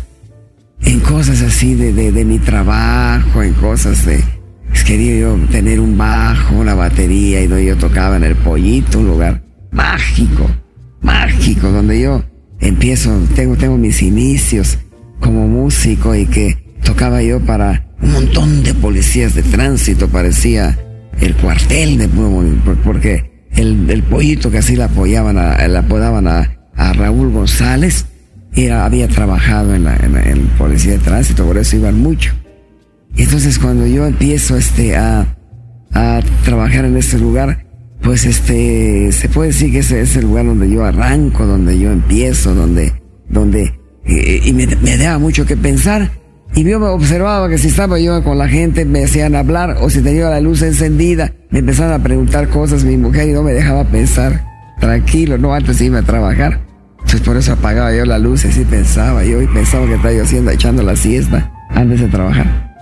en 0.86 0.99
cosas 0.99 1.41
así 1.41 1.76
de, 1.76 1.93
de, 1.93 2.26
mi 2.26 2.39
trabajo, 2.39 3.41
en 3.41 3.54
cosas 3.54 4.06
de... 4.06 4.21
Quería 4.86 5.17
yo 5.17 5.38
tener 5.49 5.80
un 5.80 5.97
bajo, 5.97 6.56
una 6.56 6.76
batería 6.76 7.41
y 7.41 7.47
donde 7.47 7.65
yo 7.65 7.78
tocaba 7.78 8.17
en 8.17 8.23
el 8.23 8.36
pollito, 8.36 8.99
un 8.99 9.08
lugar 9.08 9.41
mágico, 9.71 10.45
mágico, 11.02 11.69
donde 11.71 12.02
yo 12.02 12.21
empiezo, 12.60 13.17
tengo, 13.34 13.56
tengo 13.56 13.78
mis 13.78 14.02
inicios 14.02 14.78
como 15.23 15.47
músico 15.47 16.13
y 16.13 16.25
que 16.25 16.57
tocaba 16.83 17.23
yo 17.23 17.39
para 17.39 17.88
un 18.01 18.12
montón 18.12 18.62
de 18.63 18.73
policías 18.73 19.33
de 19.33 19.41
tránsito, 19.41 20.09
parecía 20.09 20.77
el 21.19 21.33
cuartel 21.36 21.97
de 21.97 22.09
porque 22.83 23.47
el, 23.55 23.89
el 23.89 24.03
pollito 24.03 24.51
que 24.51 24.57
así 24.57 24.75
le 24.75 24.83
apoyaban, 24.83 25.38
a, 25.38 25.55
apodaban 25.79 26.27
a, 26.27 26.49
Raúl 26.75 27.31
González, 27.31 28.05
había 28.71 29.07
trabajado 29.07 29.73
en 29.73 29.86
la, 29.86 29.97
policía 30.57 30.93
de 30.93 30.99
tránsito, 30.99 31.45
por 31.45 31.57
eso 31.57 31.77
iban 31.77 31.99
mucho. 31.99 32.33
Entonces 33.15 33.57
cuando 33.57 33.88
yo 33.88 34.05
empiezo 34.05 34.57
este, 34.57 34.95
a, 34.97 35.38
a 35.93 36.19
trabajar 36.43 36.86
en 36.86 36.97
este 36.97 37.17
lugar, 37.17 37.65
pues 38.01 38.25
este, 38.25 39.12
se 39.12 39.29
puede 39.29 39.49
decir 39.49 39.71
que 39.71 39.79
ese 39.79 40.01
es 40.01 40.15
el 40.17 40.23
lugar 40.23 40.45
donde 40.45 40.69
yo 40.69 40.83
arranco, 40.83 41.45
donde 41.45 41.79
yo 41.79 41.91
empiezo, 41.91 42.53
donde, 42.53 42.91
donde, 43.29 43.79
eh, 44.05 44.41
y 44.43 44.53
me, 44.53 44.67
me 44.67 44.97
daba 44.97 45.19
mucho 45.19 45.45
que 45.45 45.57
pensar. 45.57 46.11
Y 46.55 46.63
yo 46.63 46.79
observaba 46.93 47.49
que 47.49 47.57
si 47.57 47.69
estaba 47.69 47.99
yo 47.99 48.23
con 48.23 48.37
la 48.37 48.47
gente, 48.47 48.85
me 48.85 49.03
hacían 49.03 49.35
hablar, 49.35 49.77
o 49.81 49.89
si 49.89 50.01
tenía 50.01 50.29
la 50.29 50.39
luz 50.39 50.61
encendida, 50.61 51.33
me 51.49 51.59
empezaban 51.59 51.99
a 51.99 52.03
preguntar 52.03 52.47
cosas 52.49 52.83
mi 52.83 52.95
mujer 52.95 53.29
y 53.29 53.33
no 53.33 53.41
me 53.41 53.53
dejaba 53.53 53.83
pensar 53.85 54.45
tranquilo, 54.79 55.37
no 55.37 55.53
antes 55.53 55.79
de 55.79 55.85
irme 55.85 55.99
a 55.99 56.03
trabajar. 56.03 56.59
Entonces 56.99 57.21
por 57.21 57.37
eso 57.37 57.53
apagaba 57.53 57.93
yo 57.95 58.05
la 58.05 58.19
luz 58.19 58.45
y 58.45 58.49
así 58.49 58.65
pensaba 58.65 59.23
yo 59.23 59.41
y 59.41 59.47
pensaba 59.47 59.85
que 59.85 59.95
estaba 59.95 60.13
yo 60.13 60.23
haciendo, 60.23 60.51
echando 60.51 60.83
la 60.83 60.95
siesta 60.95 61.51
antes 61.69 62.01
de 62.01 62.07
trabajar. 62.07 62.73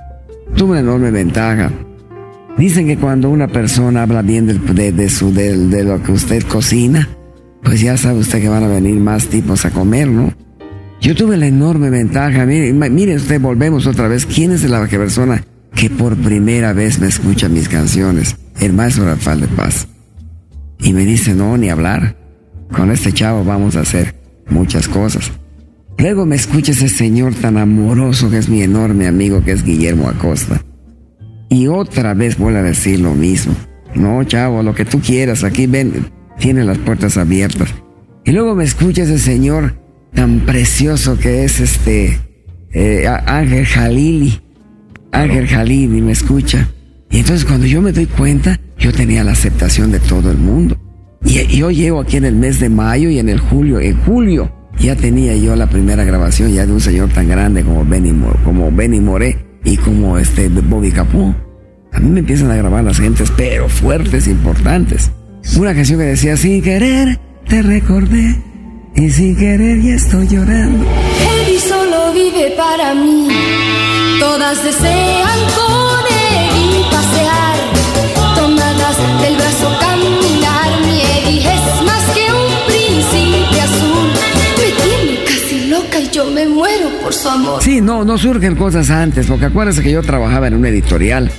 Tuve 0.55 0.71
una 0.71 0.79
enorme 0.81 1.11
ventaja. 1.11 1.71
Dicen 2.57 2.87
que 2.87 2.97
cuando 2.97 3.29
una 3.29 3.47
persona 3.47 4.03
habla 4.03 4.21
bien 4.21 4.47
de, 4.47 4.91
de, 4.91 5.09
su, 5.09 5.33
de, 5.33 5.83
lo 5.83 6.03
que 6.03 6.11
usted 6.11 6.43
cocina, 6.43 7.07
pues 7.63 7.81
ya 7.81 7.97
sabe 7.97 8.19
usted 8.19 8.41
que 8.41 8.49
van 8.49 8.63
a 8.63 8.67
venir 8.67 8.95
más 8.99 9.27
tipos 9.27 9.65
a 9.65 9.71
comer, 9.71 10.07
¿no? 10.07 10.33
Yo 11.01 11.15
tuve 11.15 11.35
la 11.35 11.47
enorme 11.47 11.89
ventaja. 11.89 12.45
Mire, 12.45 12.71
mire 12.73 13.15
usted, 13.15 13.41
volvemos 13.41 13.87
otra 13.87 14.07
vez. 14.07 14.27
¿Quién 14.27 14.51
es 14.51 14.63
la 14.69 14.85
persona 14.87 15.43
que 15.75 15.89
por 15.89 16.15
primera 16.15 16.73
vez 16.73 16.99
me 16.99 17.07
escucha 17.07 17.49
mis 17.49 17.67
canciones? 17.67 18.37
El 18.59 18.73
maestro 18.73 19.05
Rafael 19.05 19.41
de 19.41 19.47
Paz. 19.47 19.87
Y 20.79 20.93
me 20.93 21.03
dice, 21.03 21.33
no, 21.33 21.57
ni 21.57 21.69
hablar 21.69 22.15
con 22.71 22.91
este 22.91 23.11
chavo 23.11 23.43
vamos 23.43 23.75
a 23.75 23.81
hacer 23.81 24.15
muchas 24.49 24.87
cosas. 24.87 25.31
Luego 25.97 26.25
me 26.25 26.35
escucha 26.35 26.71
ese 26.71 26.87
señor 26.87 27.33
tan 27.33 27.57
amoroso 27.57 28.29
que 28.29 28.37
es 28.37 28.47
mi 28.47 28.61
enorme 28.61 29.07
amigo 29.07 29.43
que 29.43 29.51
es 29.51 29.63
Guillermo 29.63 30.07
Acosta. 30.07 30.61
Y 31.49 31.67
otra 31.67 32.13
vez 32.13 32.37
vuelve 32.37 32.59
a 32.59 32.63
decir 32.63 32.99
lo 32.99 33.13
mismo. 33.13 33.55
No, 33.95 34.23
chavo, 34.23 34.63
lo 34.63 34.73
que 34.73 34.85
tú 34.85 35.01
quieras, 35.01 35.43
aquí 35.43 35.67
ven, 35.67 36.11
tiene 36.39 36.63
las 36.63 36.77
puertas 36.77 37.17
abiertas. 37.17 37.69
Y 38.23 38.31
luego 38.31 38.55
me 38.55 38.63
escucha 38.63 39.03
ese 39.03 39.19
señor 39.19 39.80
tan 40.13 40.41
precioso 40.41 41.17
que 41.17 41.43
es 41.43 41.59
este 41.59 42.19
eh, 42.73 43.07
Ángel 43.07 43.65
Jalili. 43.65 44.39
Ángel 45.11 45.47
Jalili 45.47 46.01
me 46.01 46.11
escucha. 46.11 46.69
Y 47.09 47.19
entonces 47.19 47.45
cuando 47.45 47.67
yo 47.67 47.81
me 47.81 47.91
doy 47.91 48.05
cuenta, 48.05 48.59
yo 48.77 48.91
tenía 48.91 49.23
la 49.23 49.33
aceptación 49.33 49.91
de 49.91 49.99
todo 49.99 50.31
el 50.31 50.37
mundo. 50.37 50.77
Y 51.23 51.45
yo 51.47 51.69
llego 51.69 52.01
aquí 52.01 52.17
en 52.17 52.25
el 52.25 52.35
mes 52.35 52.59
de 52.59 52.69
mayo 52.69 53.09
y 53.09 53.19
en 53.19 53.29
el 53.29 53.39
julio, 53.39 53.79
en 53.79 53.95
julio, 54.03 54.51
ya 54.79 54.95
tenía 54.95 55.35
yo 55.35 55.55
la 55.55 55.67
primera 55.69 56.03
grabación 56.03 56.51
ya 56.51 56.65
de 56.65 56.71
un 56.71 56.81
señor 56.81 57.09
tan 57.09 57.27
grande 57.27 57.63
como 57.63 57.85
Benny, 57.85 58.13
como 58.43 58.71
Benny 58.71 58.99
Moré 58.99 59.37
y 59.63 59.77
como 59.77 60.17
este 60.17 60.49
Bobby 60.49 60.91
Capó. 60.91 61.35
A 61.93 61.99
mí 61.99 62.09
me 62.09 62.21
empiezan 62.21 62.49
a 62.49 62.55
grabar 62.55 62.83
las 62.83 62.99
gentes, 62.99 63.31
pero 63.35 63.69
fuertes, 63.69 64.27
importantes. 64.27 65.11
Una 65.57 65.75
canción 65.75 65.99
que 65.99 66.05
decía, 66.05 66.37
sin 66.37 66.61
querer, 66.61 67.19
te 67.47 67.61
recordé, 67.61 68.37
y 68.95 69.09
sin 69.09 69.35
querer 69.35 69.81
ya 69.81 69.95
estoy 69.95 70.27
llorando. 70.27 70.85
Él 70.85 71.59
solo 71.59 72.13
vive 72.13 72.53
para 72.57 72.93
mí, 72.93 73.27
todas 74.19 74.63
desean 74.63 75.39
con 75.55 76.03
él 76.09 76.79
y 76.79 76.83
pasear, 76.91 78.35
tomadas 78.35 78.97
del 79.21 79.35
brazo 79.35 79.81
yo 86.11 86.29
me 86.29 86.45
muero 86.45 86.89
por 87.01 87.13
su 87.13 87.29
amor. 87.29 87.63
Sí, 87.63 87.81
no, 87.81 88.03
no 88.03 88.17
surgen 88.17 88.55
cosas 88.55 88.89
antes, 88.89 89.27
porque 89.27 89.45
acuérdese 89.45 89.81
que 89.81 89.91
yo 89.91 90.01
trabajaba 90.01 90.47
en 90.47 90.55
un 90.55 90.65
editorial 90.65 91.31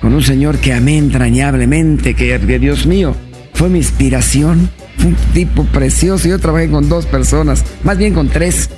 con 0.00 0.14
un 0.14 0.22
señor 0.22 0.58
que 0.58 0.72
amé 0.72 0.98
entrañablemente, 0.98 2.14
que, 2.14 2.38
Dios 2.38 2.86
mío, 2.86 3.14
fue 3.52 3.68
mi 3.68 3.78
inspiración, 3.78 4.70
un 5.04 5.14
tipo 5.32 5.64
precioso. 5.64 6.28
Yo 6.28 6.38
trabajé 6.38 6.70
con 6.70 6.88
dos 6.88 7.06
personas, 7.06 7.64
más 7.84 7.98
bien 7.98 8.14
con 8.14 8.28
tres. 8.28 8.70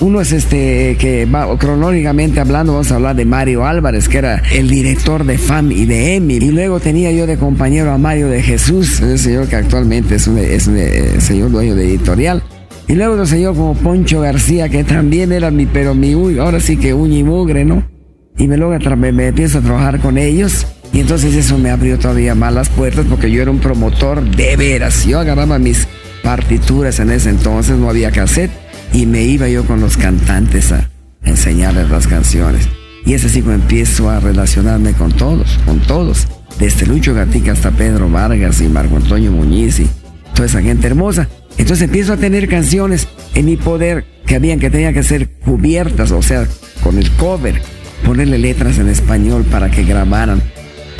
Uno 0.00 0.20
es 0.20 0.32
este 0.32 0.96
que 0.98 1.24
va 1.24 1.56
cronológicamente 1.56 2.40
hablando, 2.40 2.72
vamos 2.72 2.90
a 2.90 2.96
hablar 2.96 3.14
de 3.14 3.24
Mario 3.24 3.64
Álvarez, 3.64 4.08
que 4.08 4.18
era 4.18 4.42
el 4.52 4.68
director 4.68 5.24
de 5.24 5.38
FAM 5.38 5.70
y 5.70 5.86
de 5.86 6.16
EMI. 6.16 6.34
Y 6.34 6.50
luego 6.50 6.80
tenía 6.80 7.12
yo 7.12 7.26
de 7.26 7.36
compañero 7.36 7.92
a 7.92 7.98
Mario 7.98 8.28
de 8.28 8.42
Jesús, 8.42 9.00
ese 9.00 9.18
señor 9.18 9.46
que 9.46 9.56
actualmente 9.56 10.16
es 10.16 10.26
un, 10.26 10.38
eh, 10.38 11.20
señor 11.20 11.52
dueño 11.52 11.76
de 11.76 11.84
editorial. 11.84 12.42
Y 12.88 12.94
luego 12.94 13.14
otro 13.14 13.26
señor 13.26 13.54
como 13.54 13.74
Poncho 13.74 14.20
García, 14.20 14.68
que 14.68 14.82
también 14.82 15.32
era 15.32 15.50
mi, 15.50 15.64
pero 15.64 15.94
mi, 15.94 16.14
uy, 16.14 16.38
ahora 16.38 16.58
sí 16.58 16.76
que 16.76 16.92
uña 16.92 17.18
y 17.18 17.24
mugre, 17.24 17.64
¿no? 17.64 17.88
Y 18.36 18.48
me 18.48 18.56
luego 18.56 18.76
me, 18.96 19.12
me 19.12 19.28
empiezo 19.28 19.58
a 19.58 19.60
trabajar 19.62 20.00
con 20.00 20.18
ellos. 20.18 20.66
Y 20.94 21.00
entonces 21.00 21.34
eso 21.34 21.58
me 21.58 21.70
abrió 21.70 21.98
todavía 21.98 22.36
más 22.36 22.54
las 22.54 22.68
puertas 22.68 23.04
porque 23.10 23.28
yo 23.28 23.42
era 23.42 23.50
un 23.50 23.58
promotor 23.58 24.22
de 24.22 24.54
veras. 24.54 25.04
Yo 25.04 25.18
agarraba 25.18 25.58
mis 25.58 25.88
partituras 26.22 27.00
en 27.00 27.10
ese 27.10 27.30
entonces, 27.30 27.76
no 27.76 27.90
había 27.90 28.12
cassette, 28.12 28.52
y 28.92 29.04
me 29.04 29.24
iba 29.24 29.48
yo 29.48 29.64
con 29.64 29.80
los 29.80 29.96
cantantes 29.96 30.70
a 30.70 30.88
enseñarles 31.24 31.90
las 31.90 32.06
canciones. 32.06 32.68
Y 33.04 33.14
es 33.14 33.24
así 33.24 33.42
como 33.42 33.54
empiezo 33.54 34.08
a 34.08 34.20
relacionarme 34.20 34.92
con 34.92 35.10
todos, 35.10 35.58
con 35.66 35.80
todos. 35.80 36.28
Desde 36.60 36.86
Lucho 36.86 37.12
Gatica 37.12 37.50
hasta 37.50 37.72
Pedro 37.72 38.08
Vargas 38.08 38.60
y 38.60 38.68
Marco 38.68 38.96
Antonio 38.96 39.32
Muñiz 39.32 39.80
y 39.80 39.88
toda 40.32 40.46
esa 40.46 40.62
gente 40.62 40.86
hermosa. 40.86 41.28
Entonces 41.58 41.86
empiezo 41.86 42.12
a 42.12 42.18
tener 42.18 42.48
canciones 42.48 43.08
en 43.34 43.46
mi 43.46 43.56
poder 43.56 44.04
que 44.26 44.36
habían 44.36 44.60
que 44.60 44.70
tenían 44.70 44.94
que 44.94 45.02
ser 45.02 45.28
cubiertas, 45.44 46.12
o 46.12 46.22
sea, 46.22 46.46
con 46.84 46.98
el 46.98 47.10
cover, 47.16 47.60
ponerle 48.04 48.38
letras 48.38 48.78
en 48.78 48.88
español 48.88 49.44
para 49.50 49.72
que 49.72 49.82
grabaran 49.82 50.40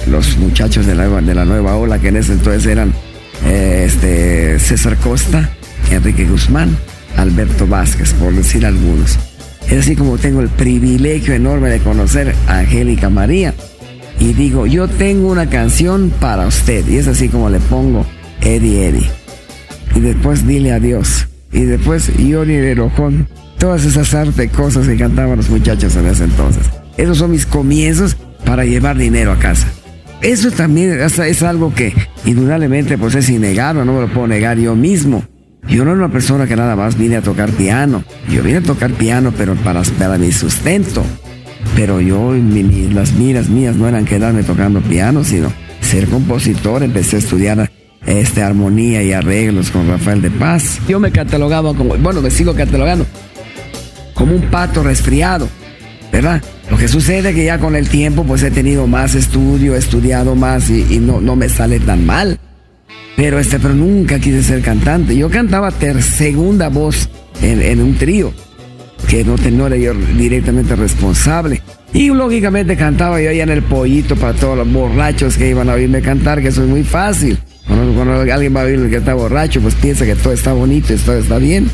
los 0.06 0.36
muchachos 0.38 0.86
de 0.86 0.94
la, 0.94 1.08
de 1.08 1.34
la 1.34 1.44
nueva 1.44 1.76
ola, 1.76 1.98
que 1.98 2.08
en 2.08 2.16
ese 2.16 2.32
entonces 2.32 2.66
eran 2.66 2.92
eh, 3.44 3.84
este, 3.86 4.58
César 4.58 4.96
Costa, 4.96 5.50
Enrique 5.90 6.24
Guzmán, 6.24 6.76
Alberto 7.16 7.66
Vázquez, 7.66 8.12
por 8.14 8.34
decir 8.34 8.66
algunos. 8.66 9.18
Es 9.68 9.80
así 9.80 9.96
como 9.96 10.18
tengo 10.18 10.40
el 10.40 10.48
privilegio 10.48 11.34
enorme 11.34 11.70
de 11.70 11.80
conocer 11.80 12.34
a 12.46 12.58
Angélica 12.58 13.08
María. 13.08 13.54
Y 14.20 14.32
digo, 14.32 14.66
yo 14.66 14.88
tengo 14.88 15.30
una 15.30 15.48
canción 15.48 16.12
para 16.20 16.46
usted. 16.46 16.86
Y 16.86 16.98
es 16.98 17.08
así 17.08 17.28
como 17.28 17.48
le 17.48 17.60
pongo 17.60 18.06
Eddie 18.42 18.88
Eddie 18.88 19.24
y 19.94 20.00
después 20.00 20.46
dile 20.46 20.72
adiós. 20.72 21.28
Y 21.52 21.62
después 21.62 22.12
Yori 22.16 22.56
de 22.56 22.74
Rojón. 22.74 23.28
Todas 23.58 23.84
esas 23.84 24.12
artes 24.12 24.50
cosas 24.50 24.86
que 24.86 24.96
cantaban 24.96 25.36
los 25.36 25.48
muchachos 25.48 25.94
en 25.96 26.06
ese 26.06 26.24
entonces. 26.24 26.64
Esos 26.96 27.18
son 27.18 27.30
mis 27.30 27.46
comienzos 27.46 28.16
para 28.44 28.64
llevar 28.64 28.98
dinero 28.98 29.32
a 29.32 29.38
casa. 29.38 29.68
Eso 30.24 30.50
también 30.50 31.00
es 31.02 31.42
algo 31.42 31.74
que 31.74 31.92
indudablemente 32.24 32.96
pues 32.96 33.14
es 33.14 33.28
innegable, 33.28 33.84
no 33.84 33.92
me 33.92 34.00
lo 34.00 34.08
puedo 34.08 34.26
negar 34.26 34.56
yo 34.58 34.74
mismo. 34.74 35.22
Yo 35.68 35.84
no 35.84 35.90
era 35.92 36.04
una 36.04 36.12
persona 36.12 36.46
que 36.46 36.56
nada 36.56 36.74
más 36.76 36.96
vine 36.96 37.16
a 37.16 37.20
tocar 37.20 37.50
piano. 37.50 38.02
Yo 38.30 38.42
vine 38.42 38.58
a 38.58 38.62
tocar 38.62 38.90
piano 38.92 39.34
pero 39.36 39.54
para, 39.56 39.82
para 39.98 40.16
mi 40.16 40.32
sustento. 40.32 41.04
Pero 41.76 42.00
yo, 42.00 42.32
las 42.32 43.12
miras 43.12 43.50
mías 43.50 43.76
no 43.76 43.86
eran 43.86 44.06
quedarme 44.06 44.42
tocando 44.44 44.80
piano, 44.80 45.24
sino 45.24 45.52
ser 45.82 46.08
compositor. 46.08 46.82
Empecé 46.82 47.16
a 47.16 47.18
estudiar 47.18 47.70
este, 48.06 48.42
armonía 48.42 49.02
y 49.02 49.12
arreglos 49.12 49.70
con 49.70 49.86
Rafael 49.88 50.22
de 50.22 50.30
Paz. 50.30 50.78
Yo 50.88 51.00
me 51.00 51.12
catalogaba 51.12 51.74
como, 51.74 51.98
bueno, 51.98 52.22
me 52.22 52.30
sigo 52.30 52.54
catalogando 52.54 53.04
como 54.14 54.34
un 54.34 54.42
pato 54.42 54.82
resfriado, 54.82 55.50
¿verdad? 56.10 56.42
Lo 56.70 56.78
que 56.78 56.88
sucede 56.88 57.30
es 57.30 57.34
que 57.34 57.44
ya 57.44 57.58
con 57.58 57.76
el 57.76 57.88
tiempo 57.88 58.24
pues 58.24 58.42
he 58.42 58.50
tenido 58.50 58.86
más 58.86 59.14
estudio, 59.14 59.74
he 59.74 59.78
estudiado 59.78 60.34
más 60.34 60.70
y, 60.70 60.98
no, 60.98 61.20
no 61.20 61.36
me 61.36 61.48
sale 61.48 61.78
tan 61.80 62.06
mal. 62.06 62.38
Pero 63.16 63.38
este, 63.38 63.58
pero 63.60 63.74
nunca 63.74 64.18
quise 64.18 64.42
ser 64.42 64.60
cantante. 64.62 65.16
Yo 65.16 65.30
cantaba 65.30 65.70
ter 65.70 66.02
segunda 66.02 66.68
voz 66.68 67.08
en, 67.42 67.62
en 67.62 67.80
un 67.80 67.96
trío, 67.96 68.32
que 69.08 69.24
no, 69.24 69.36
no 69.36 69.66
era 69.66 69.76
yo 69.76 69.94
directamente 69.94 70.74
responsable. 70.74 71.62
Y 71.92 72.08
lógicamente 72.08 72.76
cantaba 72.76 73.20
yo 73.20 73.30
allá 73.30 73.44
en 73.44 73.50
el 73.50 73.62
pollito 73.62 74.16
para 74.16 74.32
todos 74.32 74.58
los 74.58 74.72
borrachos 74.72 75.36
que 75.36 75.50
iban 75.50 75.70
a 75.70 75.74
oírme 75.74 76.02
cantar, 76.02 76.42
que 76.42 76.48
eso 76.48 76.62
es 76.64 76.68
muy 76.68 76.82
fácil. 76.82 77.38
Cuando, 77.66 78.20
alguien 78.20 78.54
va 78.54 78.62
a 78.62 78.64
oír 78.64 78.90
que 78.90 78.96
está 78.96 79.14
borracho, 79.14 79.60
pues 79.60 79.74
piensa 79.76 80.04
que 80.04 80.16
todo 80.16 80.32
está 80.32 80.52
bonito 80.52 80.92
y 80.92 80.96
todo 80.96 81.18
está 81.18 81.38
bien. 81.38 81.70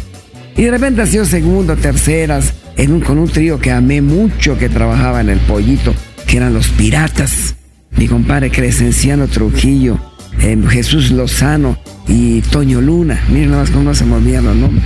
Y 0.57 0.65
de 0.65 0.71
repente 0.71 1.03
ha 1.03 1.07
sido 1.07 1.25
segundo, 1.25 1.75
terceras, 1.77 2.53
en 2.77 2.93
un, 2.93 3.01
con 3.01 3.19
un 3.19 3.29
trío 3.29 3.59
que 3.59 3.71
amé 3.71 4.01
mucho, 4.01 4.59
que 4.59 4.69
trabajaba 4.69 5.21
en 5.21 5.31
el 5.31 5.39
pollito, 5.41 5.95
que 6.27 6.37
eran 6.37 6.55
los 6.55 6.69
piratas. 6.69 7.57
Mi 7.97 8.07
compadre 8.07 8.51
Crescenciano 8.51 9.29
Trujillo, 9.29 9.99
eh, 10.41 10.57
Jesús 10.69 11.11
Lozano 11.11 11.79
y 12.09 12.41
Toño 12.43 12.81
Luna. 12.81 13.21
Miren 13.29 13.51
nada 13.51 13.63
más 13.63 13.71
cómo 13.71 13.95
se 13.95 14.05
movían 14.05 14.45
los 14.45 14.57
nombres. 14.57 14.85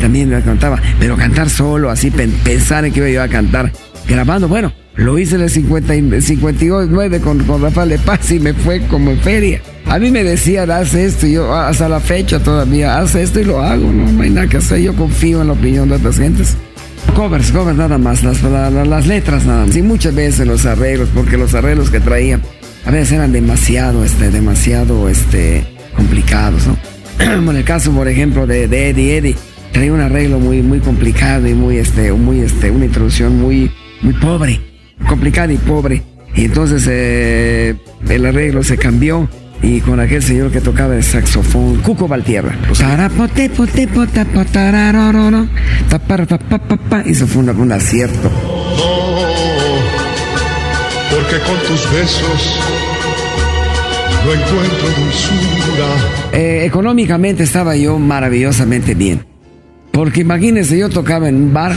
También 0.00 0.28
me 0.28 0.40
cantaba, 0.42 0.80
pero 1.00 1.16
cantar 1.16 1.50
solo, 1.50 1.90
así 1.90 2.10
pensar 2.10 2.84
en 2.84 2.92
que 2.92 3.00
iba 3.00 3.10
yo 3.10 3.22
a 3.22 3.28
cantar 3.28 3.72
grabando. 4.08 4.48
Bueno, 4.48 4.72
lo 4.94 5.18
hice 5.18 5.36
en 5.36 5.42
el 5.42 5.50
50, 5.50 6.20
59 6.20 7.20
con, 7.20 7.44
con 7.44 7.62
Rafael 7.62 7.88
de 7.90 7.98
Paz 7.98 8.30
y 8.30 8.38
me 8.38 8.54
fue 8.54 8.80
como 8.86 9.10
en 9.10 9.18
feria. 9.18 9.60
A 9.86 9.98
mí 9.98 10.10
me 10.10 10.22
decían, 10.22 10.70
haz 10.70 10.94
esto, 10.94 11.26
y 11.26 11.32
yo 11.32 11.54
hasta 11.54 11.88
la 11.88 11.98
fecha 11.98 12.38
todavía, 12.40 12.98
haz 12.98 13.14
esto 13.14 13.40
y 13.40 13.44
lo 13.44 13.62
hago, 13.62 13.90
no, 13.90 14.12
no 14.12 14.22
hay 14.22 14.30
nada 14.30 14.46
que 14.46 14.58
hacer, 14.58 14.80
yo 14.80 14.94
confío 14.94 15.40
en 15.40 15.46
la 15.46 15.54
opinión 15.54 15.88
de 15.88 15.96
otras 15.96 16.18
gentes. 16.18 16.56
Covers, 17.14 17.50
covers 17.50 17.76
nada 17.76 17.98
más, 17.98 18.22
las, 18.22 18.42
las, 18.42 19.06
letras 19.06 19.44
nada 19.44 19.66
más. 19.66 19.76
Y 19.76 19.82
muchas 19.82 20.14
veces 20.14 20.46
los 20.46 20.66
arreglos, 20.66 21.08
porque 21.14 21.36
los 21.36 21.54
arreglos 21.54 21.90
que 21.90 22.00
traían 22.00 22.42
a 22.84 22.90
veces 22.90 23.12
eran 23.12 23.32
demasiado, 23.32 24.04
este, 24.04 24.30
demasiado, 24.30 25.08
este, 25.08 25.66
complicados, 25.96 26.62
¿no? 26.66 26.78
en 27.50 27.56
el 27.56 27.64
caso, 27.64 27.92
por 27.92 28.08
ejemplo, 28.08 28.46
de, 28.46 28.68
de 28.68 28.90
Eddie 28.90 29.16
Eddie, 29.16 29.36
traía 29.72 29.92
un 29.92 30.00
arreglo 30.00 30.38
muy, 30.38 30.62
muy 30.62 30.78
complicado 30.78 31.48
y 31.48 31.54
muy, 31.54 31.78
este, 31.78 32.12
muy, 32.12 32.40
este, 32.40 32.70
una 32.70 32.84
introducción 32.84 33.40
muy, 33.40 33.70
muy 34.00 34.14
pobre, 34.14 34.60
complicada 35.06 35.52
y 35.52 35.56
pobre. 35.56 36.02
Y 36.34 36.44
entonces 36.44 36.86
eh, 36.88 37.74
el 38.08 38.26
arreglo 38.26 38.62
se 38.62 38.76
cambió 38.78 39.28
y 39.62 39.80
con 39.80 40.00
aquel 40.00 40.22
señor 40.22 40.50
que 40.50 40.60
tocaba 40.60 40.94
el 40.96 41.02
saxofón, 41.02 41.76
Cuco 41.78 42.06
Valtierra. 42.06 42.56
Y 47.06 47.12
eso 47.12 47.26
fue 47.26 47.42
un, 47.42 47.72
acierto. 47.72 48.30
porque 51.10 51.36
con 51.44 51.58
tus 51.66 51.92
besos 51.92 52.60
no 54.24 54.32
encuentro 54.32 54.88
dulzura. 54.96 55.86
Eh, 56.32 56.64
económicamente 56.64 57.42
estaba 57.42 57.76
yo 57.76 57.98
maravillosamente 57.98 58.94
bien. 58.94 59.24
Porque 59.90 60.20
imagínense, 60.20 60.78
yo 60.78 60.88
tocaba 60.88 61.28
en 61.28 61.36
un 61.36 61.52
bar 61.52 61.74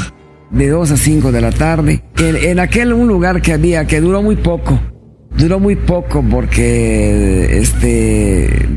de 0.52 0.68
2 0.68 0.92
a 0.92 0.98
5 0.98 1.32
de 1.32 1.42
la 1.42 1.52
tarde, 1.52 2.04
en, 2.18 2.36
en 2.36 2.60
aquel 2.60 2.94
un 2.94 3.08
lugar 3.08 3.42
que 3.42 3.54
había 3.54 3.88
que 3.88 4.02
duró 4.02 4.22
muy 4.22 4.36
poco 4.36 4.80
Duró 5.38 5.60
muy 5.60 5.76
poco 5.76 6.24
porque 6.24 7.58
este 7.58 8.68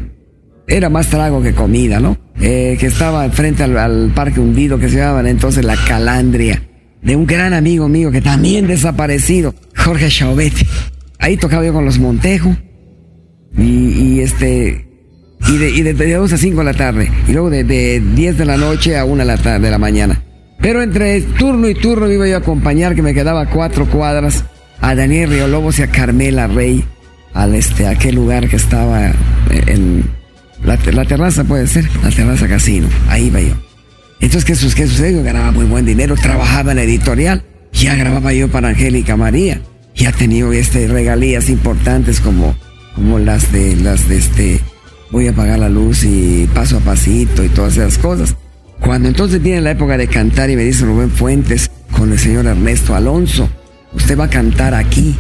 era 0.67 0.89
más 0.89 1.09
trago 1.09 1.43
que 1.43 1.53
comida, 1.53 2.01
¿no? 2.01 2.17
Eh, 2.41 2.77
que 2.79 2.87
estaba 2.87 3.29
frente 3.31 3.63
al, 3.63 4.13
parque 4.15 4.41
hundido 4.41 4.79
que 4.79 4.89
se 4.89 4.97
llamaba 4.97 5.29
entonces 5.29 5.65
la 5.65 5.77
Calandria, 5.77 6.63
de 7.03 7.17
un 7.17 7.27
gran 7.27 7.53
amigo 7.53 7.89
mío 7.89 8.11
que 8.11 8.21
también 8.21 8.67
desaparecido, 8.67 9.55
Jorge 9.77 10.09
Chauvetti. 10.09 10.67
Ahí 11.19 11.37
tocaba 11.37 11.65
yo 11.65 11.73
con 11.73 11.85
los 11.85 11.99
Montejo. 11.99 12.57
Y, 13.57 14.21
este. 14.21 14.89
Y 15.49 15.59
de, 15.59 15.71
y 15.71 15.83
de, 15.83 16.15
2 16.15 16.33
a 16.33 16.37
5 16.37 16.59
de 16.59 16.65
la 16.65 16.75
tarde. 16.75 17.11
Y 17.29 17.33
luego 17.33 17.51
de, 17.51 17.63
de 17.63 18.03
10 18.15 18.39
de 18.39 18.45
la 18.45 18.57
noche 18.57 18.99
a 18.99 19.05
1 19.05 19.17
de 19.17 19.25
la, 19.25 19.37
tarde, 19.37 19.61
de 19.61 19.71
la 19.71 19.79
mañana. 19.79 20.23
Pero 20.61 20.83
entre 20.83 21.21
turno 21.21 21.69
y 21.69 21.75
turno 21.75 22.11
iba 22.11 22.27
yo 22.27 22.37
a 22.37 22.39
acompañar, 22.39 22.95
que 22.95 23.03
me 23.03 23.15
quedaba 23.15 23.47
cuatro 23.47 23.87
cuadras 23.87 24.45
a 24.81 24.95
Daniel 24.95 25.31
Riolobos 25.31 25.79
y 25.79 25.83
a 25.83 25.91
Carmela 25.91 26.47
Rey 26.47 26.85
al 27.33 27.55
este, 27.55 27.87
aquel 27.87 28.15
lugar 28.15 28.49
que 28.49 28.57
estaba 28.57 29.13
en 29.51 30.05
la, 30.65 31.05
terraza, 31.05 31.45
puede 31.45 31.67
ser, 31.67 31.85
la 32.03 32.11
terraza 32.11 32.49
casino. 32.49 32.89
Ahí 33.09 33.27
iba 33.27 33.41
yo. 33.41 33.55
Entonces, 34.21 34.45
¿qué, 34.45 34.83
qué 34.83 34.89
sucedió? 34.89 35.23
Ganaba 35.23 35.51
muy 35.51 35.67
buen 35.67 35.85
dinero, 35.85 36.15
trabajaba 36.17 36.71
en 36.71 36.77
la 36.77 36.85
editorial, 36.85 37.45
ya 37.73 37.95
grababa 37.97 38.33
yo 38.33 38.49
para 38.49 38.69
Angélica 38.69 39.17
María, 39.17 39.61
ya 39.95 40.13
tenía 40.13 40.47
este, 40.53 40.89
regalías 40.89 41.51
importantes 41.51 42.21
como, 42.21 42.55
como 42.95 43.19
las 43.19 43.53
de, 43.53 43.77
las 43.77 44.09
de 44.09 44.17
este, 44.17 44.61
voy 45.11 45.27
a 45.27 45.33
apagar 45.33 45.59
la 45.59 45.69
luz 45.69 46.05
y 46.05 46.49
paso 46.55 46.79
a 46.79 46.81
pasito 46.81 47.45
y 47.45 47.49
todas 47.49 47.77
esas 47.77 47.99
cosas. 47.99 48.37
Cuando 48.81 49.09
entonces 49.09 49.43
viene 49.43 49.61
la 49.61 49.73
época 49.73 49.97
de 49.97 50.09
cantar 50.09 50.51
y 50.51 50.57
me 50.57 50.65
dice 50.65 50.85
Rubén 50.85 51.11
Fuentes 51.11 51.71
con 51.91 52.13
el 52.13 52.19
señor 52.19 52.47
Ernesto 52.47 52.95
Alonso, 52.95 53.49
usted 53.95 54.19
va 54.19 54.25
a 54.25 54.31
cantar 54.31 54.75
aquí, 54.75 55.15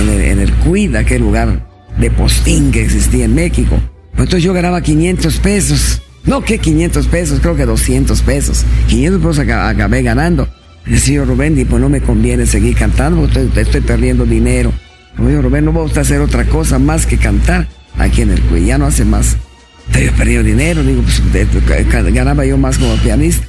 en 0.00 0.08
el, 0.08 0.20
en 0.22 0.38
el 0.40 0.52
CUID, 0.54 0.96
aquel 0.96 1.22
lugar 1.22 1.68
de 1.98 2.10
postín 2.10 2.70
que 2.72 2.82
existía 2.82 3.24
en 3.24 3.34
México. 3.34 3.76
Pues 4.12 4.26
entonces 4.26 4.42
yo 4.42 4.52
ganaba 4.52 4.80
500 4.80 5.38
pesos. 5.38 6.02
No, 6.24 6.42
que 6.42 6.58
500 6.58 7.06
pesos, 7.06 7.40
creo 7.40 7.56
que 7.56 7.66
200 7.66 8.20
pesos. 8.22 8.64
500 8.88 9.20
pesos 9.20 9.38
acabé 9.38 10.02
ganando. 10.02 10.48
Decía 10.86 11.24
Rubén, 11.24 11.58
y 11.58 11.64
pues 11.64 11.80
no 11.80 11.88
me 11.88 12.00
conviene 12.00 12.46
seguir 12.46 12.76
cantando, 12.76 13.22
porque 13.22 13.60
estoy, 13.60 13.80
perdiendo 13.80 14.24
dinero. 14.26 14.72
Como 15.16 15.28
digo, 15.28 15.42
Rubén, 15.42 15.64
no 15.64 15.72
vamos 15.72 15.96
a 15.96 16.00
hacer 16.00 16.20
otra 16.20 16.44
cosa 16.44 16.78
más 16.78 17.06
que 17.06 17.16
cantar 17.16 17.68
aquí 17.98 18.22
en 18.22 18.30
el 18.30 18.40
CUID. 18.42 18.66
Ya 18.66 18.78
no 18.78 18.86
hace 18.86 19.04
más. 19.04 19.36
Estoy 19.86 20.10
perdiendo 20.10 20.48
dinero, 20.48 20.82
digo, 20.82 21.02
pues 21.02 22.14
ganaba 22.14 22.44
yo 22.44 22.56
más 22.56 22.78
como 22.78 22.94
pianista. 22.96 23.46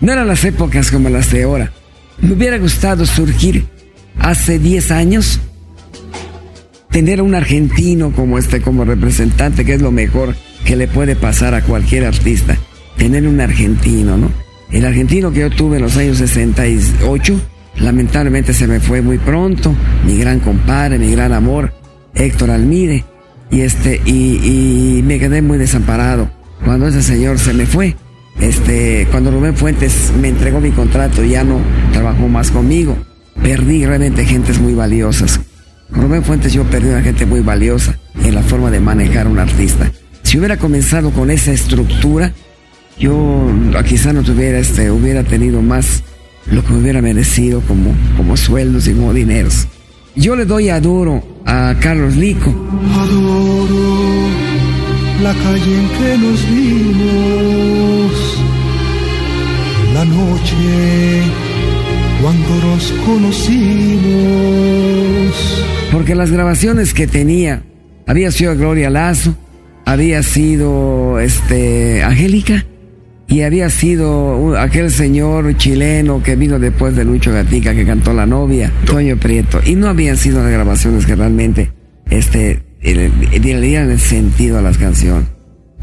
No 0.00 0.12
eran 0.12 0.28
las 0.28 0.44
épocas 0.44 0.90
como 0.90 1.08
las 1.08 1.32
de 1.32 1.44
ahora. 1.44 1.72
Me 2.20 2.32
hubiera 2.32 2.58
gustado 2.58 3.06
surgir 3.06 3.66
hace 4.18 4.58
10 4.58 4.90
años, 4.90 5.40
tener 6.90 7.20
a 7.20 7.22
un 7.22 7.34
argentino 7.34 8.12
como 8.12 8.38
este, 8.38 8.60
como 8.60 8.84
representante, 8.84 9.64
que 9.64 9.74
es 9.74 9.82
lo 9.82 9.90
mejor 9.90 10.34
que 10.64 10.76
le 10.76 10.88
puede 10.88 11.14
pasar 11.14 11.54
a 11.54 11.62
cualquier 11.62 12.04
artista. 12.04 12.56
Tener 12.96 13.26
un 13.26 13.40
argentino, 13.40 14.16
¿no? 14.16 14.30
El 14.70 14.84
argentino 14.84 15.30
que 15.30 15.40
yo 15.40 15.50
tuve 15.50 15.76
en 15.76 15.82
los 15.82 15.96
años 15.96 16.18
68, 16.18 17.40
lamentablemente 17.78 18.54
se 18.54 18.66
me 18.66 18.80
fue 18.80 19.02
muy 19.02 19.18
pronto. 19.18 19.74
Mi 20.04 20.18
gran 20.18 20.40
compadre, 20.40 20.98
mi 20.98 21.12
gran 21.12 21.32
amor, 21.32 21.72
Héctor 22.14 22.50
Almide. 22.50 23.04
Y 23.50 23.60
este, 23.60 24.00
y, 24.04 24.98
y 24.98 25.02
me 25.02 25.20
quedé 25.20 25.40
muy 25.42 25.58
desamparado 25.58 26.30
cuando 26.64 26.88
ese 26.88 27.02
señor 27.02 27.38
se 27.38 27.52
me 27.52 27.66
fue. 27.66 27.94
Este, 28.40 29.08
cuando 29.10 29.30
Rubén 29.30 29.56
Fuentes 29.56 30.12
me 30.20 30.28
entregó 30.28 30.60
mi 30.60 30.70
contrato, 30.70 31.24
ya 31.24 31.44
no 31.44 31.60
trabajó 31.92 32.28
más 32.28 32.50
conmigo. 32.50 32.96
Perdí 33.42 33.84
realmente 33.84 34.24
gentes 34.24 34.60
muy 34.60 34.74
valiosas. 34.74 35.40
Rubén 35.90 36.22
Fuentes 36.22 36.52
yo 36.52 36.64
perdí 36.64 36.88
una 36.88 37.02
gente 37.02 37.26
muy 37.26 37.40
valiosa 37.40 37.98
en 38.22 38.34
la 38.34 38.42
forma 38.42 38.70
de 38.70 38.80
manejar 38.80 39.26
un 39.28 39.38
artista. 39.38 39.90
Si 40.22 40.38
hubiera 40.38 40.56
comenzado 40.56 41.10
con 41.10 41.30
esa 41.30 41.52
estructura, 41.52 42.32
yo 42.98 43.48
quizá 43.86 44.12
no 44.12 44.22
tuviera 44.22 44.58
este, 44.58 44.90
hubiera 44.90 45.22
tenido 45.22 45.62
más 45.62 46.02
lo 46.50 46.64
que 46.64 46.72
me 46.72 46.78
hubiera 46.80 47.02
merecido 47.02 47.60
como, 47.62 47.94
como 48.16 48.36
sueldos 48.36 48.88
y 48.88 48.92
como 48.92 49.12
dineros. 49.12 49.66
Yo 50.14 50.34
le 50.34 50.44
doy 50.44 50.70
adoro 50.70 51.22
a 51.44 51.74
Carlos 51.80 52.16
Lico. 52.16 52.50
Adoro 52.94 54.26
la 55.22 55.32
calle 55.32 55.78
en 55.78 55.88
que 55.88 56.18
nos 56.18 56.48
vimos, 56.50 57.95
la 59.94 60.04
noche 60.04 61.22
cuando 62.20 62.54
nos 62.66 62.92
conocimos. 63.06 64.06
Porque 65.92 66.14
las 66.14 66.30
grabaciones 66.30 66.92
que 66.92 67.06
tenía 67.06 67.62
había 68.06 68.30
sido 68.30 68.56
Gloria 68.56 68.90
Lazo, 68.90 69.34
había 69.84 70.22
sido 70.22 71.18
este 71.20 72.02
Angélica 72.02 72.66
y 73.28 73.42
había 73.42 73.70
sido 73.70 74.56
aquel 74.58 74.90
señor 74.90 75.56
chileno 75.56 76.22
que 76.22 76.36
vino 76.36 76.58
después 76.58 76.94
de 76.94 77.04
Lucho 77.04 77.32
Gatica 77.32 77.74
que 77.74 77.86
cantó 77.86 78.12
La 78.12 78.26
novia, 78.26 78.72
Toño 78.84 79.16
Prieto, 79.16 79.60
y 79.64 79.74
no 79.74 79.88
habían 79.88 80.16
sido 80.16 80.42
las 80.42 80.52
grabaciones 80.52 81.06
que 81.06 81.16
realmente 81.16 81.72
este 82.10 82.62
le 82.82 83.60
dieran 83.60 83.90
el 83.90 83.98
sentido 83.98 84.58
a 84.58 84.62
las 84.62 84.78
canciones. 84.78 85.35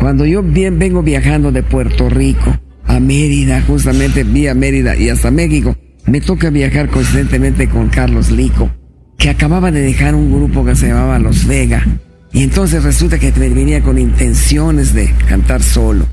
Cuando 0.04 0.26
yo 0.26 0.44
bien 0.44 0.80
vengo 0.80 1.02
viajando 1.02 1.54
de 1.54 1.64
Puerto 1.64 2.10
Rico 2.10 2.60
a 2.86 3.00
Mérida, 3.00 3.62
justamente 3.62 4.26
vía 4.26 4.54
Mérida 4.54 4.98
y 4.98 5.08
hasta 5.08 5.32
México, 5.32 5.78
me 6.08 6.20
toca 6.20 6.50
viajar 6.50 6.90
coincidentemente 6.90 7.70
con 7.70 7.88
Carlos 7.88 8.30
Lico, 8.30 8.70
que 9.18 9.30
acababa 9.30 9.72
de 9.72 9.80
dejar 9.80 10.14
un 10.14 10.30
grupo 10.30 10.66
que 10.66 10.76
se 10.76 10.90
llamaba 10.90 11.20
Los 11.20 11.48
Vega. 11.48 11.88
Y 12.34 12.44
entonces 12.44 12.84
resulta 12.84 13.18
que 13.18 13.32
venía 13.32 13.82
con 13.82 13.98
intenciones 13.98 14.94
de 14.94 15.10
cantar 15.30 15.64
solo. 15.64 16.06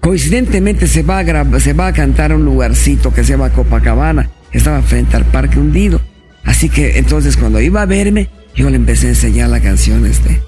Coincidentemente 0.00 0.86
se 0.86 1.02
va, 1.02 1.20
a 1.20 1.60
se 1.60 1.72
va 1.72 1.86
a 1.86 1.94
cantar 1.94 2.32
a 2.32 2.36
un 2.36 2.44
lugarcito 2.44 3.14
que 3.14 3.24
se 3.24 3.32
llama 3.32 3.54
Copacabana, 3.54 4.28
estaba 4.52 4.82
frente 4.82 5.16
al 5.16 5.24
Parque 5.24 5.58
Hundido. 5.58 5.98
Así 6.44 6.68
que 6.68 6.98
entonces 6.98 7.38
cuando 7.38 7.58
iba 7.58 7.80
a 7.80 7.86
verme, 7.86 8.28
yo 8.54 8.68
le 8.68 8.76
empecé 8.76 9.06
a 9.06 9.10
enseñar 9.10 9.48
la 9.48 9.60
canción 9.60 10.04
este. 10.04 10.42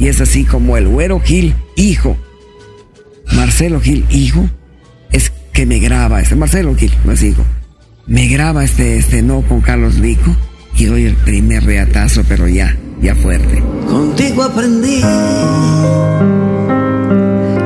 Y 0.00 0.08
es 0.08 0.20
así 0.22 0.44
como 0.44 0.78
el 0.78 0.88
güero 0.88 1.20
Gil, 1.20 1.54
hijo, 1.76 2.16
Marcelo 3.36 3.80
Gil, 3.82 4.06
hijo, 4.08 4.48
es 5.12 5.30
que 5.52 5.66
me 5.66 5.78
graba, 5.78 6.22
este 6.22 6.36
Marcelo 6.36 6.74
Gil, 6.74 6.90
no 7.04 7.12
es 7.12 7.22
hijo, 7.22 7.44
me 8.06 8.26
graba 8.28 8.64
este, 8.64 8.96
este 8.96 9.20
no 9.20 9.42
con 9.42 9.60
Carlos 9.60 9.96
Lico 9.98 10.34
y 10.74 10.86
doy 10.86 11.04
el 11.04 11.16
primer 11.16 11.64
reatazo, 11.64 12.22
pero 12.26 12.48
ya, 12.48 12.74
ya 13.02 13.14
fuerte. 13.14 13.62
Contigo 13.90 14.42
aprendí 14.42 15.02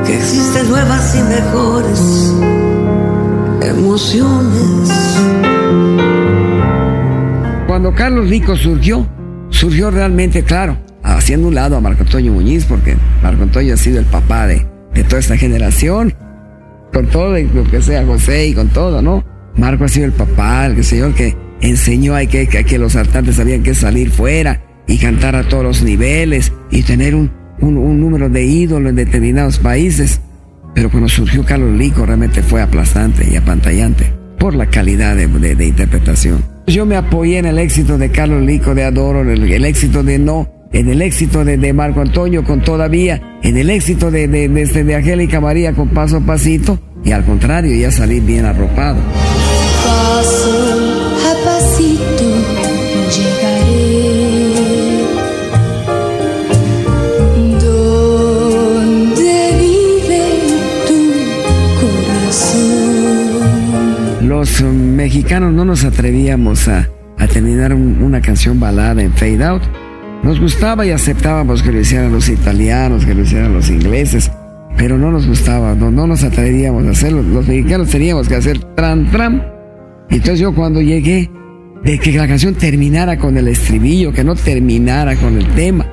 que 0.05 0.17
existen 0.17 0.69
nuevas 0.69 1.15
y 1.15 1.21
mejores 1.23 2.33
emociones. 3.61 4.91
Cuando 7.65 7.95
Carlos 7.95 8.29
Rico 8.29 8.57
surgió, 8.57 9.07
surgió 9.51 9.89
realmente, 9.89 10.43
claro, 10.43 10.84
haciendo 11.25 11.47
un 11.47 11.55
lado 11.55 11.75
a 11.75 11.81
Marco 11.81 12.03
Antonio 12.03 12.31
Muñiz, 12.33 12.65
porque 12.65 12.95
Marco 13.23 13.41
Antonio 13.41 13.73
ha 13.73 13.77
sido 13.77 13.97
el 13.97 14.05
papá 14.05 14.45
de, 14.45 14.63
de 14.93 15.03
toda 15.05 15.17
esta 15.17 15.35
generación, 15.35 16.13
con 16.93 17.07
todo 17.07 17.35
lo 17.39 17.63
que 17.63 17.81
sea 17.81 18.05
José 18.05 18.45
y 18.49 18.53
con 18.53 18.67
todo, 18.67 19.01
¿no? 19.01 19.25
Marco 19.55 19.85
ha 19.85 19.87
sido 19.87 20.05
el 20.05 20.11
papá, 20.11 20.67
el 20.67 20.83
señor 20.83 21.15
que 21.15 21.35
enseñó 21.61 22.13
a 22.15 22.23
que, 22.27 22.45
que, 22.45 22.77
los 22.77 22.91
saltantes 22.91 23.37
sabían 23.37 23.63
que 23.63 23.73
salir 23.73 24.11
fuera 24.11 24.61
y 24.85 24.99
cantar 24.99 25.35
a 25.35 25.41
todos 25.47 25.63
los 25.63 25.81
niveles 25.81 26.53
y 26.69 26.83
tener 26.83 27.15
un, 27.15 27.31
un, 27.59 27.75
un 27.75 27.99
número 27.99 28.29
de 28.29 28.45
ídolos 28.45 28.91
en 28.91 28.95
determinados 28.95 29.57
países. 29.57 30.21
Pero 30.75 30.91
cuando 30.91 31.09
surgió 31.09 31.43
Carlos 31.43 31.75
Lico 31.75 32.05
realmente 32.05 32.43
fue 32.43 32.61
aplastante 32.61 33.27
y 33.27 33.35
apantallante 33.35 34.13
por 34.37 34.53
la 34.53 34.67
calidad 34.67 35.15
de, 35.15 35.27
de, 35.27 35.55
de 35.55 35.65
interpretación. 35.65 36.43
Yo 36.67 36.85
me 36.85 36.95
apoyé 36.95 37.39
en 37.39 37.45
el 37.45 37.57
éxito 37.57 37.97
de 37.97 38.11
Carlos 38.11 38.43
Lico 38.43 38.75
de 38.75 38.83
Adoro, 38.83 39.21
el, 39.21 39.51
el 39.51 39.65
éxito 39.65 40.03
de 40.03 40.19
No, 40.19 40.54
en 40.75 40.89
el 40.89 41.01
éxito 41.01 41.43
de, 41.45 41.57
de, 41.57 41.71
Marco 41.71 42.01
Antonio 42.01 42.43
con 42.43 42.59
Todavía, 42.59 43.39
en 43.41 43.55
el 43.55 43.69
éxito 43.69 44.11
de, 44.11 44.27
de, 44.27 44.49
de, 44.49 44.61
este, 44.61 44.83
de 44.83 44.95
Angélica 44.95 45.39
María 45.39 45.71
con 45.71 45.87
Paso 45.87 46.17
a 46.17 46.19
Pasito, 46.19 46.77
y 47.05 47.13
al 47.13 47.23
contrario, 47.23 47.73
ya 47.77 47.89
salí 47.91 48.19
bien 48.19 48.43
arropado. 48.43 48.97
Paso 49.85 51.09
a 51.15 51.33
pasito 51.45 52.25
llegaré 53.15 53.85
donde 57.61 59.33
vive 59.61 60.23
tu 60.87 60.99
corazón. 62.19 63.07
Los 64.27 64.61
mexicanos 64.61 65.53
no 65.53 65.63
nos 65.63 65.85
atrevíamos 65.85 66.67
a, 66.67 66.89
a 67.17 67.27
terminar 67.27 67.73
un, 67.73 68.03
una 68.03 68.19
canción 68.19 68.59
balada 68.59 69.01
en 69.01 69.13
fade 69.13 69.41
out. 69.45 69.61
Nos 70.25 70.39
gustaba 70.39 70.83
y 70.87 70.89
aceptábamos 70.89 71.61
que 71.61 71.71
lo 71.71 71.79
hicieran 71.79 72.11
los 72.11 72.27
italianos, 72.29 73.05
que 73.05 73.13
lo 73.13 73.21
hicieran 73.21 73.53
los 73.53 73.69
ingleses, 73.69 74.31
pero 74.75 74.97
no 74.97 75.11
nos 75.11 75.27
gustaba, 75.27 75.75
no, 75.75 75.91
no 75.91 76.07
nos 76.07 76.23
atrevíamos 76.23 76.83
a 76.87 76.89
hacerlo. 76.89 77.21
Los 77.21 77.47
mexicanos 77.47 77.89
teníamos 77.91 78.27
que 78.27 78.33
hacer 78.33 78.57
tran 78.73 79.11
tran. 79.11 79.45
Entonces 80.09 80.39
yo 80.39 80.55
cuando 80.55 80.81
llegué, 80.81 81.29
de 81.83 81.99
que 81.99 82.11
la 82.13 82.27
canción 82.27 82.55
terminara 82.55 83.19
con 83.19 83.37
el 83.37 83.49
estribillo, 83.49 84.11
que 84.11 84.23
no 84.23 84.33
terminara 84.33 85.15
con 85.15 85.37
el 85.37 85.45
tema, 85.49 85.85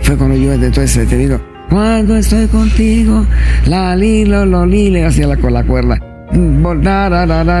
fue 0.00 0.16
cuando 0.16 0.36
yo 0.36 0.54
entonces 0.54 0.96
he 0.96 1.06
tenido, 1.06 1.40
cuando 1.70 2.16
estoy 2.16 2.48
contigo, 2.48 3.24
la 3.66 3.94
lilo, 3.94 4.44
lo 4.44 4.66
lile, 4.66 5.04
hacia 5.06 5.28
la, 5.28 5.36
con 5.36 5.52
la 5.52 5.62
cuerda. 5.62 6.00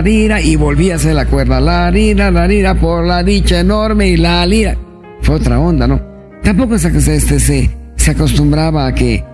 Lira, 0.02 0.40
y 0.40 0.56
volví 0.56 0.90
a 0.90 0.96
hacer 0.96 1.14
la 1.14 1.26
cuerda, 1.26 1.60
la 1.60 1.88
lira, 1.92 2.32
la 2.32 2.48
lira, 2.48 2.74
por 2.74 3.06
la 3.06 3.22
dicha 3.22 3.60
enorme 3.60 4.08
y 4.08 4.16
la 4.16 4.44
lira. 4.44 4.76
Fue 5.22 5.36
otra 5.36 5.58
onda, 5.58 5.86
¿no? 5.86 6.00
Tampoco 6.42 6.78
se, 6.78 6.88
este, 6.88 7.40
se, 7.40 7.70
se 7.96 8.10
acostumbraba 8.10 8.86
a 8.86 8.94
que 8.94 9.24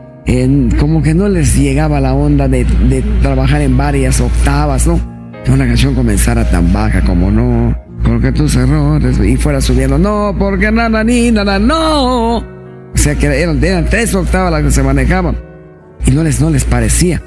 como 0.78 1.02
que 1.02 1.14
no 1.14 1.28
les 1.28 1.56
llegaba 1.56 2.00
la 2.00 2.14
onda 2.14 2.48
de, 2.48 2.64
de 2.64 3.02
trabajar 3.22 3.60
en 3.60 3.76
varias 3.76 4.20
octavas, 4.20 4.86
¿no? 4.86 4.98
Que 5.44 5.52
una 5.52 5.66
canción 5.66 5.94
comenzara 5.94 6.48
tan 6.50 6.72
baja 6.72 7.02
como 7.02 7.30
no, 7.30 7.76
porque 8.02 8.32
tus 8.32 8.56
errores, 8.56 9.18
y 9.20 9.36
fuera 9.36 9.60
subiendo, 9.60 9.98
no, 9.98 10.34
porque 10.38 10.72
nada 10.72 11.04
ni 11.04 11.30
nada, 11.30 11.58
no. 11.58 12.38
O 12.38 12.96
sea 12.96 13.14
que 13.16 13.26
eran, 13.26 13.62
eran 13.62 13.86
tres 13.86 14.14
octavas 14.14 14.50
las 14.50 14.62
que 14.62 14.70
se 14.70 14.82
manejaban. 14.82 15.36
Y 16.06 16.10
no 16.10 16.22
les, 16.22 16.40
no 16.40 16.50
les 16.50 16.64
parecía. 16.64 17.20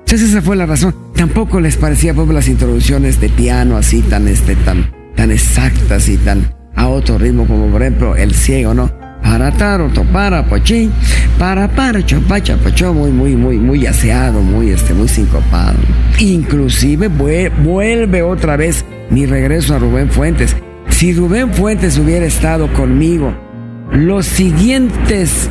Entonces 0.00 0.30
esa 0.30 0.42
fue 0.42 0.56
la 0.56 0.66
razón. 0.66 0.94
Tampoco 1.14 1.60
les 1.60 1.76
parecía 1.76 2.14
pues 2.14 2.28
las 2.30 2.48
introducciones 2.48 3.20
de 3.20 3.28
piano 3.28 3.76
así 3.76 4.02
tan, 4.02 4.26
este, 4.26 4.56
tan, 4.56 4.90
tan 5.14 5.30
exactas 5.30 6.08
y 6.08 6.16
tan 6.16 6.59
a 6.74 6.88
otro 6.88 7.18
ritmo 7.18 7.46
como 7.46 7.66
por 7.66 7.82
ejemplo 7.82 8.16
El 8.16 8.34
Ciego, 8.34 8.74
¿no? 8.74 8.90
Para 9.22 9.52
taroto, 9.52 10.02
para 10.04 10.44
pochín, 10.44 10.92
para 11.38 11.68
para 11.68 12.04
chopacha, 12.04 12.56
pocho, 12.56 12.92
muy, 12.92 13.10
muy, 13.10 13.36
muy, 13.36 13.58
muy 13.58 13.86
aseado, 13.86 14.40
muy, 14.40 14.70
este, 14.70 14.94
muy 14.94 15.08
sincopado. 15.08 15.78
Inclusive 16.18 17.08
vuelve 17.08 18.22
otra 18.22 18.56
vez 18.56 18.84
mi 19.10 19.26
regreso 19.26 19.74
a 19.74 19.78
Rubén 19.78 20.10
Fuentes. 20.10 20.56
Si 20.88 21.12
Rubén 21.12 21.52
Fuentes 21.52 21.98
hubiera 21.98 22.26
estado 22.26 22.72
conmigo, 22.72 23.32
los 23.92 24.26
siguientes, 24.26 25.50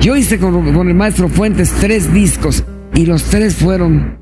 yo 0.00 0.16
hice 0.16 0.38
con, 0.38 0.72
con 0.72 0.88
el 0.88 0.94
maestro 0.94 1.28
Fuentes 1.28 1.72
tres 1.80 2.12
discos 2.12 2.64
y 2.94 3.06
los 3.06 3.24
tres 3.24 3.56
fueron 3.56 4.18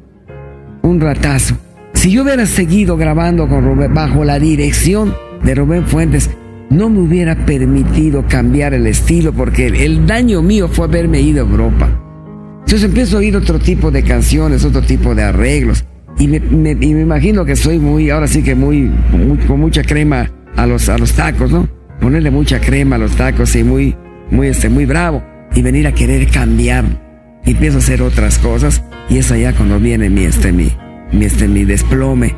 un 0.83 1.01
ratazo. 1.01 1.57
Si 1.95 2.11
yo 2.11 2.23
hubiera 2.23 2.47
seguido 2.47 2.97
grabando 2.97 3.49
con 3.49 3.65
Rubén 3.65 3.95
bajo 3.95 4.25
la 4.25 4.39
dirección 4.39 5.15
de 5.47 5.55
Rubén 5.55 5.87
Fuentes, 5.87 6.29
no 6.69 6.91
me 6.91 6.99
hubiera 6.99 7.47
permitido 7.47 8.25
cambiar 8.29 8.75
el 8.75 8.87
estilo 8.87 9.33
porque 9.33 9.69
el, 9.69 10.07
daño 10.07 10.43
mío 10.43 10.69
fue 10.69 10.87
haberme 10.87 11.21
ido 11.21 11.45
a 11.45 11.49
Europa. 11.49 11.89
Entonces 12.65 12.83
empiezo 12.83 13.17
a 13.17 13.21
oír 13.21 13.37
otro 13.37 13.59
tipo 13.61 13.91
de 13.93 14.03
canciones, 14.03 14.65
otro 14.65 14.83
tipo 14.83 15.15
de 15.15 15.23
arreglos. 15.23 15.85
Y 16.19 16.27
me, 16.29 16.41
me- 16.41 16.73
y 16.73 16.95
me 16.95 17.03
imagino 17.03 17.45
que 17.45 17.55
soy 17.55 17.79
muy, 17.79 18.11
ahora 18.11 18.27
sí 18.27 18.43
que 18.43 18.55
muy, 18.57 18.91
muy- 19.13 19.39
con 19.47 19.61
mucha 19.61 19.83
crema 19.85 20.31
a 20.57 20.67
los, 20.67 20.89
a 20.89 20.99
los 20.99 21.13
tacos, 21.13 21.53
¿no? 21.53 21.69
Ponerle 22.01 22.31
mucha 22.31 22.61
crema 22.61 22.97
a 22.97 22.99
los 22.99 23.13
tacos 23.13 23.55
y 23.55 23.63
muy, 23.63 23.95
muy, 24.31 24.49
este, 24.49 24.69
muy 24.69 24.85
bravo. 24.85 25.23
Y 25.55 25.63
venir 25.63 25.87
a 25.87 25.93
querer 25.93 26.29
cambiar. 26.29 26.85
Y 27.45 27.53
empiezo 27.53 27.77
a 27.77 27.79
hacer 27.81 28.03
otras 28.03 28.39
cosas. 28.39 28.83
Y 29.09 29.19
es 29.19 29.31
allá 29.31 29.53
cuando 29.55 29.79
viene 29.79 30.11
mi, 30.11 30.25
este, 30.25 30.51
mi, 30.53 30.73
mi, 31.13 31.25
este, 31.27 31.47
mi 31.47 31.65
desplome. 31.65 32.35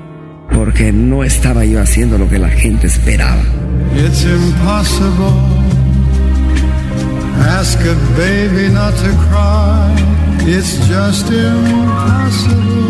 Porque 0.53 0.92
no 0.92 1.24
estaba 1.24 1.64
yo 1.64 1.80
haciendo 1.80 2.18
lo 2.18 2.28
que 2.28 2.38
la 2.38 2.49
gente 2.49 2.86
esperaba. 2.86 3.42
It's 3.96 4.24
impossible. 4.24 5.32
Ask 7.40 7.78
a 7.80 7.94
baby 8.16 8.72
not 8.72 8.94
to 8.96 9.11
cry. 9.28 10.49
It's 10.51 10.78
just 10.88 11.30
impossible. 11.30 12.88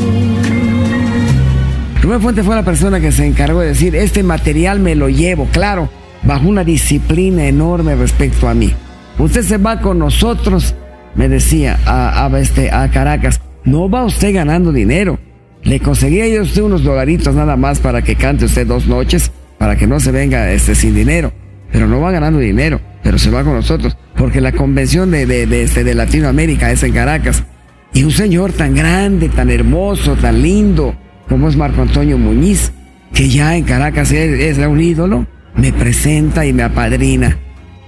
Rubén 2.03 2.23
Fuente 2.23 2.43
fue 2.43 2.55
la 2.55 2.63
persona 2.63 3.01
que 3.01 3.13
se 3.13 3.27
encargó 3.27 3.61
de 3.61 3.69
decir, 3.69 3.95
este 3.95 4.23
material 4.23 4.81
me 4.81 4.95
lo 4.95 5.09
llevo, 5.09 5.47
claro, 5.53 5.91
bajo 6.23 6.49
una 6.49 6.65
disciplina 6.65 7.47
enorme 7.47 7.95
respecto 7.97 8.49
a 8.49 8.55
mí. 8.55 8.73
Usted 9.19 9.43
se 9.43 9.59
va 9.59 9.81
con 9.81 9.99
nosotros, 9.99 10.75
me 11.17 11.29
decía 11.29 11.79
a, 11.85 12.25
a, 12.25 12.41
este, 12.41 12.71
a 12.71 12.89
Caracas, 12.91 13.41
no 13.65 13.91
va 13.91 14.05
usted 14.05 14.33
ganando 14.33 14.73
dinero. 14.73 15.19
Le 15.65 15.81
conseguía 15.81 16.29
yo 16.29 16.43
usted 16.43 16.63
unos 16.63 16.85
dolaritos 16.85 17.35
nada 17.35 17.57
más 17.57 17.81
para 17.81 18.03
que 18.03 18.17
cante 18.17 18.45
usted 18.45 18.67
dos 18.67 18.87
noches, 18.87 19.31
para 19.59 19.77
que 19.77 19.87
no 19.87 20.01
se 20.01 20.13
venga 20.13 20.51
este, 20.53 20.75
sin 20.75 20.95
dinero. 20.95 21.33
Pero 21.71 21.87
no 21.87 22.01
va 22.01 22.11
ganando 22.11 22.39
dinero, 22.39 22.81
pero 23.03 23.19
se 23.19 23.31
va 23.31 23.45
con 23.45 23.55
nosotros, 23.55 23.97
porque 24.17 24.41
la 24.41 24.53
convención 24.53 25.11
de, 25.11 25.27
de, 25.27 25.63
este, 25.63 25.85
de 25.85 25.95
Latinoamérica 25.95 26.71
es 26.71 26.83
en 26.83 26.93
Caracas. 26.93 27.45
Y 27.93 28.05
un 28.05 28.11
señor 28.11 28.53
tan 28.53 28.75
grande, 28.75 29.29
tan 29.29 29.51
hermoso, 29.51 30.15
tan 30.17 30.43
lindo, 30.43 30.95
como 31.29 31.49
es 31.49 31.57
Marco 31.57 31.83
Antonio 31.83 32.17
Muñiz, 32.17 32.73
que 33.13 33.29
ya 33.29 33.57
en 33.57 33.65
Caracas 33.65 34.13
es, 34.13 34.59
un 34.59 34.81
ídolo, 34.81 35.27
me 35.57 35.73
presenta 35.73 36.47
y 36.47 36.53
me 36.53 36.63
apadrina. 36.63 37.37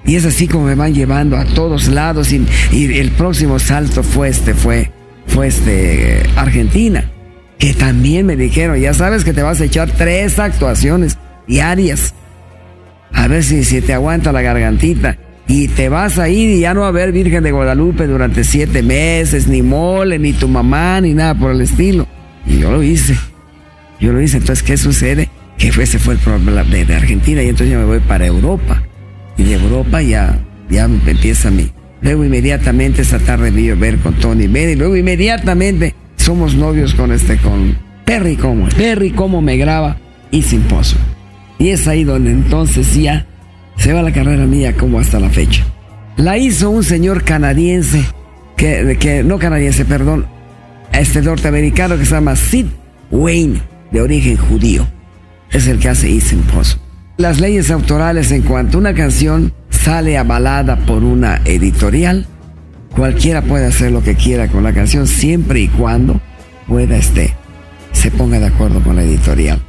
Y 0.05 0.17
es 0.17 0.25
así 0.25 0.49
como 0.49 0.67
me 0.67 0.75
van 0.75 0.95
llevando 0.95 1.37
a 1.37 1.45
todos 1.45 1.89
lados 1.89 2.33
y, 2.33 2.45
y 2.73 2.99
el 2.99 3.11
próximo 3.11 3.59
salto 3.59 4.03
fue 4.03 4.29
este, 4.29 4.55
fue, 4.55 4.91
fue 5.27 5.47
este, 5.47 6.23
Argentina. 6.37 7.05
Que 7.61 7.75
también 7.75 8.27
me 8.27 8.37
dijeron, 8.37 8.81
ya 8.81 8.95
sabes 8.95 9.23
que 9.23 9.35
te 9.35 9.43
vas 9.43 9.61
a 9.61 9.67
echar 9.67 9.91
tres 9.93 10.39
actuaciones 10.39 11.19
diarias. 11.47 12.15
A 13.13 13.29
ver 13.29 13.45
si, 13.45 13.65
si 13.65 13.83
te 13.83 13.93
aguanta 13.93 14.33
la 14.33 14.41
gargantita. 14.41 15.19
Y 15.47 15.69
te 15.69 15.89
vas 15.89 16.19
a 16.19 16.29
ir 16.29 16.49
y 16.49 16.61
ya 16.61 16.73
no 16.73 16.83
va 16.83 16.89
a 16.89 16.93
ver 16.93 17.13
Virgen 17.13 17.43
de 17.43 17.51
Guadalupe 17.51 18.07
durante 18.07 18.45
siete 18.45 18.83
meses, 18.83 19.47
ni 19.47 19.63
mole, 19.63 20.19
ni 20.19 20.33
tu 20.33 20.49
mamá, 20.49 21.01
ni 21.01 21.13
nada 21.13 21.35
por 21.35 21.51
el 21.51 21.61
estilo. 21.61 22.07
Y 22.47 22.61
yo 22.61 22.71
lo 22.71 22.83
hice. 22.83 23.17
Yo 24.01 24.13
lo 24.13 24.23
hice. 24.23 24.39
Entonces, 24.39 24.63
¿qué 24.63 24.77
sucede? 24.79 25.29
Que 25.59 25.69
ese 25.69 25.99
fue 25.99 26.15
el 26.15 26.21
problema 26.21 26.63
de, 26.63 26.95
Argentina 26.95 27.43
y 27.43 27.49
entonces 27.49 27.73
yo 27.75 27.79
me 27.79 27.85
voy 27.85 27.99
para 27.99 28.27
Europa. 28.27 28.83
Y 29.37 29.43
de 29.43 29.55
Europa 29.55 30.01
ya, 30.01 30.39
ya 30.71 30.85
empieza 30.85 31.51
mi. 31.51 31.71
Luego 32.01 32.25
inmediatamente 32.25 33.03
esa 33.03 33.19
tarde 33.19 33.51
vi 33.51 33.71
ver 33.73 33.99
con 33.99 34.15
Tony 34.15 34.47
Ben 34.47 34.71
y 34.71 34.77
luego 34.77 34.97
inmediatamente 34.97 35.95
somos 36.21 36.55
novios 36.55 36.95
con 36.95 37.13
este, 37.13 37.37
con 37.39 37.77
Perry 38.05 38.37
Como. 38.37 38.69
Perry 38.69 39.11
Como 39.11 39.41
me 39.41 39.57
graba 39.57 39.97
y 40.31 40.43
sin 40.43 40.63
pozo. 40.63 40.97
Y 41.59 41.69
es 41.71 41.89
ahí 41.89 42.05
donde 42.05 42.31
entonces 42.31 42.95
ya 42.95 43.27
se 43.77 43.93
va 43.93 44.03
la 44.03 44.13
carrera 44.13 44.45
mía 44.45 44.75
como 44.77 44.99
hasta 44.99 45.19
la 45.19 45.31
fecha. 45.31 45.65
La 46.17 46.39
hizo 46.39 46.71
un 46.71 46.85
señor 46.85 47.25
canadiense, 47.25 48.05
que, 48.57 48.97
que 49.01 49.23
no 49.23 49.39
canadiense, 49.39 49.85
perdón, 49.85 50.27
este 50.93 51.23
norteamericano 51.23 51.97
que 51.97 52.05
se 52.05 52.15
llama 52.15 52.37
Sid 52.37 52.67
Wayne, 53.11 53.63
de 53.91 54.03
origen 54.03 54.37
judío. 54.37 54.87
Es 55.51 55.67
el 55.67 55.79
que 55.79 55.89
hace 55.89 56.11
It's 56.11 56.33
Impossible. 56.33 56.83
Las 57.17 57.41
leyes 57.41 57.71
autorales 57.71 58.31
en 58.33 58.43
cuanto 58.43 58.79
una 58.79 58.95
canción 58.95 59.53
sale 59.71 60.17
avalada 60.17 60.77
por 60.77 61.03
una 61.05 61.41
editorial, 61.45 62.27
cualquiera 62.95 63.43
puede 63.43 63.67
hacer 63.67 63.93
lo 63.93 64.03
que 64.03 64.15
quiera 64.15 64.49
con 64.49 64.63
la 64.63 64.73
canción 64.73 65.07
siempre 65.07 65.61
y 65.61 65.69
cuando 65.69 66.21
pueda 66.67 66.97
este 66.97 67.35
se 67.93 68.11
ponga 68.11 68.39
de 68.39 68.47
acuerdo 68.47 68.81
con 68.83 68.97
la 68.97 69.03
editorial. 69.03 69.61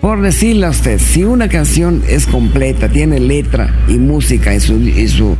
Por 0.00 0.22
decirle 0.22 0.66
a 0.66 0.70
usted, 0.70 0.98
si 0.98 1.24
una 1.24 1.48
canción 1.48 2.02
es 2.08 2.26
completa, 2.26 2.88
tiene 2.88 3.18
letra 3.18 3.74
y 3.88 3.98
música 3.98 4.54
en 4.54 4.60
su, 4.60 4.74
en 4.74 5.08
su 5.08 5.36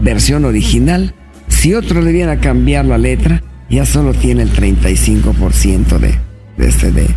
versión 0.00 0.44
original, 0.44 1.14
si 1.48 1.74
otro 1.74 2.02
le 2.02 2.12
viene 2.12 2.32
a 2.32 2.40
cambiar 2.40 2.84
la 2.84 2.98
letra, 2.98 3.42
ya 3.70 3.86
solo 3.86 4.12
tiene 4.12 4.42
el 4.42 4.52
35% 4.52 5.98
de, 5.98 6.14
de, 6.56 6.68
este, 6.68 6.92
de, 6.92 7.08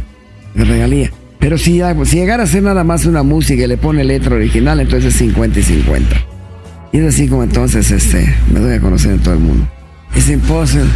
de 0.56 0.66
regalía. 0.66 1.12
Pero 1.38 1.58
si, 1.58 1.82
si 2.06 2.18
llegara 2.18 2.43
a 2.43 2.47
ser 2.47 2.64
nada 2.64 2.84
más 2.84 3.06
una 3.06 3.24
música 3.24 3.64
y 3.64 3.68
le 3.68 3.78
pone 3.78 4.04
letra 4.04 4.36
original, 4.36 4.80
entonces 4.80 5.14
es 5.14 5.20
50 5.20 5.60
y 5.60 5.64
50. 5.64 6.26
Y 6.91 6.99
es 6.99 7.15
así 7.15 7.27
como 7.27 7.43
entonces 7.43 7.91
este, 7.91 8.35
me 8.51 8.59
doy 8.59 8.75
a 8.75 8.81
conocer 8.81 9.11
en 9.11 9.19
todo 9.19 9.33
el 9.33 9.39
mundo. 9.39 9.67
Es 10.15 10.29
imposible, 10.29 10.89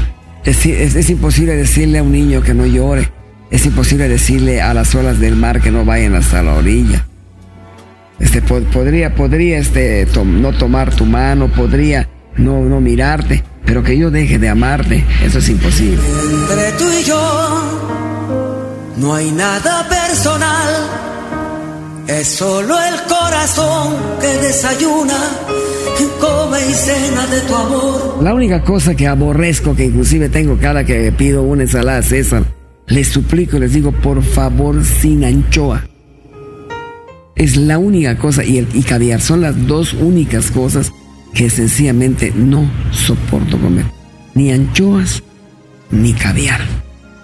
es, 0.44 1.10
imposible 1.10 1.56
decirle 1.56 2.00
a 2.00 2.04
un 2.04 2.12
niño 2.12 2.42
que 2.42 2.54
no 2.54 2.66
llore. 2.66 3.12
Es 3.52 3.66
imposible 3.66 4.10
decirle 4.10 4.62
a 4.62 4.74
las 4.74 4.96
olas 4.96 5.20
del 5.20 5.36
mar 5.36 5.62
que 5.62 5.72
no 5.72 5.86
vayan 5.86 6.16
hasta 6.16 6.42
la 6.42 6.56
orilla. 6.56 7.06
Este, 8.20 8.42
pod, 8.42 8.64
podría, 8.64 9.14
podría 9.14 9.60
este, 9.60 10.08
no 10.26 10.54
tomar 10.54 10.96
tu 10.96 11.06
mano, 11.06 11.50
podría 11.50 12.10
no, 12.38 12.62
no 12.62 12.82
mirarte, 12.82 13.44
pero 13.66 13.84
que 13.84 13.98
yo 13.98 14.12
deje 14.12 14.40
de 14.40 14.50
amarte, 14.50 15.06
eso 15.24 15.40
es 15.40 15.50
imposible. 15.50 16.02
Entre 16.50 16.72
tú 16.74 16.86
y 17.00 17.04
yo 17.04 18.34
no 18.98 19.16
hay 19.16 19.32
nada 19.32 19.88
personal, 19.88 20.70
es 22.08 22.28
solo 22.28 22.76
el 22.80 23.02
corazón 23.08 23.96
que 24.20 24.28
desayuna, 24.28 25.18
come 26.20 26.58
y 26.70 26.74
cena 26.74 27.28
de 27.28 27.42
tu 27.42 27.56
amor. 27.56 28.24
La 28.24 28.34
única 28.34 28.64
cosa 28.64 28.96
que 28.96 29.08
aborrezco, 29.08 29.76
que 29.76 29.86
inclusive 29.86 30.30
tengo 30.30 30.58
cada 30.58 30.86
que 30.86 31.12
pido 31.12 31.44
una 31.44 31.64
ensalada 31.64 32.02
César, 32.02 32.44
les 32.88 33.08
suplico, 33.08 33.60
les 33.60 33.74
digo, 33.74 33.92
por 33.92 34.24
favor, 34.24 34.84
sin 34.84 35.24
anchoa. 35.24 35.86
Es 37.36 37.58
la 37.58 37.78
única 37.78 38.18
cosa, 38.18 38.44
y, 38.44 38.58
el, 38.60 38.68
y 38.74 38.84
caviar 38.84 39.22
son 39.22 39.42
las 39.42 39.68
dos 39.68 39.94
únicas 39.94 40.52
cosas 40.52 40.92
que 41.34 41.50
sencillamente 41.50 42.32
no 42.36 42.70
soporto 42.92 43.60
comer. 43.60 43.86
Ni 44.36 44.52
anchoas, 44.52 45.24
ni 45.92 46.14
caviar. 46.14 46.62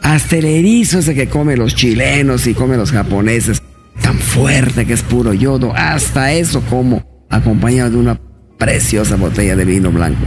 Hasta 0.02 0.38
el 0.38 0.46
erizo 0.46 1.00
ese 1.00 1.14
que 1.14 1.30
come 1.30 1.58
los 1.58 1.76
chilenos 1.76 2.48
y 2.48 2.54
come 2.54 2.78
los 2.78 2.92
japoneses, 2.92 3.62
tan 4.02 4.18
fuerte 4.18 4.86
que 4.86 4.94
es 4.94 5.04
puro 5.04 5.34
yodo, 5.34 5.74
hasta 5.76 6.34
eso 6.34 6.62
como, 6.70 7.04
acompañado 7.30 7.92
de 7.92 7.98
una 7.98 8.20
preciosa 8.60 9.16
botella 9.16 9.56
de 9.56 9.66
vino 9.66 9.92
blanco. 9.92 10.20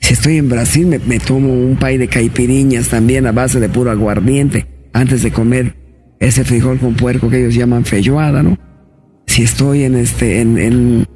Si 0.00 0.14
estoy 0.14 0.36
en 0.36 0.48
Brasil, 0.48 1.00
me, 1.06 1.18
tomo 1.20 1.54
un 1.54 1.76
pay 1.76 1.96
de 1.96 2.08
caipiriñas 2.08 2.88
también 2.88 3.26
a 3.26 3.32
base 3.32 3.60
de 3.60 3.68
puro 3.68 3.90
aguardiente 3.90 4.66
antes 4.92 5.22
de 5.22 5.30
comer 5.30 5.76
ese 6.18 6.44
frijol 6.44 6.78
con 6.78 6.94
puerco 6.94 7.30
que 7.30 7.38
ellos 7.38 7.54
llaman 7.54 7.84
feijoada, 7.84 8.42
¿no? 8.42 8.58
Si 9.26 9.44
estoy 9.44 9.84
en 9.84 9.94
este, 9.94 10.40
en, 10.40 10.58
en, 10.58 11.06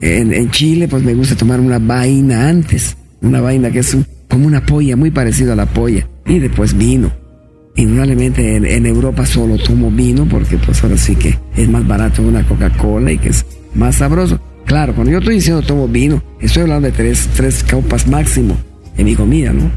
en, 0.00 0.50
Chile, 0.50 0.88
pues 0.88 1.02
me 1.04 1.14
gusta 1.14 1.36
tomar 1.36 1.60
una 1.60 1.78
vaina 1.78 2.48
antes, 2.48 2.96
una 3.20 3.40
vaina 3.42 3.70
que 3.70 3.80
es 3.80 3.94
un, 3.94 4.04
como 4.28 4.46
una 4.46 4.64
polla, 4.64 4.96
muy 4.96 5.10
parecido 5.10 5.52
a 5.52 5.56
la 5.56 5.66
polla, 5.66 6.08
y 6.24 6.38
después 6.38 6.76
vino. 6.76 7.12
Indudablemente 7.76 8.56
en, 8.56 8.64
en, 8.64 8.86
Europa 8.86 9.26
solo 9.26 9.58
tomo 9.58 9.90
vino 9.90 10.26
porque 10.26 10.56
pues 10.56 10.82
ahora 10.82 10.96
sí 10.96 11.14
que 11.14 11.38
es 11.54 11.68
más 11.68 11.86
barato 11.86 12.22
una 12.22 12.42
Coca-Cola 12.42 13.12
y 13.12 13.18
que 13.18 13.28
es 13.28 13.44
más 13.74 13.96
sabroso. 13.96 14.40
Claro, 14.66 14.94
cuando 14.94 15.12
yo 15.12 15.18
estoy 15.18 15.36
diciendo 15.36 15.62
tomo 15.62 15.88
vino, 15.88 16.22
estoy 16.40 16.62
hablando 16.62 16.86
de 16.88 16.92
tres, 16.92 17.28
tres 17.34 17.64
copas 17.64 18.06
máximo 18.06 18.56
en 18.96 19.04
mi 19.04 19.14
comida, 19.14 19.52
¿no? 19.52 19.70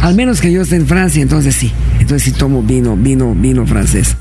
Al 0.00 0.14
menos 0.14 0.40
que 0.40 0.50
yo 0.50 0.62
esté 0.62 0.76
en 0.76 0.86
Francia, 0.86 1.22
entonces 1.22 1.54
sí. 1.54 1.70
Entonces 2.00 2.22
sí 2.22 2.32
tomo 2.32 2.62
vino, 2.62 2.96
vino, 2.96 3.34
vino 3.34 3.66
francés. 3.66 4.16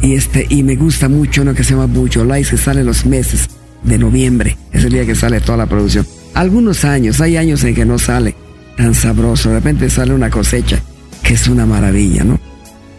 Y 0.00 0.14
este, 0.14 0.46
y 0.48 0.62
me 0.62 0.76
gusta 0.76 1.08
mucho 1.08 1.42
uno 1.42 1.54
que 1.54 1.64
se 1.64 1.74
llama 1.74 1.86
Beaujolais, 1.86 2.48
que 2.50 2.56
sale 2.56 2.80
en 2.80 2.86
los 2.86 3.04
meses 3.04 3.48
de 3.82 3.98
noviembre. 3.98 4.56
Es 4.72 4.84
el 4.84 4.92
día 4.92 5.04
que 5.04 5.14
sale 5.14 5.40
toda 5.40 5.58
la 5.58 5.66
producción. 5.66 6.06
Algunos 6.34 6.84
años, 6.84 7.20
hay 7.20 7.36
años 7.36 7.64
en 7.64 7.74
que 7.74 7.84
no 7.84 7.98
sale 7.98 8.36
tan 8.76 8.94
sabroso. 8.94 9.48
De 9.48 9.56
repente 9.56 9.90
sale 9.90 10.14
una 10.14 10.30
cosecha 10.30 10.80
que 11.22 11.34
es 11.34 11.48
una 11.48 11.66
maravilla, 11.66 12.24
¿no? 12.24 12.40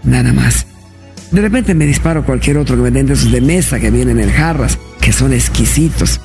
Nada 0.03 0.33
más. 0.33 0.67
De 1.31 1.41
repente 1.41 1.73
me 1.73 1.85
disparo 1.85 2.25
cualquier 2.25 2.57
otro 2.57 2.75
que 2.75 2.83
me 2.83 2.91
den 2.91 3.07
de 3.07 3.13
esos 3.13 3.31
de 3.31 3.41
mesa 3.41 3.79
que 3.79 3.91
vienen 3.91 4.19
en 4.19 4.29
jarras, 4.29 4.77
que 5.01 5.11
son 5.11 5.33
exquisitos. 5.33 6.19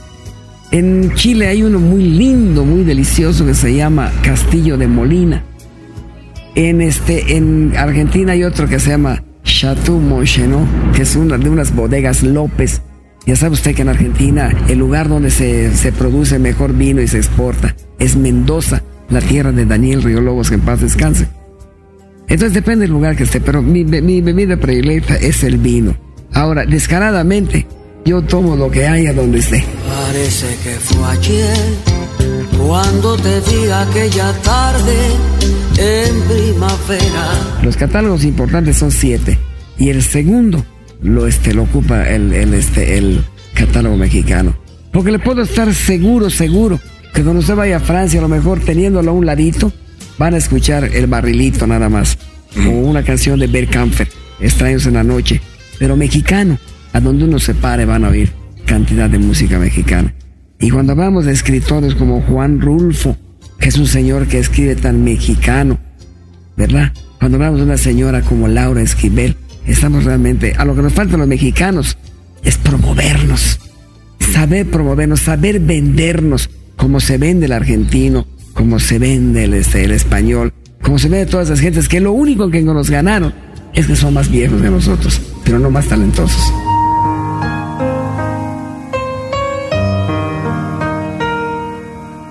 En 0.70 1.14
Chile 1.14 1.46
hay 1.46 1.62
uno 1.62 1.78
muy 1.78 2.02
lindo, 2.02 2.64
muy 2.64 2.84
delicioso 2.84 3.46
que 3.46 3.54
se 3.54 3.74
llama 3.74 4.12
Castillo 4.22 4.76
de 4.76 4.86
Molina. 4.86 5.42
En 6.54 6.82
este, 6.82 7.36
en 7.36 7.74
Argentina 7.76 8.32
hay 8.32 8.44
otro 8.44 8.68
que 8.68 8.78
se 8.78 8.90
llama 8.90 9.24
Chateau 9.44 9.98
Moncheno, 9.98 10.66
que 10.94 11.02
es 11.02 11.16
una 11.16 11.38
de 11.38 11.48
unas 11.48 11.74
bodegas 11.74 12.22
López. 12.22 12.82
Ya 13.24 13.34
sabe 13.34 13.54
usted 13.54 13.74
que 13.74 13.82
en 13.82 13.88
Argentina 13.88 14.50
el 14.68 14.78
lugar 14.78 15.08
donde 15.08 15.30
se, 15.30 15.74
se 15.74 15.90
produce 15.90 16.38
mejor 16.38 16.74
vino 16.74 17.00
y 17.00 17.08
se 17.08 17.18
exporta 17.18 17.74
es 17.98 18.16
Mendoza, 18.16 18.82
la 19.08 19.20
tierra 19.20 19.52
de 19.52 19.64
Daniel 19.64 20.02
Río 20.02 20.20
Lobos, 20.20 20.50
que 20.50 20.56
en 20.56 20.60
paz 20.60 20.80
descanse. 20.80 21.28
Entonces 22.28 22.52
depende 22.52 22.82
del 22.82 22.92
lugar 22.92 23.16
que 23.16 23.22
esté, 23.22 23.40
pero 23.40 23.62
mi, 23.62 23.84
mi 23.84 24.20
bebida 24.20 24.58
predilecta 24.58 25.16
es 25.16 25.42
el 25.44 25.56
vino. 25.56 25.96
Ahora, 26.32 26.66
descaradamente, 26.66 27.66
yo 28.04 28.22
tomo 28.22 28.56
lo 28.56 28.70
que 28.70 28.86
haya 28.86 29.12
donde 29.12 29.38
esté. 29.38 29.64
Parece 29.86 30.46
que 30.62 30.70
fue 30.80 31.08
ayer 31.08 31.56
cuando 32.58 33.16
te 33.16 33.40
vi 33.40 33.70
aquella 33.70 34.32
tarde 34.42 34.96
en 35.78 36.20
primavera. 36.22 37.60
Los 37.62 37.76
catálogos 37.76 38.24
importantes 38.24 38.76
son 38.76 38.90
siete 38.90 39.38
y 39.78 39.90
el 39.90 40.02
segundo 40.02 40.64
lo, 41.02 41.26
este, 41.26 41.54
lo 41.54 41.62
ocupa 41.62 42.08
el, 42.08 42.32
el, 42.32 42.54
este, 42.54 42.98
el 42.98 43.24
catálogo 43.54 43.96
mexicano. 43.96 44.56
Porque 44.92 45.12
le 45.12 45.18
puedo 45.18 45.42
estar 45.42 45.72
seguro, 45.74 46.30
seguro, 46.30 46.80
que 47.14 47.22
cuando 47.22 47.40
usted 47.40 47.54
vaya 47.54 47.76
a 47.76 47.80
Francia, 47.80 48.18
a 48.18 48.22
lo 48.22 48.28
mejor 48.28 48.60
teniéndolo 48.60 49.10
a 49.10 49.14
un 49.14 49.26
ladito, 49.26 49.72
van 50.18 50.34
a 50.34 50.38
escuchar 50.38 50.84
el 50.84 51.06
barrilito 51.06 51.66
nada 51.66 51.88
más, 51.88 52.18
o 52.56 52.70
una 52.70 53.04
canción 53.04 53.38
de 53.38 53.46
Berkamfer, 53.46 54.08
Extraños 54.40 54.86
en 54.86 54.94
la 54.94 55.04
Noche, 55.04 55.40
pero 55.78 55.96
mexicano, 55.96 56.58
a 56.92 57.00
donde 57.00 57.24
uno 57.24 57.38
se 57.38 57.54
pare 57.54 57.84
van 57.84 58.04
a 58.04 58.08
oír 58.08 58.32
cantidad 58.66 59.08
de 59.08 59.18
música 59.18 59.58
mexicana. 59.58 60.14
Y 60.60 60.70
cuando 60.70 60.92
hablamos 60.92 61.24
de 61.24 61.32
escritores 61.32 61.94
como 61.94 62.20
Juan 62.22 62.60
Rulfo, 62.60 63.16
que 63.58 63.68
es 63.68 63.78
un 63.78 63.86
señor 63.86 64.26
que 64.26 64.38
escribe 64.38 64.76
tan 64.76 65.04
mexicano, 65.04 65.78
¿verdad? 66.56 66.92
Cuando 67.18 67.36
hablamos 67.36 67.60
de 67.60 67.66
una 67.66 67.76
señora 67.76 68.22
como 68.22 68.48
Laura 68.48 68.82
Esquivel, 68.82 69.36
estamos 69.66 70.04
realmente, 70.04 70.54
a 70.56 70.64
lo 70.64 70.74
que 70.74 70.82
nos 70.82 70.92
faltan 70.92 71.20
los 71.20 71.28
mexicanos, 71.28 71.96
es 72.42 72.56
promovernos, 72.58 73.60
saber 74.32 74.70
promovernos, 74.70 75.20
saber 75.20 75.60
vendernos, 75.60 76.50
como 76.76 77.00
se 77.00 77.18
vende 77.18 77.46
el 77.46 77.52
argentino, 77.52 78.26
como 78.52 78.78
se 78.80 78.98
vende 78.98 79.44
el, 79.44 79.54
este, 79.54 79.92
español, 79.94 80.52
como 80.82 80.98
se 80.98 81.08
vende 81.08 81.26
todas 81.26 81.48
esas 81.48 81.60
gentes, 81.60 81.88
que 81.88 82.00
lo 82.00 82.12
único 82.12 82.50
que 82.50 82.62
nos 82.62 82.90
ganaron 82.90 83.32
es 83.74 83.86
que 83.86 83.96
son 83.96 84.14
más 84.14 84.30
viejos 84.30 84.60
que 84.60 84.70
nosotros, 84.70 85.20
pero 85.44 85.58
no 85.58 85.70
más 85.70 85.86
talentosos. 85.86 86.52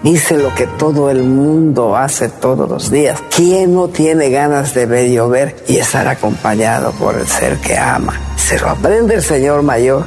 Hice 0.07 0.37
lo 0.37 0.55
que 0.55 0.67
todo 0.67 1.09
el 1.09 1.21
mundo 1.21 1.97
hace 1.97 2.29
todos 2.29 2.69
los 2.69 2.89
días. 2.89 3.21
¿Quién 3.35 3.73
no 3.73 3.89
tiene 3.89 4.29
ganas 4.29 4.73
de 4.73 4.85
ver 4.85 5.09
llover 5.09 5.57
y 5.67 5.75
estar 5.75 6.07
acompañado 6.07 6.93
por 6.93 7.15
el 7.15 7.27
ser 7.27 7.57
que 7.57 7.77
ama? 7.77 8.13
Se 8.37 8.57
lo 8.57 8.69
aprende 8.69 9.15
el 9.15 9.21
Señor 9.21 9.63
mayor, 9.63 10.05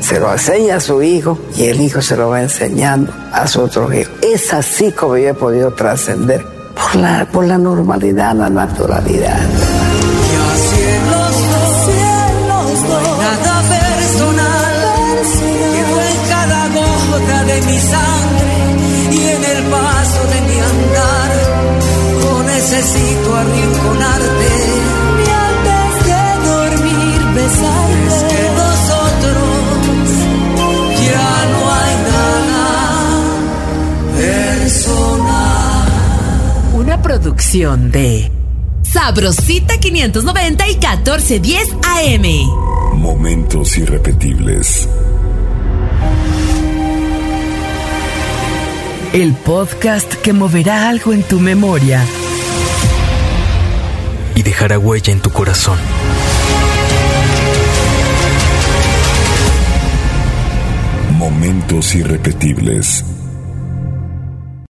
se 0.00 0.18
lo 0.18 0.32
enseña 0.32 0.78
a 0.78 0.80
su 0.80 1.00
hijo 1.00 1.38
y 1.56 1.66
el 1.66 1.80
hijo 1.80 2.02
se 2.02 2.16
lo 2.16 2.30
va 2.30 2.42
enseñando 2.42 3.12
a 3.30 3.46
su 3.46 3.60
otro 3.60 3.92
hijo. 3.92 4.10
Es 4.20 4.52
así 4.52 4.90
como 4.90 5.16
yo 5.16 5.28
he 5.28 5.34
podido 5.34 5.72
trascender 5.72 6.44
por 6.74 6.96
la, 6.96 7.28
por 7.30 7.44
la 7.44 7.56
normalidad, 7.56 8.34
la 8.34 8.50
naturalidad. 8.50 9.38
Nada 13.20 13.62
personal. 13.68 14.66
Necesito 22.76 23.34
arrinconarte. 23.34 24.48
Y 25.24 25.28
antes 25.30 25.92
de 26.06 26.22
dormir, 26.46 27.18
besarte. 27.34 28.06
Es 28.06 28.18
que 28.24 28.42
nosotros 28.62 29.50
ya 31.06 31.30
no 31.52 31.60
hay 31.72 31.94
nada 32.12 32.84
personal. 34.16 35.88
Una 36.74 36.96
producción 37.02 37.90
de 37.90 38.30
Sabrosita 38.82 39.78
590 39.78 40.68
y 40.68 40.74
1410 40.74 41.76
AM. 41.82 42.26
Momentos 42.98 43.78
irrepetibles. 43.78 44.88
El 49.12 49.32
podcast 49.32 50.12
que 50.16 50.32
moverá 50.34 50.88
algo 50.90 51.14
en 51.14 51.22
tu 51.22 51.40
memoria. 51.40 52.04
Dejará 54.56 54.78
huella 54.78 55.12
en 55.12 55.20
tu 55.20 55.28
corazón. 55.28 55.78
Momentos 61.18 61.94
irrepetibles. 61.94 63.04